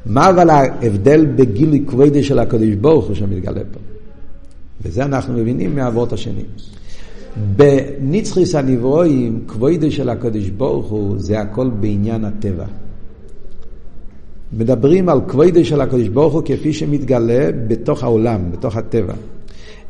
מה 0.05 0.29
אבל 0.29 0.49
ההבדל 0.49 1.25
בגילוי 1.25 1.83
כבודי 1.87 2.23
של 2.23 2.39
הקדוש 2.39 2.75
ברוך 2.81 3.05
הוא 3.05 3.15
שמתגלה 3.15 3.61
פה? 3.71 3.79
וזה 4.81 5.03
אנחנו 5.03 5.33
מבינים 5.33 5.75
מהאבות 5.75 6.13
השני. 6.13 6.43
בנצחיס 7.55 8.55
הנברואים, 8.55 9.43
כבודי 9.47 9.91
של 9.91 10.09
הקדוש 10.09 10.49
ברוך 10.49 10.87
הוא, 10.87 11.15
זה 11.17 11.39
הכל 11.39 11.69
בעניין 11.79 12.25
הטבע. 12.25 12.65
מדברים 14.53 15.09
על 15.09 15.19
כבודי 15.27 15.65
של 15.65 15.81
הקדוש 15.81 16.07
ברוך 16.07 16.33
הוא 16.33 16.41
כפי 16.45 16.73
שמתגלה 16.73 17.49
בתוך 17.67 18.03
העולם, 18.03 18.51
בתוך 18.51 18.77
הטבע. 18.77 19.13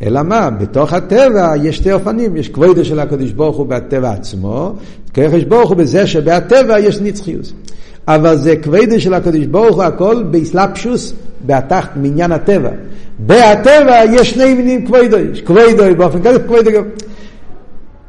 אלא 0.01 0.23
מה? 0.23 0.49
בתוך 0.49 0.93
הטבע 0.93 1.53
יש 1.63 1.75
שתי 1.75 1.91
אופנים, 1.91 2.37
יש 2.37 2.49
כבודה 2.49 2.83
של 2.83 2.99
הקדוש 2.99 3.31
ברוך 3.31 3.57
הוא 3.57 3.67
בטבע 3.67 4.11
עצמו, 4.11 4.73
כרכש 5.13 5.43
ברוך 5.43 5.69
הוא 5.69 5.77
בזה 5.77 6.07
שבהטבע 6.07 6.79
יש 6.79 6.99
נצחיות. 7.01 7.51
אבל 8.07 8.37
זה 8.37 8.55
כבודה 8.55 8.99
של 8.99 9.13
הקדוש 9.13 9.45
ברוך 9.45 9.75
הוא 9.75 9.83
הכל 9.83 10.23
באסלאפשוס, 10.23 11.13
בהתחת, 11.45 11.89
מעניין 11.95 12.31
הטבע. 12.31 12.69
בהטבע 13.19 14.03
יש 14.13 14.31
שני 14.31 14.53
מינים 14.53 14.85
כבודו, 14.85 15.17
יש 15.17 15.41
כבודו 15.41 15.95
באופן 15.97 16.21
כזה, 16.21 16.39
כבודו 16.39 16.71
גם. 16.71 16.83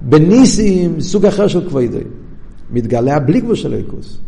בניסים 0.00 1.00
סוג 1.00 1.26
אחר 1.26 1.46
של 1.46 1.68
כבודו, 1.68 1.98
מתגלה 2.70 3.18
בלי 3.18 3.40
גבול 3.40 3.54
של 3.54 3.74
איקוס. 3.74 4.18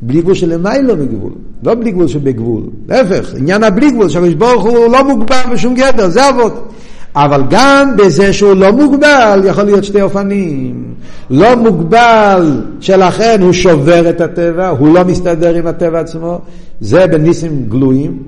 בלי 0.00 0.20
גבול 0.20 0.34
של 0.34 0.54
למיילו 0.54 0.96
מגבול, 0.96 1.32
לא 1.62 1.74
בלי 1.74 1.90
גבול 1.90 2.08
שבגבול, 2.08 2.62
להפך, 2.88 3.34
עניין 3.34 3.64
הבלי 3.64 3.90
גבול, 3.90 4.08
שהקדוש 4.08 4.34
ברוך 4.34 4.64
הוא 4.64 4.92
לא 4.92 5.04
מוגבל 5.04 5.42
בשום 5.52 5.74
גדר, 5.74 6.08
זה 6.08 6.28
אבות. 6.28 6.72
אבל 7.16 7.42
גם 7.50 7.96
בזה 7.96 8.32
שהוא 8.32 8.54
לא 8.54 8.72
מוגבל, 8.72 9.40
יכול 9.44 9.64
להיות 9.64 9.84
שתי 9.84 10.02
אופנים. 10.02 10.84
לא 11.30 11.56
מוגבל, 11.56 12.60
שלכן 12.80 13.38
הוא 13.42 13.52
שובר 13.52 14.10
את 14.10 14.20
הטבע, 14.20 14.68
הוא 14.68 14.94
לא 14.94 15.04
מסתדר 15.04 15.54
עם 15.54 15.66
הטבע 15.66 16.00
עצמו, 16.00 16.40
זה 16.80 17.06
בניסים 17.06 17.64
גלויים. 17.68 18.18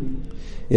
Yeah, 0.73 0.75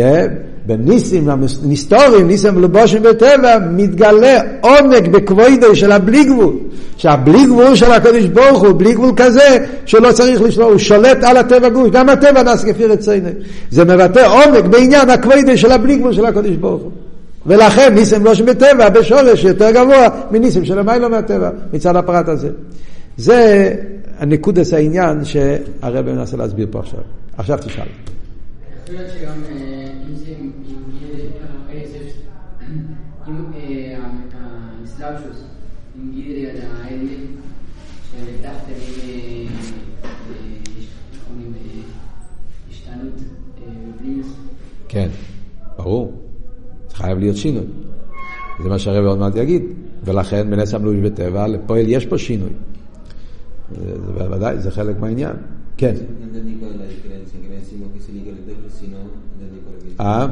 בניסים 0.65 1.29
המסתורים, 1.29 2.27
ניסים 2.27 2.55
מלובושים 2.55 3.03
בטבע, 3.03 3.57
מתגלה 3.71 4.41
עומק 4.61 5.07
בכבוידו 5.07 5.75
של 5.75 5.91
הבלי 5.91 6.23
גבול. 6.23 6.53
שהבלי 6.97 7.45
גבול 7.45 7.75
של 7.75 7.91
הקדוש 7.91 8.25
ברוך 8.25 8.63
הוא, 8.63 8.71
בלי 8.71 8.93
גבול 8.93 9.11
כזה, 9.15 9.65
שלא 9.85 10.11
צריך 10.11 10.41
לשלול, 10.41 10.71
הוא 10.71 10.79
שולט 10.79 11.23
על 11.23 11.37
הטבע 11.37 11.69
גבול, 11.69 11.89
גם 11.89 12.09
הטבע 12.09 12.43
נעשה 12.43 12.73
כפי 12.73 12.85
רצינו. 12.85 13.29
זה 13.69 13.85
מבטא 13.85 14.27
עומק 14.27 14.65
בעניין 14.65 15.09
הכבוידו 15.09 15.57
של 15.57 15.71
הבלי 15.71 15.97
גבול 15.97 16.13
של 16.13 16.25
הקדוש 16.25 16.55
ברוך 16.55 16.81
הוא. 16.81 16.91
ולכן 17.45 17.95
ניסים 17.95 18.25
לא 18.25 18.33
שבטבע 18.33 18.89
בשורש 18.89 19.43
יותר 19.43 19.71
גבוה 19.71 20.07
מניסים 20.31 20.65
של 20.65 20.79
המיילו 20.79 21.09
מהטבע, 21.09 21.49
מצד 21.73 21.95
הפרט 21.95 22.27
הזה. 22.27 22.49
זה 23.17 23.73
הנקודס 24.17 24.73
העניין 24.73 25.25
שהרב 25.25 26.11
מנסה 26.11 26.37
להסביר 26.37 26.67
פה 26.71 26.79
עכשיו. 26.79 26.99
עכשיו 27.37 27.57
תשאל. 27.57 27.83
אה. 27.83 28.09
כן, 44.87 45.09
ברור. 45.77 46.28
חייב 46.99 47.19
להיות 47.19 47.37
שינוי. 47.37 47.65
זה 48.63 48.69
מה 48.69 48.79
שהרב 48.79 49.05
עוד 49.05 49.19
מעט 49.19 49.35
יגיד. 49.35 49.63
ולכן 50.03 50.49
בנס 50.49 50.73
המלוש 50.73 50.95
בטבע, 50.95 51.47
לפועל 51.47 51.85
יש 51.87 52.05
פה 52.05 52.17
שינוי. 52.17 52.49
זה, 53.71 53.93
בוודאי, 54.17 54.59
זה 54.59 54.71
חלק 54.71 54.99
מהעניין. 54.99 55.35
כן. 55.77 55.95
אה? 59.99 60.27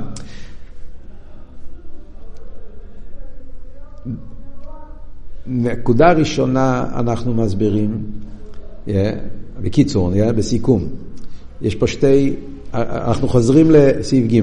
נקודה 5.47 6.11
ראשונה 6.11 6.85
אנחנו 6.95 7.33
מסבירים, 7.33 8.03
בקיצור, 9.61 10.11
yeah, 10.13 10.31
בסיכום, 10.31 10.87
יש 11.61 11.75
פה 11.75 11.87
שתי, 11.87 12.35
אנחנו 12.73 13.27
חוזרים 13.27 13.71
לסעיף 13.71 14.31
ג', 14.31 14.41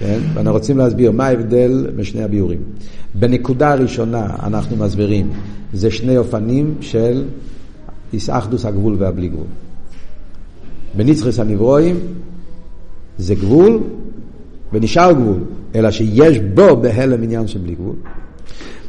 כן? 0.00 0.18
ואנחנו 0.34 0.52
רוצים 0.52 0.78
להסביר 0.78 1.10
מה 1.10 1.26
ההבדל 1.26 1.86
בין 1.96 2.04
שני 2.04 2.22
הביאורים. 2.22 2.60
בנקודה 3.14 3.72
הראשונה 3.72 4.36
אנחנו 4.42 4.76
מסבירים, 4.76 5.30
זה 5.72 5.90
שני 5.90 6.18
אופנים 6.18 6.74
של 6.80 7.24
איסאחדוס 8.12 8.64
הגבול 8.64 8.96
והבלי 8.98 9.28
גבול. 9.28 9.46
בניצחס 10.96 11.38
הנברואים 11.38 11.96
זה 13.18 13.34
גבול 13.34 13.80
ונשאר 14.72 15.12
גבול, 15.12 15.38
אלא 15.74 15.90
שיש 15.90 16.38
בו 16.38 16.76
בהלם 16.76 17.22
עניין 17.22 17.46
של 17.46 17.58
בלי 17.58 17.74
גבול. 17.74 17.96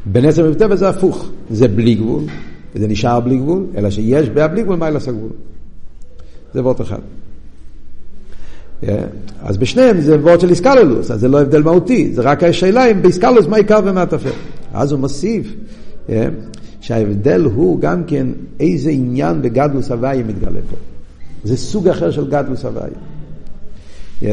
בנצר 0.05 0.45
ובטבע 0.45 0.75
זה 0.75 0.89
הפוך, 0.89 1.29
זה 1.51 1.67
בלי 1.67 1.95
גבול, 1.95 2.23
וזה 2.75 2.87
נשאר 2.87 3.19
בלי 3.19 3.37
גבול, 3.37 3.65
אלא 3.75 3.89
שיש 3.89 4.29
בהבלי 4.29 4.63
גבול 4.63 4.75
מיילס 4.75 5.07
הגבול. 5.07 5.29
זה 6.53 6.63
וורט 6.63 6.81
אחד. 6.81 6.99
Yeah. 8.83 8.87
אז 9.43 9.57
בשניהם 9.57 10.01
זה 10.01 10.19
וורט 10.19 10.39
של 10.39 10.49
איסקלולוס, 10.49 11.11
אז 11.11 11.19
זה 11.19 11.27
לא 11.27 11.41
הבדל 11.41 11.61
מהותי, 11.61 12.13
זה 12.13 12.21
רק 12.21 12.43
השאלה 12.43 12.91
אם 12.91 13.01
באיסקלולוס 13.01 13.47
מה 13.47 13.57
עיקר 13.57 13.79
ומה 13.83 14.05
טפל. 14.05 14.29
אז 14.73 14.91
הוא 14.91 14.99
מוסיף 14.99 15.55
yeah, 16.07 16.11
שההבדל 16.81 17.41
הוא 17.41 17.79
גם 17.79 18.03
כן 18.03 18.27
איזה 18.59 18.89
עניין 18.89 19.41
בגדלוס 19.41 19.91
הוויה 19.91 20.23
מתגלה 20.23 20.59
פה. 20.69 20.75
זה 21.43 21.57
סוג 21.57 21.87
אחר 21.87 22.11
של 22.11 22.29
גדלוס 22.29 22.65
הוויה. 22.65 22.87
Yeah. 24.21 24.25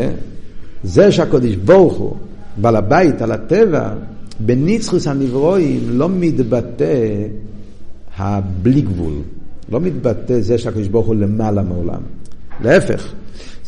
זה 0.84 1.12
שהקודש 1.12 1.54
ברוך 1.54 1.94
הוא, 1.94 2.16
בעל 2.56 2.76
הבית 2.76 3.22
על 3.22 3.32
הטבע, 3.32 3.90
בניצחוס 4.40 5.06
הנברואים 5.06 5.80
לא 5.88 6.08
מתבטא 6.08 7.26
הבלי 8.16 8.80
גבול, 8.80 9.14
לא 9.72 9.80
מתבטא 9.80 10.40
זה 10.40 10.58
שהקדוש 10.58 10.88
ברוך 10.88 11.06
הוא 11.06 11.14
למעלה 11.14 11.62
מעולם. 11.62 12.00
להפך, 12.60 13.12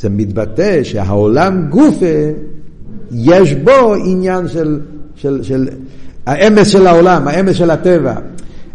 זה 0.00 0.08
מתבטא 0.08 0.82
שהעולם 0.82 1.66
גופה, 1.70 2.30
יש 3.12 3.54
בו 3.54 3.94
עניין 3.94 4.48
של, 4.48 4.80
של, 5.14 5.42
של 5.42 5.68
האמס 6.26 6.68
של 6.68 6.86
העולם, 6.86 7.28
האמס 7.28 7.56
של 7.56 7.70
הטבע. 7.70 8.14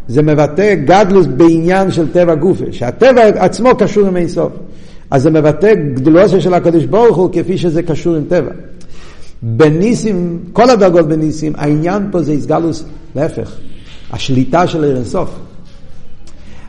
זה 0.08 0.22
מבטא 0.22 0.76
גדלוס 0.76 1.26
בעניין 1.26 1.92
של 1.92 2.12
טבע 2.12 2.36
גופה, 2.36 2.66
שהטבע 2.72 3.22
עצמו 3.28 3.76
קשור 3.78 4.08
עם 4.08 4.18
אינסוף. 4.18 4.52
אז 5.12 5.22
זה 5.24 5.30
מבטא 5.30 5.74
גדולוסיה 5.94 6.42
של 6.42 6.54
הקדוש 6.54 6.86
ברוך 6.86 7.18
הוא 7.18 7.30
כפי 7.32 7.58
שזה 7.58 7.84
קשור 7.84 8.16
עם 8.16 8.24
טבע. 8.30 8.52
בניסים, 9.42 10.40
כל 10.54 10.70
הדרגות 10.70 11.08
בניסים, 11.08 11.54
העניין 11.56 12.08
פה 12.12 12.22
זה 12.22 12.32
איסגלוס, 12.32 12.84
להפך, 13.16 13.52
השליטה 14.12 14.68
של 14.68 14.84
עיר 14.84 14.96
אינסוף. 14.96 15.30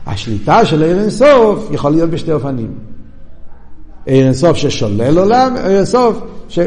השליטה 0.07 0.65
של 0.65 0.83
עיר 0.83 0.99
אינסוף 0.99 1.69
יכול 1.71 1.91
להיות 1.91 2.09
בשתי 2.09 2.31
אופנים. 2.31 2.96
עיר 4.07 4.25
אינסוף 4.25 4.57
ששולל 4.57 5.17
עולם, 5.17 5.55
עיר 5.55 5.77
אינסוף 5.77 6.19
ש, 6.49 6.59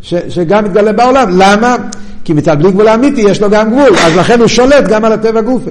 ש, 0.00 0.14
שגם 0.14 0.64
מתגלה 0.64 0.92
בעולם. 0.92 1.28
למה? 1.38 1.76
כי 2.24 2.32
מצד 2.32 2.58
בלי 2.58 2.72
גבול 2.72 2.88
האמיתי 2.88 3.20
יש 3.20 3.42
לו 3.42 3.50
גם 3.50 3.70
גבול, 3.70 3.96
אז 3.98 4.16
לכן 4.16 4.40
הוא 4.40 4.48
שולט 4.48 4.84
גם 4.88 5.04
על 5.04 5.12
הטבע 5.12 5.40
גופה. 5.40 5.70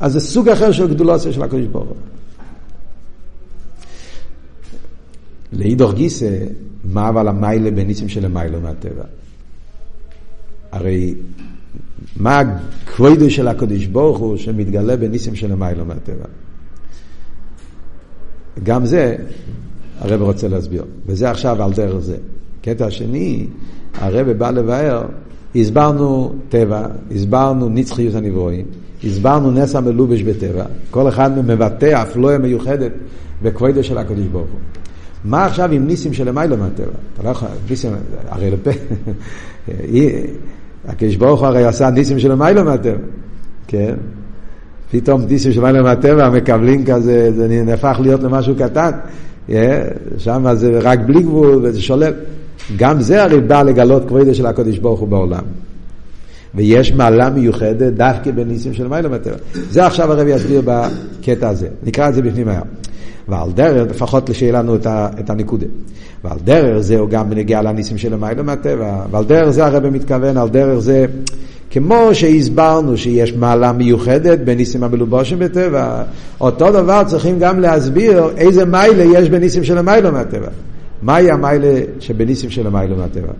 אז 0.00 0.12
זה 0.12 0.20
סוג 0.20 0.48
אחר 0.48 0.72
של 0.72 0.88
גדולוסיה 0.88 1.32
של 1.32 1.42
הקדוש 1.42 1.66
ברוך 1.66 1.88
הוא. 1.88 1.96
לאידוך 5.52 5.94
גיסא, 5.94 6.30
מה 6.84 7.08
אבל 7.08 7.28
המיילה 7.28 7.70
בניסים 7.70 8.08
של 8.08 8.24
המיילו 8.24 8.60
מהטבע? 8.60 9.04
הרי 10.72 11.14
מה 12.16 12.38
הכבודו 12.38 13.30
של 13.30 13.48
הקדוש 13.48 13.86
ברוך 13.86 14.18
הוא 14.18 14.36
שמתגלה 14.36 14.96
בניסים 14.96 15.34
של 15.34 15.52
המיילו 15.52 15.84
מהטבע? 15.84 16.24
גם 18.62 18.86
זה 18.86 19.16
הרב 20.00 20.22
רוצה 20.22 20.48
להסביר, 20.48 20.84
וזה 21.06 21.30
עכשיו 21.30 21.62
על 21.62 21.72
דרך 21.72 21.98
זה. 21.98 22.16
קטע 22.62 22.90
שני, 22.90 23.46
הרב 23.94 24.32
בא 24.32 24.50
לבאר, 24.50 25.06
הסברנו 25.56 26.32
טבע, 26.48 26.86
הסברנו 27.14 27.68
נצחיות 27.68 28.14
הנברואים, 28.14 28.66
הסברנו 29.04 29.50
נס 29.50 29.76
המלובש 29.76 30.22
בטבע, 30.22 30.64
כל 30.90 31.08
אחד 31.08 31.46
מבטא 31.46 32.02
אפלואה 32.02 32.38
מיוחדת 32.38 32.92
בכבודו 33.42 33.84
של 33.84 33.98
הקדוש 33.98 34.26
ברוך 34.26 34.50
הוא. 34.50 34.60
מה 35.24 35.44
עכשיו 35.44 35.72
עם 35.72 35.86
ניסים 35.86 36.12
של 36.12 36.28
למיילו 36.28 36.56
מהטבע? 36.56 36.90
אתה 37.14 37.22
לא 37.22 37.28
יכול, 37.28 37.48
ניסים, 37.70 37.92
הרי 38.28 38.50
לפה, 38.50 38.70
הקדוש 40.88 41.16
ברוך 41.16 41.40
הוא 41.40 41.46
הרי 41.48 41.64
עשה 41.64 41.90
ניסים 41.90 42.18
של 42.18 42.32
למיילו 42.32 42.64
מהטבע, 42.64 42.98
כן? 43.66 43.94
פתאום 44.90 45.22
ניסים 45.28 45.52
של 45.52 45.60
למיילו 45.60 45.84
מהטבע 45.84 46.30
מקבלים 46.30 46.84
כזה, 46.84 47.32
זה 47.36 47.62
נהפך 47.64 47.98
להיות 48.02 48.22
למשהו 48.22 48.54
קטן, 48.58 48.90
שם 50.18 50.46
זה 50.54 50.78
רק 50.82 50.98
בלי 51.06 51.22
גבול 51.22 51.60
וזה 51.62 51.82
שולל. 51.82 52.12
גם 52.76 53.00
זה 53.00 53.22
הרי 53.22 53.40
בא 53.40 53.62
לגלות 53.62 54.08
כבודו 54.08 54.34
של 54.34 54.46
הקדוש 54.46 54.78
ברוך 54.78 55.00
הוא 55.00 55.08
בעולם. 55.08 55.42
ויש 56.54 56.92
מעלה 56.92 57.30
מיוחדת 57.30 57.92
דווקא 57.92 58.30
בניסים 58.30 58.74
של 58.74 58.88
מיילו 58.88 59.10
מהטבע. 59.10 59.36
זה 59.70 59.86
עכשיו 59.86 60.12
הרב 60.12 60.26
יסביר 60.28 60.62
בקטע 60.64 61.48
הזה. 61.48 61.68
נקרא 61.82 62.08
את 62.08 62.14
זה 62.14 62.22
בפנים 62.22 62.48
היום. 62.48 62.66
ועל 63.28 63.52
דרך, 63.52 63.90
לפחות 63.90 64.30
שיהיה 64.32 64.52
לנו 64.52 64.76
את 64.86 65.30
הנקודה. 65.30 65.66
ועל 66.24 66.38
דרך 66.44 66.78
זה 66.78 66.98
הוא 66.98 67.08
גם 67.08 67.30
בנגיע 67.30 67.62
לניסים 67.62 67.98
של 67.98 68.14
המילה 68.14 68.42
מהטבע, 68.42 69.04
ועל 69.10 69.24
דרך 69.24 69.50
זה 69.50 69.66
הרב 69.66 69.88
מתכוון, 69.88 70.36
על 70.36 70.48
דרך 70.48 70.78
זה, 70.78 71.06
כמו 71.70 72.08
שהסברנו 72.12 72.96
שיש 72.96 73.32
מעלה 73.32 73.72
מיוחדת 73.72 74.38
בניסים 74.38 74.84
המלובושים 74.84 75.38
בטבע, 75.38 76.02
אותו 76.40 76.72
דבר 76.72 77.02
צריכים 77.06 77.38
גם 77.38 77.60
להסביר 77.60 78.30
איזה 78.36 78.64
מיילה 78.64 79.18
יש 79.18 79.30
בניסים 79.30 79.64
של 79.64 79.78
המילה 79.78 80.10
מהטבע. 80.10 80.48
מהי 81.02 81.30
המיילה 81.30 81.80
שבניסים 82.00 82.50
של 82.50 82.66
המילה 82.66 82.96
מהטבע? 82.96 83.32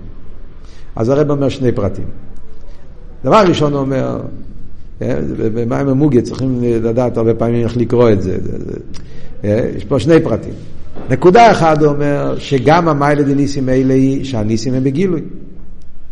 אז 0.97 1.09
הרב 1.09 1.31
אומר 1.31 1.49
שני 1.49 1.73
פרטים. 1.73 2.05
דבר 3.25 3.43
ראשון 3.49 3.73
הוא 3.73 3.81
אומר, 3.81 4.21
במים 5.55 5.89
המוגיה 5.89 6.23
צריכים 6.23 6.61
לדעת 6.63 7.17
הרבה 7.17 7.35
פעמים 7.35 7.65
איך 7.65 7.77
לקרוא 7.77 8.11
את 8.11 8.23
זה. 8.23 8.37
יש 9.77 9.85
פה 9.85 9.99
שני 9.99 10.21
פרטים. 10.21 10.53
נקודה 11.11 11.51
אחת 11.51 11.83
אומר 11.83 12.35
שגם 12.39 12.89
המיילה 12.89 13.23
דניסים 13.23 13.69
האלה 13.69 13.95
היא 13.95 14.25
שהניסים 14.25 14.75
הם 14.75 14.85
בגילוי. 14.85 15.21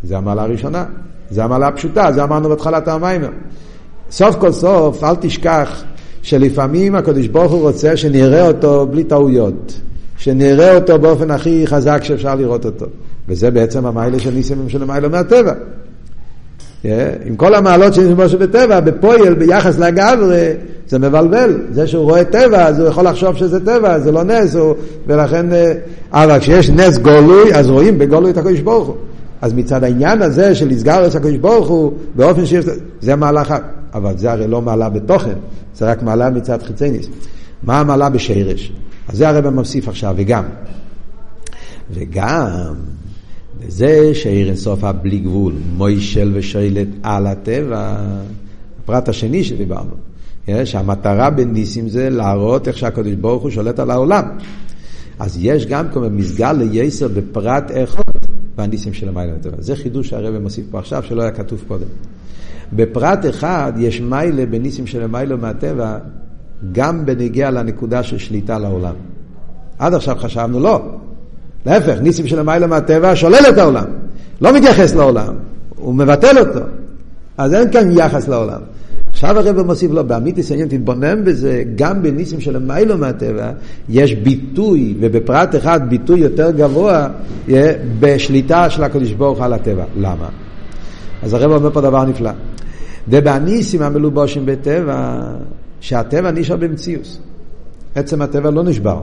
זה 0.03 0.17
המעלה 0.17 0.43
הראשונה, 0.43 0.85
זה 1.31 1.45
המעלה 1.45 1.69
הפשוטה, 1.69 2.13
זה 2.13 2.25
אמרנו 2.25 2.49
בהתחלת 2.49 2.89
המיימר. 2.89 3.31
סוף 4.11 4.37
כל 4.37 4.53
סוף, 4.53 5.05
אל 5.05 5.15
תשכח 5.15 5.83
שלפעמים 6.23 6.95
הקדוש 6.95 7.27
ברוך 7.27 7.53
הוא 7.53 7.61
רוצה 7.61 7.97
שנראה 7.97 8.47
אותו 8.47 8.87
בלי 8.91 9.05
טעויות. 9.05 9.81
שנראה 10.19 10.75
אותו 10.75 10.99
באופן 10.99 11.31
הכי 11.31 11.67
חזק 11.67 12.01
שאפשר 12.03 12.35
לראות 12.35 12.65
אותו. 12.65 12.87
וזה 13.29 13.51
בעצם 13.51 13.87
המיילה 13.87 14.19
של 14.19 14.31
ניסים 14.31 14.69
של 14.69 14.83
המיילה 14.83 15.09
מהטבע. 15.09 15.53
עם 17.25 17.37
כל 17.37 17.55
המעלות 17.55 17.95
שיש 17.95 18.13
בו 18.13 18.29
שבטבע, 18.29 18.81
בפועל, 18.81 19.35
ביחס 19.35 19.79
לגברי, 19.79 20.53
זה 20.89 20.99
מבלבל. 20.99 21.61
זה 21.71 21.87
שהוא 21.87 22.05
רואה 22.05 22.25
טבע, 22.25 22.67
אז 22.67 22.81
הוא 22.81 22.89
יכול 22.89 23.05
לחשוב 23.05 23.37
שזה 23.37 23.65
טבע, 23.65 23.99
זה 23.99 24.13
לא 24.13 24.25
נס, 24.25 24.55
הוא... 24.55 24.75
ולכן... 25.07 25.47
אבל 26.13 26.39
כשיש 26.39 26.71
נס 26.71 26.99
גולוי, 26.99 27.55
אז 27.55 27.71
רואים 27.71 27.99
בגולוי 27.99 28.31
את 28.31 28.37
הקדוש 28.37 28.61
ברוך 28.61 28.89
הוא. 28.89 28.97
אז 29.41 29.53
מצד 29.53 29.85
העניין 29.85 30.23
הזה 30.23 30.55
של 30.55 30.69
לסגר 30.69 31.07
את 31.07 31.15
הקדוש 31.15 31.37
ברוך 31.37 31.69
הוא, 31.69 31.93
באופן 32.15 32.47
שיש... 32.47 32.65
זה 33.01 33.17
מעלה 33.17 33.43
אחת. 33.43 33.63
אבל 33.97 34.19
זה 34.19 34.33
הרי 34.33 34.47
לא 34.47 34.63
מעלה 34.63 34.89
בתוכן, 34.89 35.35
זה 35.75 35.91
רק 35.91 36.03
מעלה 36.03 36.31
מצד 36.31 36.63
חיצייניס. 36.63 37.09
מה 37.63 37.81
המעלה 37.81 38.09
בשרש? 38.09 38.73
אז 39.09 39.19
זה 39.19 39.29
הרב 39.29 39.49
מוסיף 39.49 39.89
עכשיו, 39.89 40.15
וגם. 40.19 40.45
וגם 41.91 42.75
זה 43.69 44.15
שעיר 44.15 44.49
אינסוף 44.49 44.85
הבלי 44.85 45.19
גבול, 45.19 45.53
מוישל 45.77 46.33
ושואלת 46.35 46.89
על 47.03 47.27
הטבע, 47.27 47.97
הפרט 48.83 49.09
השני 49.09 49.45
שדיברנו, 49.45 49.95
כן? 50.47 50.67
שהמטרה 50.67 51.31
בניסים 51.31 51.89
זה 51.89 52.11
להראות 52.11 52.69
איך 52.69 52.79
שהקדוש 52.79 53.15
ברוך 53.15 53.43
הוא 53.43 53.51
שולט 53.51 53.79
על 53.79 53.91
העולם. 53.91 54.25
אז 55.19 55.39
יש 55.41 55.67
גם 55.67 55.89
כמו 55.93 56.11
מסגל 56.11 56.53
לייסר 56.53 57.09
בפרט 57.09 57.71
אחד 57.85 58.03
בניסים 58.57 58.93
של 58.93 59.09
המיילה 59.09 59.33
לטבע. 59.33 59.57
זה 59.59 59.77
חידוש 59.77 60.09
שהרבא 60.09 60.39
מוסיף 60.39 60.67
פה 60.71 60.79
עכשיו 60.79 61.03
שלא 61.03 61.23
היה 61.23 61.31
כתוב 61.31 61.65
קודם. 61.69 61.87
בפרט 62.73 63.27
אחד 63.31 63.73
יש 63.79 64.01
מיילה 64.01 64.47
בניסים 64.47 64.87
של 64.87 65.03
המיילה 65.03 65.37
מהטבע 65.37 65.99
גם 66.73 67.07
בנגיע 67.07 67.51
לנקודה 67.51 68.03
של 68.03 68.19
שליטה 68.19 68.59
לעולם. 68.59 68.95
עד 69.79 69.95
עכשיו 69.95 70.17
חשבנו 70.19 70.61
לא. 70.61 70.83
להפך, 71.67 71.99
ניסים 72.03 72.27
של 72.27 72.39
המיילה 72.39 72.67
מהטבע 72.67 73.13
שולל 73.15 73.43
את 73.49 73.59
העולם. 73.59 73.85
לא 74.41 74.53
מתייחס 74.53 74.95
לעולם, 74.95 75.35
הוא 75.77 75.95
מבטל 75.95 76.39
אותו. 76.39 76.61
אז 77.39 77.55
אין 77.55 77.73
כאן 77.73 77.91
יחס 77.99 78.29
לעולם. 78.29 78.61
עכשיו 79.17 79.39
הרב 79.39 79.63
מוסיף 79.63 79.91
לו, 79.91 80.05
באמיתיס 80.05 80.51
העניין 80.51 80.69
תתבונן 80.69 81.25
בזה, 81.25 81.63
גם 81.75 82.03
בניסים 82.03 82.41
של 82.41 82.57
המיילו 82.57 82.99
מהטבע, 82.99 83.51
יש 83.89 84.15
ביטוי, 84.15 84.95
ובפרט 85.01 85.57
אחד 85.57 85.81
ביטוי 85.91 86.21
יותר 86.21 86.51
גבוה, 86.51 87.09
בשליטה 88.01 88.71
של 88.71 88.85
הקדוש 88.85 89.13
ברוך 89.13 89.41
על 89.41 89.53
הטבע. 89.53 89.85
למה? 89.97 90.29
אז 91.23 91.35
הרב 91.35 91.53
אומר 91.53 91.71
פה 91.71 91.81
דבר 91.81 92.05
נפלא. 92.05 92.31
ובניסים 93.09 93.83
המלובושים 93.83 94.47
בטבע, 94.47 95.21
שהטבע 95.81 96.31
נשאר 96.31 96.57
במציאוס. 96.57 97.21
עצם 97.95 98.23
הטבע 98.23 98.51
לא 98.51 98.65
נשבר. 98.65 99.03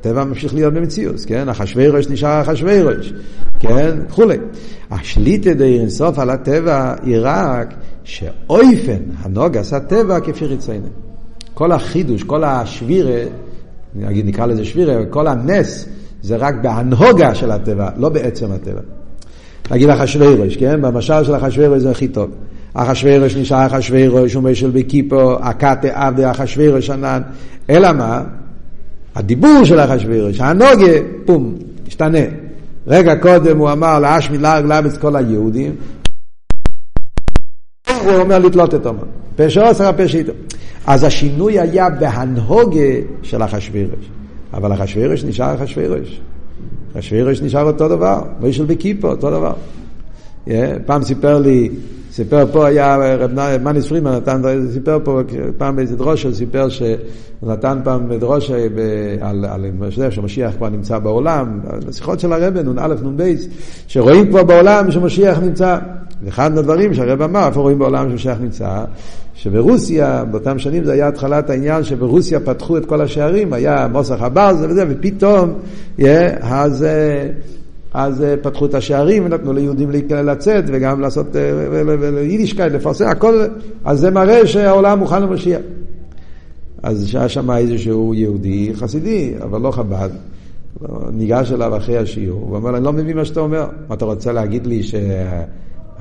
הטבע 0.00 0.24
ממשיך 0.24 0.54
להיות 0.54 0.74
במציאוס, 0.74 1.24
כן? 1.24 1.48
אחשוורוש 1.48 2.08
נשאר 2.08 2.40
אחשוורוש, 2.40 3.12
כן? 3.60 3.98
וכולי. 4.08 4.36
השליטה 4.90 5.54
די 5.54 5.78
אינסוף 5.80 6.18
על 6.18 6.30
הטבע 6.30 6.94
היא 7.02 7.16
רק 7.20 7.74
שאויפן 8.08 8.98
הנוגס 9.22 9.72
הטבע 9.72 10.20
כפי 10.20 10.46
רציינו. 10.46 10.86
כל 11.54 11.72
החידוש, 11.72 12.22
כל 12.22 12.44
השבירה, 12.44 13.20
נגיד 13.94 14.26
נקרא 14.26 14.46
לזה 14.46 14.64
שבירה, 14.64 15.04
כל 15.10 15.26
הנס 15.26 15.86
זה 16.22 16.36
רק 16.36 16.54
בהנהוגה 16.62 17.34
של 17.34 17.50
הטבע, 17.50 17.90
לא 17.96 18.08
בעצם 18.08 18.52
הטבע. 18.52 18.80
נגיד 19.70 19.90
אחשוורוש, 19.90 20.56
כן? 20.56 20.82
במשל 20.82 21.24
של 21.24 21.36
אחשוורוש 21.36 21.82
זה 21.82 21.90
הכי 21.90 22.08
טוב. 22.08 22.30
אחשוורוש 22.74 23.36
נשאר 23.36 23.66
אחשוורוש, 23.66 24.34
הוא 24.34 24.42
משל 24.42 24.70
בקיפו, 24.70 25.36
הקאטה 25.40 25.88
עבדי 26.06 26.30
אחשוורוש 26.30 26.90
ענן. 26.90 27.22
אלא 27.70 27.92
מה? 27.92 28.22
הדיבור 29.14 29.64
של 29.64 29.80
אחשוורוש, 29.80 30.40
הנוגה, 30.40 30.92
פום, 31.24 31.54
השתנה. 31.88 32.18
רגע 32.86 33.16
קודם 33.16 33.58
הוא 33.58 33.72
אמר 33.72 33.98
להשמיד 33.98 34.40
להרג 34.40 34.64
לאמץ 34.64 34.96
כל 34.96 35.16
היהודים, 35.16 35.72
הוא 38.04 38.14
אומר 38.14 38.38
לתלות 38.38 38.74
את 38.74 38.86
אומן. 38.86 38.98
פשע 39.36 39.68
עשר 39.68 39.88
הפשע 39.88 40.18
איתו. 40.18 40.32
אז 40.86 41.04
השינוי 41.04 41.60
היה 41.60 41.90
בהנהוגה 41.90 42.80
של 43.22 43.42
אחשוורוש. 43.42 44.10
אבל 44.54 44.72
אחשוורוש 44.72 45.24
נשאר 45.24 45.54
אחשוורוש. 45.54 46.20
אחשוורוש 46.98 47.42
נשאר 47.42 47.62
אותו 47.62 47.88
דבר, 47.88 48.22
מישל 48.40 48.64
בקיפו, 48.64 49.08
אותו 49.08 49.30
דבר. 49.30 49.52
פעם 50.86 51.02
סיפר 51.02 51.38
לי 51.38 51.68
סיפר 52.12 52.46
פה 52.52 52.66
היה 52.66 52.96
רב 53.18 53.30
מניס 53.62 53.86
פרימן 53.86 54.12
נתן, 54.12 54.42
סיפר 54.72 54.98
פה 55.04 55.20
פעם 55.58 55.76
באיזה 55.76 55.96
דרושה, 55.96 56.34
סיפר 56.34 56.68
שהוא 56.68 56.96
נתן 57.42 57.78
פעם 57.84 58.12
דרושה 58.14 58.54
על, 59.20 59.44
על, 59.44 59.64
על 60.02 60.10
שמשיח 60.10 60.54
כבר 60.56 60.68
נמצא 60.68 60.98
בעולם, 60.98 61.60
בשיחות 61.86 62.20
של 62.20 62.32
הרב 62.32 62.58
נ"א 62.58 62.86
נ"ב, 62.86 63.34
שרואים 63.86 64.28
כבר 64.28 64.44
בעולם 64.44 64.90
שמשיח 64.90 65.38
נמצא. 65.38 65.78
ואחד 66.22 66.54
מהדברים 66.54 66.94
שהרב 66.94 67.22
אמר, 67.22 67.46
איפה 67.46 67.60
רואים 67.60 67.78
בעולם 67.78 68.10
שמשיח 68.10 68.38
נמצא? 68.40 68.84
שברוסיה, 69.34 70.24
באותם 70.24 70.58
שנים 70.58 70.84
זה 70.84 70.92
היה 70.92 71.08
התחלת 71.08 71.50
העניין 71.50 71.84
שברוסיה 71.84 72.40
פתחו 72.40 72.76
את 72.76 72.86
כל 72.86 73.00
השערים, 73.00 73.52
היה 73.52 73.88
מוסך 73.92 74.22
הברז 74.22 74.64
וזה, 74.68 74.84
ופתאום, 74.88 75.52
yeah, 75.98 76.02
אז... 76.42 76.86
אז 77.92 78.22
אה, 78.22 78.34
פתחו 78.42 78.66
את 78.66 78.74
השערים 78.74 79.24
ונתנו 79.26 79.52
ליהודים 79.52 79.90
לצאת 80.10 80.64
וגם 80.66 81.00
לעשות 81.00 81.26
יידישקייט, 82.22 82.72
לפרסם, 82.72 83.06
הכל, 83.06 83.44
אז 83.84 84.00
זה 84.00 84.10
מראה 84.10 84.46
שהעולם 84.46 84.98
מוכן 84.98 85.22
למשיח. 85.22 85.60
אז 86.82 87.08
שהיה 87.08 87.28
שם 87.28 87.50
איזשהו 87.50 88.14
יהודי 88.14 88.72
חסידי, 88.74 89.34
אבל 89.42 89.60
לא 89.60 89.70
חב"ד, 89.70 90.10
ניגש 91.12 91.52
אליו 91.52 91.76
אחרי 91.76 91.98
השיעור, 91.98 92.52
ואומר 92.52 92.70
לו, 92.70 92.76
אני 92.76 92.84
לא 92.84 92.92
מבין 92.92 93.16
מה 93.16 93.24
שאתה 93.24 93.40
אומר. 93.40 93.66
מה 93.88 93.94
אתה 93.94 94.04
רוצה 94.04 94.32
להגיד 94.32 94.66
לי 94.66 94.82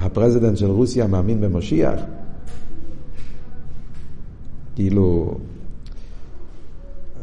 שה 0.02 0.16
president 0.16 0.58
של 0.58 0.66
רוסיה 0.66 1.08
מאמין 1.08 1.42
במשיח? 1.42 2.00
כאילו, 4.76 5.38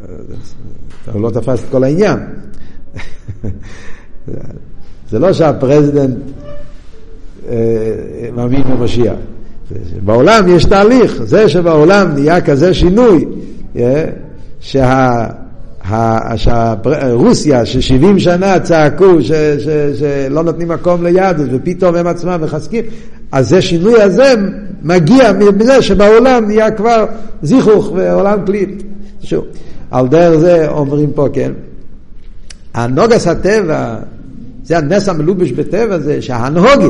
אה, 0.03 1.13
הוא 1.13 1.23
לא 1.23 1.31
תפס 1.31 1.65
את 1.65 1.69
כל 1.71 1.85
העניין. 1.85 2.19
זה 5.11 5.19
לא 5.19 5.33
שה 5.33 5.54
president 5.54 6.17
אה, 7.49 8.29
מאמין 8.35 8.63
במשיח. 8.63 9.17
בעולם 10.05 10.45
יש 10.49 10.65
תהליך, 10.65 11.23
זה 11.23 11.49
שבעולם 11.49 12.15
נהיה 12.15 12.41
כזה 12.41 12.75
שינוי, 12.75 13.25
אה, 13.77 14.05
שה... 14.61 15.27
שרוסיה, 16.37 17.67
ש-70 17.67 18.19
שנה 18.19 18.61
צעקו 18.61 19.19
שלא 19.99 20.43
נותנים 20.43 20.69
מקום 20.69 21.05
ליהדות 21.05 21.47
ופתאום 21.53 21.95
הם 21.95 22.07
עצמם 22.07 22.41
מחזקים, 22.43 22.85
אז 23.33 23.49
זה 23.49 23.63
שינוי 23.63 24.03
הזה 24.03 24.35
מגיע 24.83 25.33
מזה 25.33 25.83
שבעולם 25.83 26.47
נהיה 26.47 26.71
כבר 26.71 27.05
זיכוך 27.43 27.93
ועולם 27.95 28.47
כלי. 28.47 28.67
שוב, 29.23 29.45
על 29.91 30.09
דרך 30.09 30.39
זה 30.39 30.69
אומרים 30.69 31.11
פה, 31.15 31.29
כן, 31.33 31.53
הנוגס 32.75 33.27
הטבע 33.27 33.97
זה 34.65 34.79
הנס 34.79 35.09
המלובש 35.09 35.53
בטבע 35.53 35.99
זה 35.99 36.23
שהנהוגה, 36.23 36.89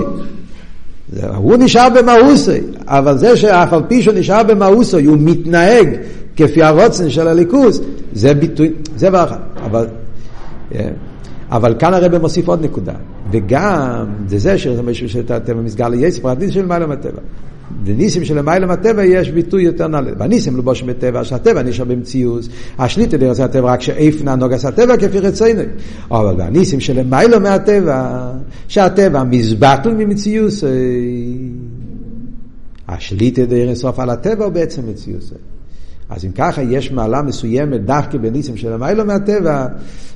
הוא 1.37 1.57
נשאר 1.57 1.89
במאוסי, 1.89 2.61
אבל 2.87 3.19
זה 3.19 3.37
שאף 3.37 3.73
על 3.73 3.83
פי 3.89 4.03
שהוא 4.03 4.15
נשאר 4.15 4.43
במאוסי, 4.43 5.05
הוא 5.05 5.17
מתנהג 5.21 5.89
כפי 6.37 6.63
הרוצן 6.63 7.11
של 7.11 7.29
הליכוס, 7.29 7.81
זה 8.13 8.35
ביטוי, 8.35 8.73
זה 8.97 9.09
דבר 9.09 9.25
אחד. 9.25 9.39
אבל, 9.65 9.87
אה, 10.75 10.89
אבל 11.51 11.75
כאן 11.79 11.95
הרב 11.95 12.19
מוסיף 12.19 12.49
עוד 12.49 12.65
נקודה, 12.65 12.95
וגם 13.31 14.07
זה 14.27 14.39
זה 14.39 14.59
שזה 14.59 14.83
משהו 14.83 15.09
שאתה 15.09 15.55
מסגר 15.55 15.89
ליסף, 15.89 16.23
פרטית 16.23 16.53
של 16.53 16.67
מעלה 16.67 16.87
מהטבע. 16.87 17.21
בניסים 17.71 18.25
של 18.25 18.39
המיילם 18.39 18.71
הטבע 18.71 19.05
יש 19.05 19.31
ביטוי 19.31 19.63
יותר 19.63 19.87
נעלה. 19.87 20.15
בניסים 20.15 20.57
לבושם 20.57 20.87
בטבע, 20.87 21.25
שהטבע 21.25 21.63
נשאר 21.63 21.85
במציאות, 21.85 22.49
השליטה 22.79 23.17
דרך 23.17 23.41
הטבע 23.41 23.73
רק 23.73 23.81
שאיפנה 23.81 24.35
נוגס 24.35 24.65
הטבע 24.65 24.97
כפי 24.97 25.19
רצינו. 25.19 25.63
אבל 26.11 26.35
בניסים 26.35 26.81
של 26.81 26.99
המיילם 26.99 27.43
מהטבע, 27.43 28.31
שהטבע 28.69 29.25
מזבטל 29.25 29.95
ממציאות, 29.95 30.53
השליטה 32.89 33.45
דרך 33.45 33.75
סוף 33.75 33.99
על 33.99 34.11
הטבע 34.11 34.45
הוא 34.45 34.53
בעצם 34.53 34.83
מציאות. 34.89 35.33
אז 36.11 36.25
אם 36.25 36.31
ככה 36.33 36.63
יש 36.63 36.93
מעלה 36.93 37.23
מסוימת 37.23 37.85
דווקא 37.85 38.19
בניסים 38.19 38.57
של 38.57 38.73
המיילו 38.73 39.05
מהטבע, 39.05 39.67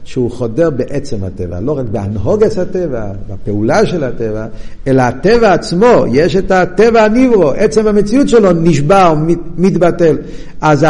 שהוא 0.04 0.30
חודר 0.30 0.70
בעצם 0.70 1.24
הטבע, 1.24 1.60
לא 1.60 1.78
רק 1.78 1.86
בהנהוגת 1.92 2.58
הטבע, 2.58 3.12
בפעולה 3.30 3.86
של 3.86 4.04
הטבע, 4.04 4.46
אלא 4.86 5.02
הטבע 5.02 5.52
עצמו, 5.52 6.04
יש 6.12 6.36
את 6.36 6.50
הטבע 6.50 7.04
הניברו, 7.04 7.50
עצם 7.50 7.86
המציאות 7.86 8.28
שלו 8.28 8.52
נשבר, 8.52 9.14
מתבטל. 9.56 10.16
אז 10.60 10.86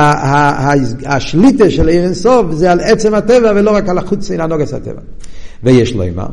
השליטה 1.07 1.71
של 1.71 1.89
עיר 1.89 2.05
אינסוף 2.05 2.47
זה 2.53 2.73
על 2.73 2.81
עצם 2.81 3.15
הטבע 3.15 3.53
ולא 3.55 3.71
רק 3.71 3.89
על 3.89 3.99
החוץ 3.99 4.29
של 4.29 4.41
הנהוגת 4.41 4.73
הטבע. 4.73 5.01
ויש 5.63 5.95
לו 5.95 6.03
אימה. 6.03 6.27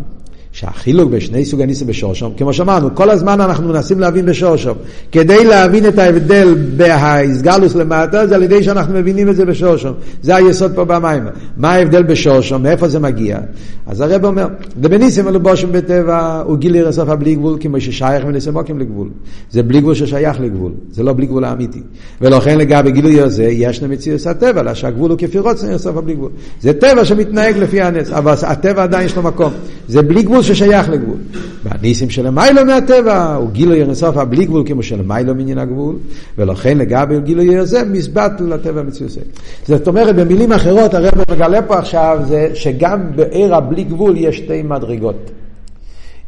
שהחילוק 0.56 1.10
בשני 1.10 1.46
סוג 1.46 1.62
הניסים 1.62 1.88
בשורשום, 1.88 2.34
כמו 2.38 2.54
שאמרנו, 2.54 2.96
כל 2.96 3.10
הזמן 3.10 3.42
אנחנו 3.42 3.68
מנסים 3.68 4.00
להבין 4.00 4.26
בשורשום. 4.26 4.78
כדי 5.12 5.46
להבין 5.46 5.86
את 5.88 6.00
ההבדל 6.00 6.56
בהסגלוס 6.78 7.76
למטה, 7.76 8.28
זה 8.28 8.36
על 8.36 8.44
ידי 8.44 8.64
שאנחנו 8.64 8.94
מבינים 8.94 9.30
את 9.30 9.36
זה 9.36 9.46
בשורשום. 9.46 9.94
זה 10.22 10.36
היסוד 10.36 10.72
פה 10.76 10.86
במים. 10.86 11.24
מה 11.58 11.74
ההבדל 11.74 12.04
בשורשום, 12.04 12.64
מאיפה 12.64 12.88
זה 12.88 13.00
מגיע? 13.00 13.40
אז 13.88 14.02
הרב 14.02 14.26
אומר, 14.26 14.48
דבניסים 14.80 15.26
בושם 15.42 15.72
בטבע 15.72 16.42
הוא 16.46 16.58
גילי 16.58 16.82
רסוף 16.82 17.10
הבלי 17.10 17.36
גבול, 17.36 17.58
כמו 17.60 17.82
ששייך 17.82 18.26
מניסמוקים 18.26 18.80
לגבול. 18.80 19.10
זה 19.52 19.64
בלי 19.64 19.82
גבול 19.82 19.94
ששייך 19.94 20.40
לגבול, 20.40 20.72
זה 20.92 21.04
לא 21.04 21.14
בלי 21.14 21.26
גבול 21.26 21.46
האמיתי. 21.46 21.82
ולכן 22.22 22.58
לגבי 22.58 22.92
גילוי 22.92 23.22
הזה, 23.22 23.44
יש 23.44 23.84
למציאות 23.84 24.26
הטבע, 24.26 24.64
לה 24.64 24.76
שהגבול 24.76 25.12
הוא 25.12 25.20
כפי 25.20 25.40
רוצן 25.40 25.72
רסוף 25.72 25.98
הבלי 25.98 26.14
גבול. 26.14 26.30
זה 26.62 26.74
טבע 26.74 27.06
שמתנהג 27.06 27.58
לפי 27.58 27.82
הנס, 27.82 28.12
אבל 28.12 28.34
הטבע 28.44 28.84
עדיין 28.84 29.06
יש 29.06 29.16
לו 29.16 29.24
מקום. 29.24 29.52
זה 29.88 30.02
בלי 30.02 30.24
גבול 30.24 30.45
ששייך 30.46 30.90
לגבול. 30.90 31.18
והניסים 31.64 32.10
של 32.10 32.28
המיילו 32.28 32.66
מהטבע 32.66 33.36
הוא 33.36 33.52
גילוי 33.52 33.82
אינסוף 33.82 34.16
בלי 34.16 34.46
גבול 34.46 34.64
כמו 34.66 34.84
של 34.84 35.00
המיילו 35.00 35.36
מעניין 35.36 35.58
הגבול, 35.58 35.96
ולכן 36.38 36.78
לגבי 36.78 37.20
גילוי 37.20 37.58
הזה 37.58 37.84
מסבט 37.84 38.42
לטבע 38.42 38.84
מציוסי. 38.84 39.20
זאת 39.68 39.88
אומרת, 39.88 40.16
במילים 40.16 40.52
אחרות 40.52 40.94
הרב 40.94 41.14
מגלה 41.32 41.62
פה 41.62 41.78
עכשיו 41.78 42.20
זה 42.28 42.50
שגם 42.54 43.16
בעיר 43.16 43.56
הבלי 43.56 43.84
גבול 43.84 44.18
יש 44.18 44.38
שתי 44.38 44.64
מדרגות. 44.64 45.32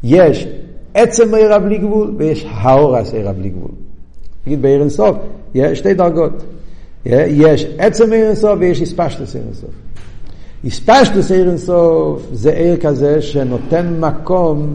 יש 0.04 0.48
עצם 0.94 1.36
עירה 1.36 1.60
בלי 1.60 1.78
גבול 1.78 2.14
ויש 2.18 2.46
האורס 2.50 3.14
עירה 3.14 3.34
בלי 3.34 3.50
גבול. 3.50 3.72
נגיד 4.48 4.62
בעיר 4.62 4.82
אינסוף, 4.82 5.18
יש 5.56 5.78
שתי 5.80 5.94
דרגות. 5.94 6.44
יש 7.06 7.68
עצם 7.78 8.14
עיר 8.14 8.28
אינסוף 8.28 8.60
ויש 8.60 8.82
הספשטוס 8.82 9.36
עיר 9.36 9.44
אינסוף. 9.46 9.70
הספשטוס 10.66 11.32
עיר 11.32 11.50
אינסוף 11.50 12.22
זה 12.34 12.52
עיר 12.52 12.78
כזה 12.78 13.22
שנותן 13.22 13.94
מקום 14.00 14.74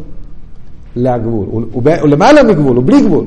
לגבול. 0.97 1.47
הוא, 1.51 1.63
הוא, 1.73 2.09
למעלה 2.09 2.43
מגבול, 2.43 2.77
הוא 2.77 2.85
בלי 2.87 3.01
גבול, 3.01 3.25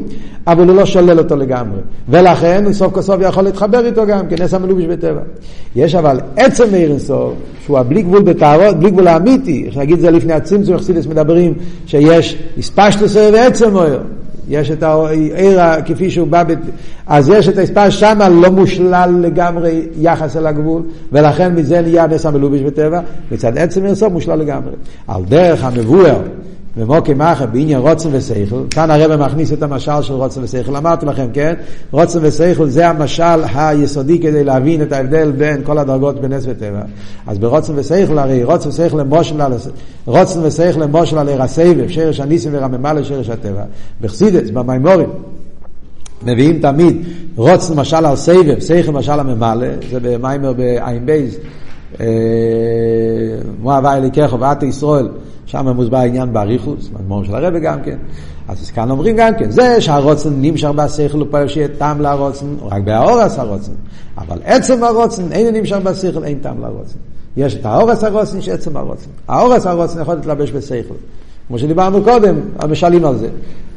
אבל 0.47 0.67
הוא 0.69 0.75
לא 0.75 0.85
שולל 0.85 1.19
אותו 1.19 1.35
לגמרי. 1.35 1.79
ולכן 2.09 2.65
הוא 2.65 2.73
סוף 2.73 2.93
כל 2.93 3.01
סוף 3.01 3.19
יכול 3.21 3.43
להתחבר 3.43 3.85
איתו 3.85 4.05
גם, 4.05 4.27
כנס 4.27 4.53
המלובש 4.53 4.85
בטבע. 4.85 5.21
יש 5.75 5.95
אבל 5.95 6.19
עצם 6.35 6.71
מאיר 6.71 6.91
אינסוף, 6.91 7.33
שהוא 7.65 7.79
הבלי 7.79 8.01
גבול 8.01 8.23
בטהרות, 8.23 8.79
בלי 8.79 8.89
גבול 8.89 9.07
האמיתי, 9.07 9.63
איך 9.65 9.77
נגיד 9.77 9.99
זה 9.99 10.11
לפני 10.11 10.33
הצמצום, 10.33 10.77
חסידס 10.77 11.05
מדברים 11.05 11.53
שיש 11.85 12.37
הספשטוס 12.57 13.15
ועצם 13.15 13.73
מאיר. 13.73 13.99
יש 14.49 14.71
את 14.71 14.83
העיר 14.83 15.59
כפי 15.85 16.11
שהוא 16.11 16.27
בא, 16.27 16.43
בת... 16.43 16.57
אז 17.07 17.29
יש 17.29 17.49
את 17.49 17.57
הספר 17.57 17.89
שם 17.89 18.19
לא 18.41 18.51
מושלל 18.51 19.19
לגמרי 19.21 19.87
יחס 19.99 20.37
אל 20.37 20.47
הגבול, 20.47 20.81
ולכן 21.11 21.55
מזה 21.55 21.81
נהיה 21.81 22.07
נס 22.07 22.25
המלובש 22.25 22.61
בטבע, 22.61 22.99
מצד 23.31 23.57
עצם 23.57 23.85
ירסוף 23.85 24.13
מושלל 24.13 24.39
לגמרי. 24.39 24.71
על 25.07 25.21
דרך 25.27 25.63
המבואר 25.63 26.21
ומוקי 26.77 27.13
מאחר 27.13 27.45
בעניין 27.45 27.79
רוצן 27.79 28.09
ושכל, 28.11 28.63
כאן 28.69 28.91
הרב 28.91 29.21
מכניס 29.21 29.53
את 29.53 29.63
המשל 29.63 30.01
של 30.01 30.13
רוצן 30.13 30.43
ושכל, 30.43 30.75
אמרתי 30.75 31.05
לכם, 31.05 31.27
כן? 31.33 31.53
רוצן 31.91 32.19
ושכל 32.21 32.69
זה 32.69 32.89
המשל 32.89 33.43
היסודי 33.55 34.19
כדי 34.19 34.43
להבין 34.43 34.81
את 34.81 34.91
ההבדל 34.91 35.31
בין 35.31 35.63
כל 35.63 35.77
הדרגות 35.77 36.21
בנס 36.21 36.43
וטבע. 36.47 36.81
אז 37.27 37.39
ברוצן 37.39 37.73
ושכל 37.75 38.17
הרי 38.17 38.43
רוצן 38.43 38.69
ושכל 38.69 38.97
למושל 38.97 39.41
על 39.41 39.53
רוצן 40.05 40.39
ושכל 40.43 40.79
למושל 40.79 41.17
על 41.17 41.41
הסבב, 41.41 41.89
שרש 41.89 42.19
הניסים 42.19 42.51
ורממה 42.55 42.93
לשרש 42.93 43.29
הטבע. 43.29 43.63
בחסידס, 44.01 44.49
במימורים. 44.49 45.09
מביאים 46.23 46.59
תמיד 46.59 46.97
רוצן 47.35 47.73
משל 47.73 48.05
על 48.05 48.15
סבב, 48.15 48.59
שכל 48.59 48.91
משל 48.91 49.19
הממלא, 49.19 49.67
זה 49.91 49.99
במיימר 50.01 50.53
בעין 50.53 51.05
בייז, 51.05 51.37
מואב 53.61 53.85
אלי 53.85 54.09
ואת 54.39 54.63
ישראל, 54.63 55.07
שם 55.45 55.67
מוסבר 55.67 55.97
העניין 55.97 56.33
באריכוס, 56.33 56.89
מזמור 56.99 57.23
של 57.23 57.35
הרבי 57.35 57.59
גם 57.59 57.83
כן. 57.83 57.97
אז 58.47 58.71
כאן 58.71 58.91
אומרים 58.91 59.15
גם 59.15 59.33
כן, 59.39 59.51
זה 59.51 59.81
שהרוצן 59.81 60.29
נמשך 60.37 60.69
בשכל 60.75 61.19
הוא 61.19 61.27
פועל 61.31 61.47
שיהיה 61.47 61.67
טעם 61.67 62.01
לרוצן, 62.01 62.45
רק 62.61 62.83
בהאורס 62.83 63.39
הרוצן. 63.39 63.71
אבל 64.17 64.37
עצם 64.43 64.83
הרוצן 64.83 65.31
אין 65.31 65.55
נמשך 65.55 65.77
בשכל, 65.83 66.23
אין 66.23 66.39
טעם 66.39 66.61
לרוצן. 66.61 66.97
יש 67.37 67.55
את 67.55 67.65
האורס 67.65 68.03
הרוצן, 68.03 68.37
יש 68.37 68.49
עצם 68.49 68.77
הרוצן. 68.77 69.09
האורס 69.27 69.65
הרוצן 69.65 70.01
יכול 70.01 70.15
להתלבש 70.15 70.51
בשכל. 70.51 70.95
כמו 71.47 71.59
שדיברנו 71.59 72.03
קודם, 72.03 72.35
המשלים 72.59 73.05
על 73.05 73.17
זה. 73.17 73.29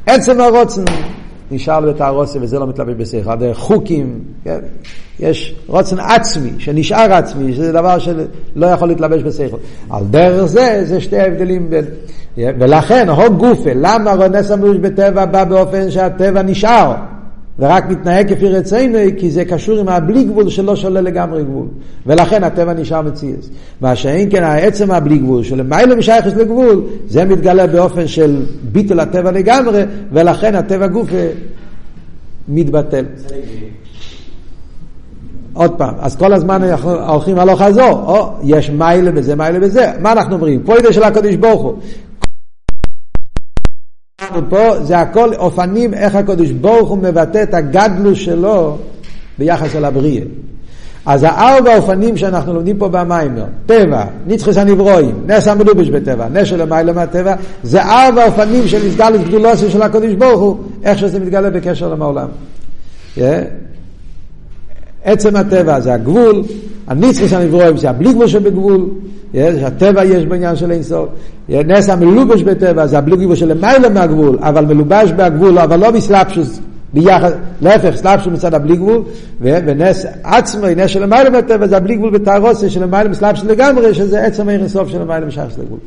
עצם 0.07 0.41
הרוצן 0.41 0.85
נשאר 1.51 1.81
לו 1.81 1.91
את 1.91 2.01
וזה 2.41 2.59
לא 2.59 2.67
מתלבש 2.67 2.95
בשכל. 2.97 3.31
הדרך 3.31 3.59
חוקים, 3.59 4.21
כן? 4.45 4.59
יש 5.21 5.55
רוצן 5.67 5.99
עצמי, 5.99 6.51
שנשאר 6.59 7.13
עצמי, 7.13 7.55
שזה 7.55 7.73
דבר 7.73 7.99
שלא 7.99 8.67
יכול 8.67 8.89
להתלבש 8.89 9.23
בשכל. 9.23 9.57
על 9.91 10.05
דרך 10.11 10.45
זה, 10.45 10.81
זה 10.85 11.01
שתי 11.01 11.19
ההבדלים 11.19 11.71
בין... 11.71 11.85
ולכן, 12.37 13.09
הו 13.09 13.37
גופה, 13.37 13.71
למה 13.75 14.13
רונס 14.13 14.51
המוש 14.51 14.77
בטבע 14.77 15.25
בא 15.25 15.45
באופן 15.45 15.91
שהטבע 15.91 16.43
נשאר? 16.43 16.95
ורק 17.59 17.89
מתנהג 17.91 18.35
כפי 18.35 18.49
רצינו, 18.49 18.99
כי 19.17 19.31
זה 19.31 19.45
קשור 19.45 19.79
עם 19.79 19.89
הבלי 19.89 20.25
גבול 20.25 20.49
שלא 20.49 20.77
שולל 20.77 21.01
לגמרי 21.01 21.45
גבול. 21.45 21.67
ולכן 22.07 22.45
הטבע 22.45 22.73
נשאר 22.73 23.03
מציאס. 23.03 23.51
מה 23.81 23.97
שאין 23.97 24.31
כן 24.31 24.45
העצם 24.45 24.91
הבלי 24.91 25.19
גבול, 25.19 25.43
שלמיילא 25.43 25.97
משייכס 25.97 26.35
לגבול, 26.35 26.83
זה 27.09 27.25
מתגלה 27.25 27.67
באופן 27.67 28.07
של 28.07 28.43
ביטול 28.73 29.01
הטבע 29.01 29.31
לגמרי, 29.31 29.83
ולכן 30.13 30.55
הטבע 30.55 30.87
גוף 30.87 31.09
מתבטל. 32.49 33.05
עוד 35.53 35.71
פעם, 35.71 35.95
אז 36.01 36.17
כל 36.17 36.33
הזמן 36.33 36.63
אנחנו 36.63 36.91
הולכים 36.91 37.39
הלוך 37.39 37.63
חזור, 37.63 38.05
או 38.07 38.31
יש 38.45 38.71
מיילה 38.71 39.13
בזה, 39.13 39.35
מיילה 39.35 39.61
בזה, 39.61 39.93
מה 40.01 40.13
אנחנו 40.13 40.35
אומרים? 40.35 40.63
פוידה 40.65 40.93
של 40.93 41.03
הקדוש 41.03 41.37
ברוך 41.37 41.63
הוא. 41.63 41.75
פה 44.49 44.81
זה 44.83 44.99
הכל 44.99 45.35
אופנים 45.35 45.95
איך 45.95 46.15
הקדוש 46.15 46.51
ברוך 46.51 46.89
הוא 46.89 46.99
מבטא 46.99 47.43
את 47.43 47.55
הגדלוס 47.55 48.19
שלו 48.19 48.79
ביחס 49.39 49.77
אל 49.77 49.85
הבריאה. 49.85 50.25
אז 51.07 51.23
הארבע 51.25 51.77
אופנים 51.77 52.17
שאנחנו 52.17 52.55
לומדים 52.55 52.79
פה 52.79 52.89
במיימר, 52.89 53.45
טבע, 53.67 54.05
נצחס 54.27 54.57
הנברואים, 54.57 55.15
נס 55.27 55.49
המלובש 55.49 55.89
בטבע, 55.89 56.29
נס 56.29 56.49
של 56.49 56.61
המיילה 56.61 56.93
מהטבע, 56.93 57.35
זה 57.63 57.83
ארבע 57.83 58.27
אופנים 58.27 58.69
של 58.69 58.89
מסגלת 58.89 59.29
גדולוסי 59.29 59.71
של 59.71 59.83
הקדוש 59.83 60.15
ברוך 60.15 60.41
הוא, 60.41 60.57
איך 60.85 60.99
שזה 60.99 61.21
מתגלה 61.21 61.51
בקשר 61.51 61.89
למעולם. 61.89 62.29
Yeah. 63.17 63.21
עצם 65.05 65.37
הטבע 65.37 65.81
זה 65.81 65.95
הגבול, 65.95 66.43
הנצחס 66.87 67.33
הנברואים 67.33 67.77
זה 67.77 67.91
הבלי 67.91 68.13
גבול 68.13 68.27
שבגבול, 68.27 68.89
שהטבע 69.35 70.05
יש 70.05 70.27
בעניין 70.27 70.57
של 70.57 70.71
אינסוף, 70.71 71.09
נס 71.49 71.89
המלובש 71.89 72.43
בטבע 72.43 72.87
זה 72.87 72.99
הבלי 72.99 73.17
גבול 73.17 73.37
של 73.37 73.49
למעלה 73.49 73.89
מהגבול, 73.89 74.39
אבל 74.41 74.65
מלובש 74.65 75.13
בהגבול, 75.13 75.59
אבל 75.59 75.81
לא 75.81 75.93
מסלפשוס, 75.93 76.61
ביחד, 76.95 77.31
להפך, 77.61 77.97
סלפשוס 77.97 78.33
מצד 78.33 78.55
הבלי 78.55 78.77
גבול, 78.77 79.03
ונס 79.41 80.07
עצמי, 80.25 80.75
נס 80.75 80.91
של 80.91 81.03
למעלה 81.03 81.31
מהטבע 81.31 81.67
זה 81.67 81.77
הבלי 81.77 81.97
גבול 81.97 82.11
בתארוסי 82.11 82.71
של 82.71 82.83
למעלה 82.83 83.09
מסלפשוס 83.09 83.45
לגמרי, 83.45 83.95
שזה 83.95 84.25
עצם 84.25 84.49
האינסוף 84.49 84.89
של 84.89 85.01
למעלה 85.01 85.27
משחס 85.27 85.59
לגבול. 85.59 85.79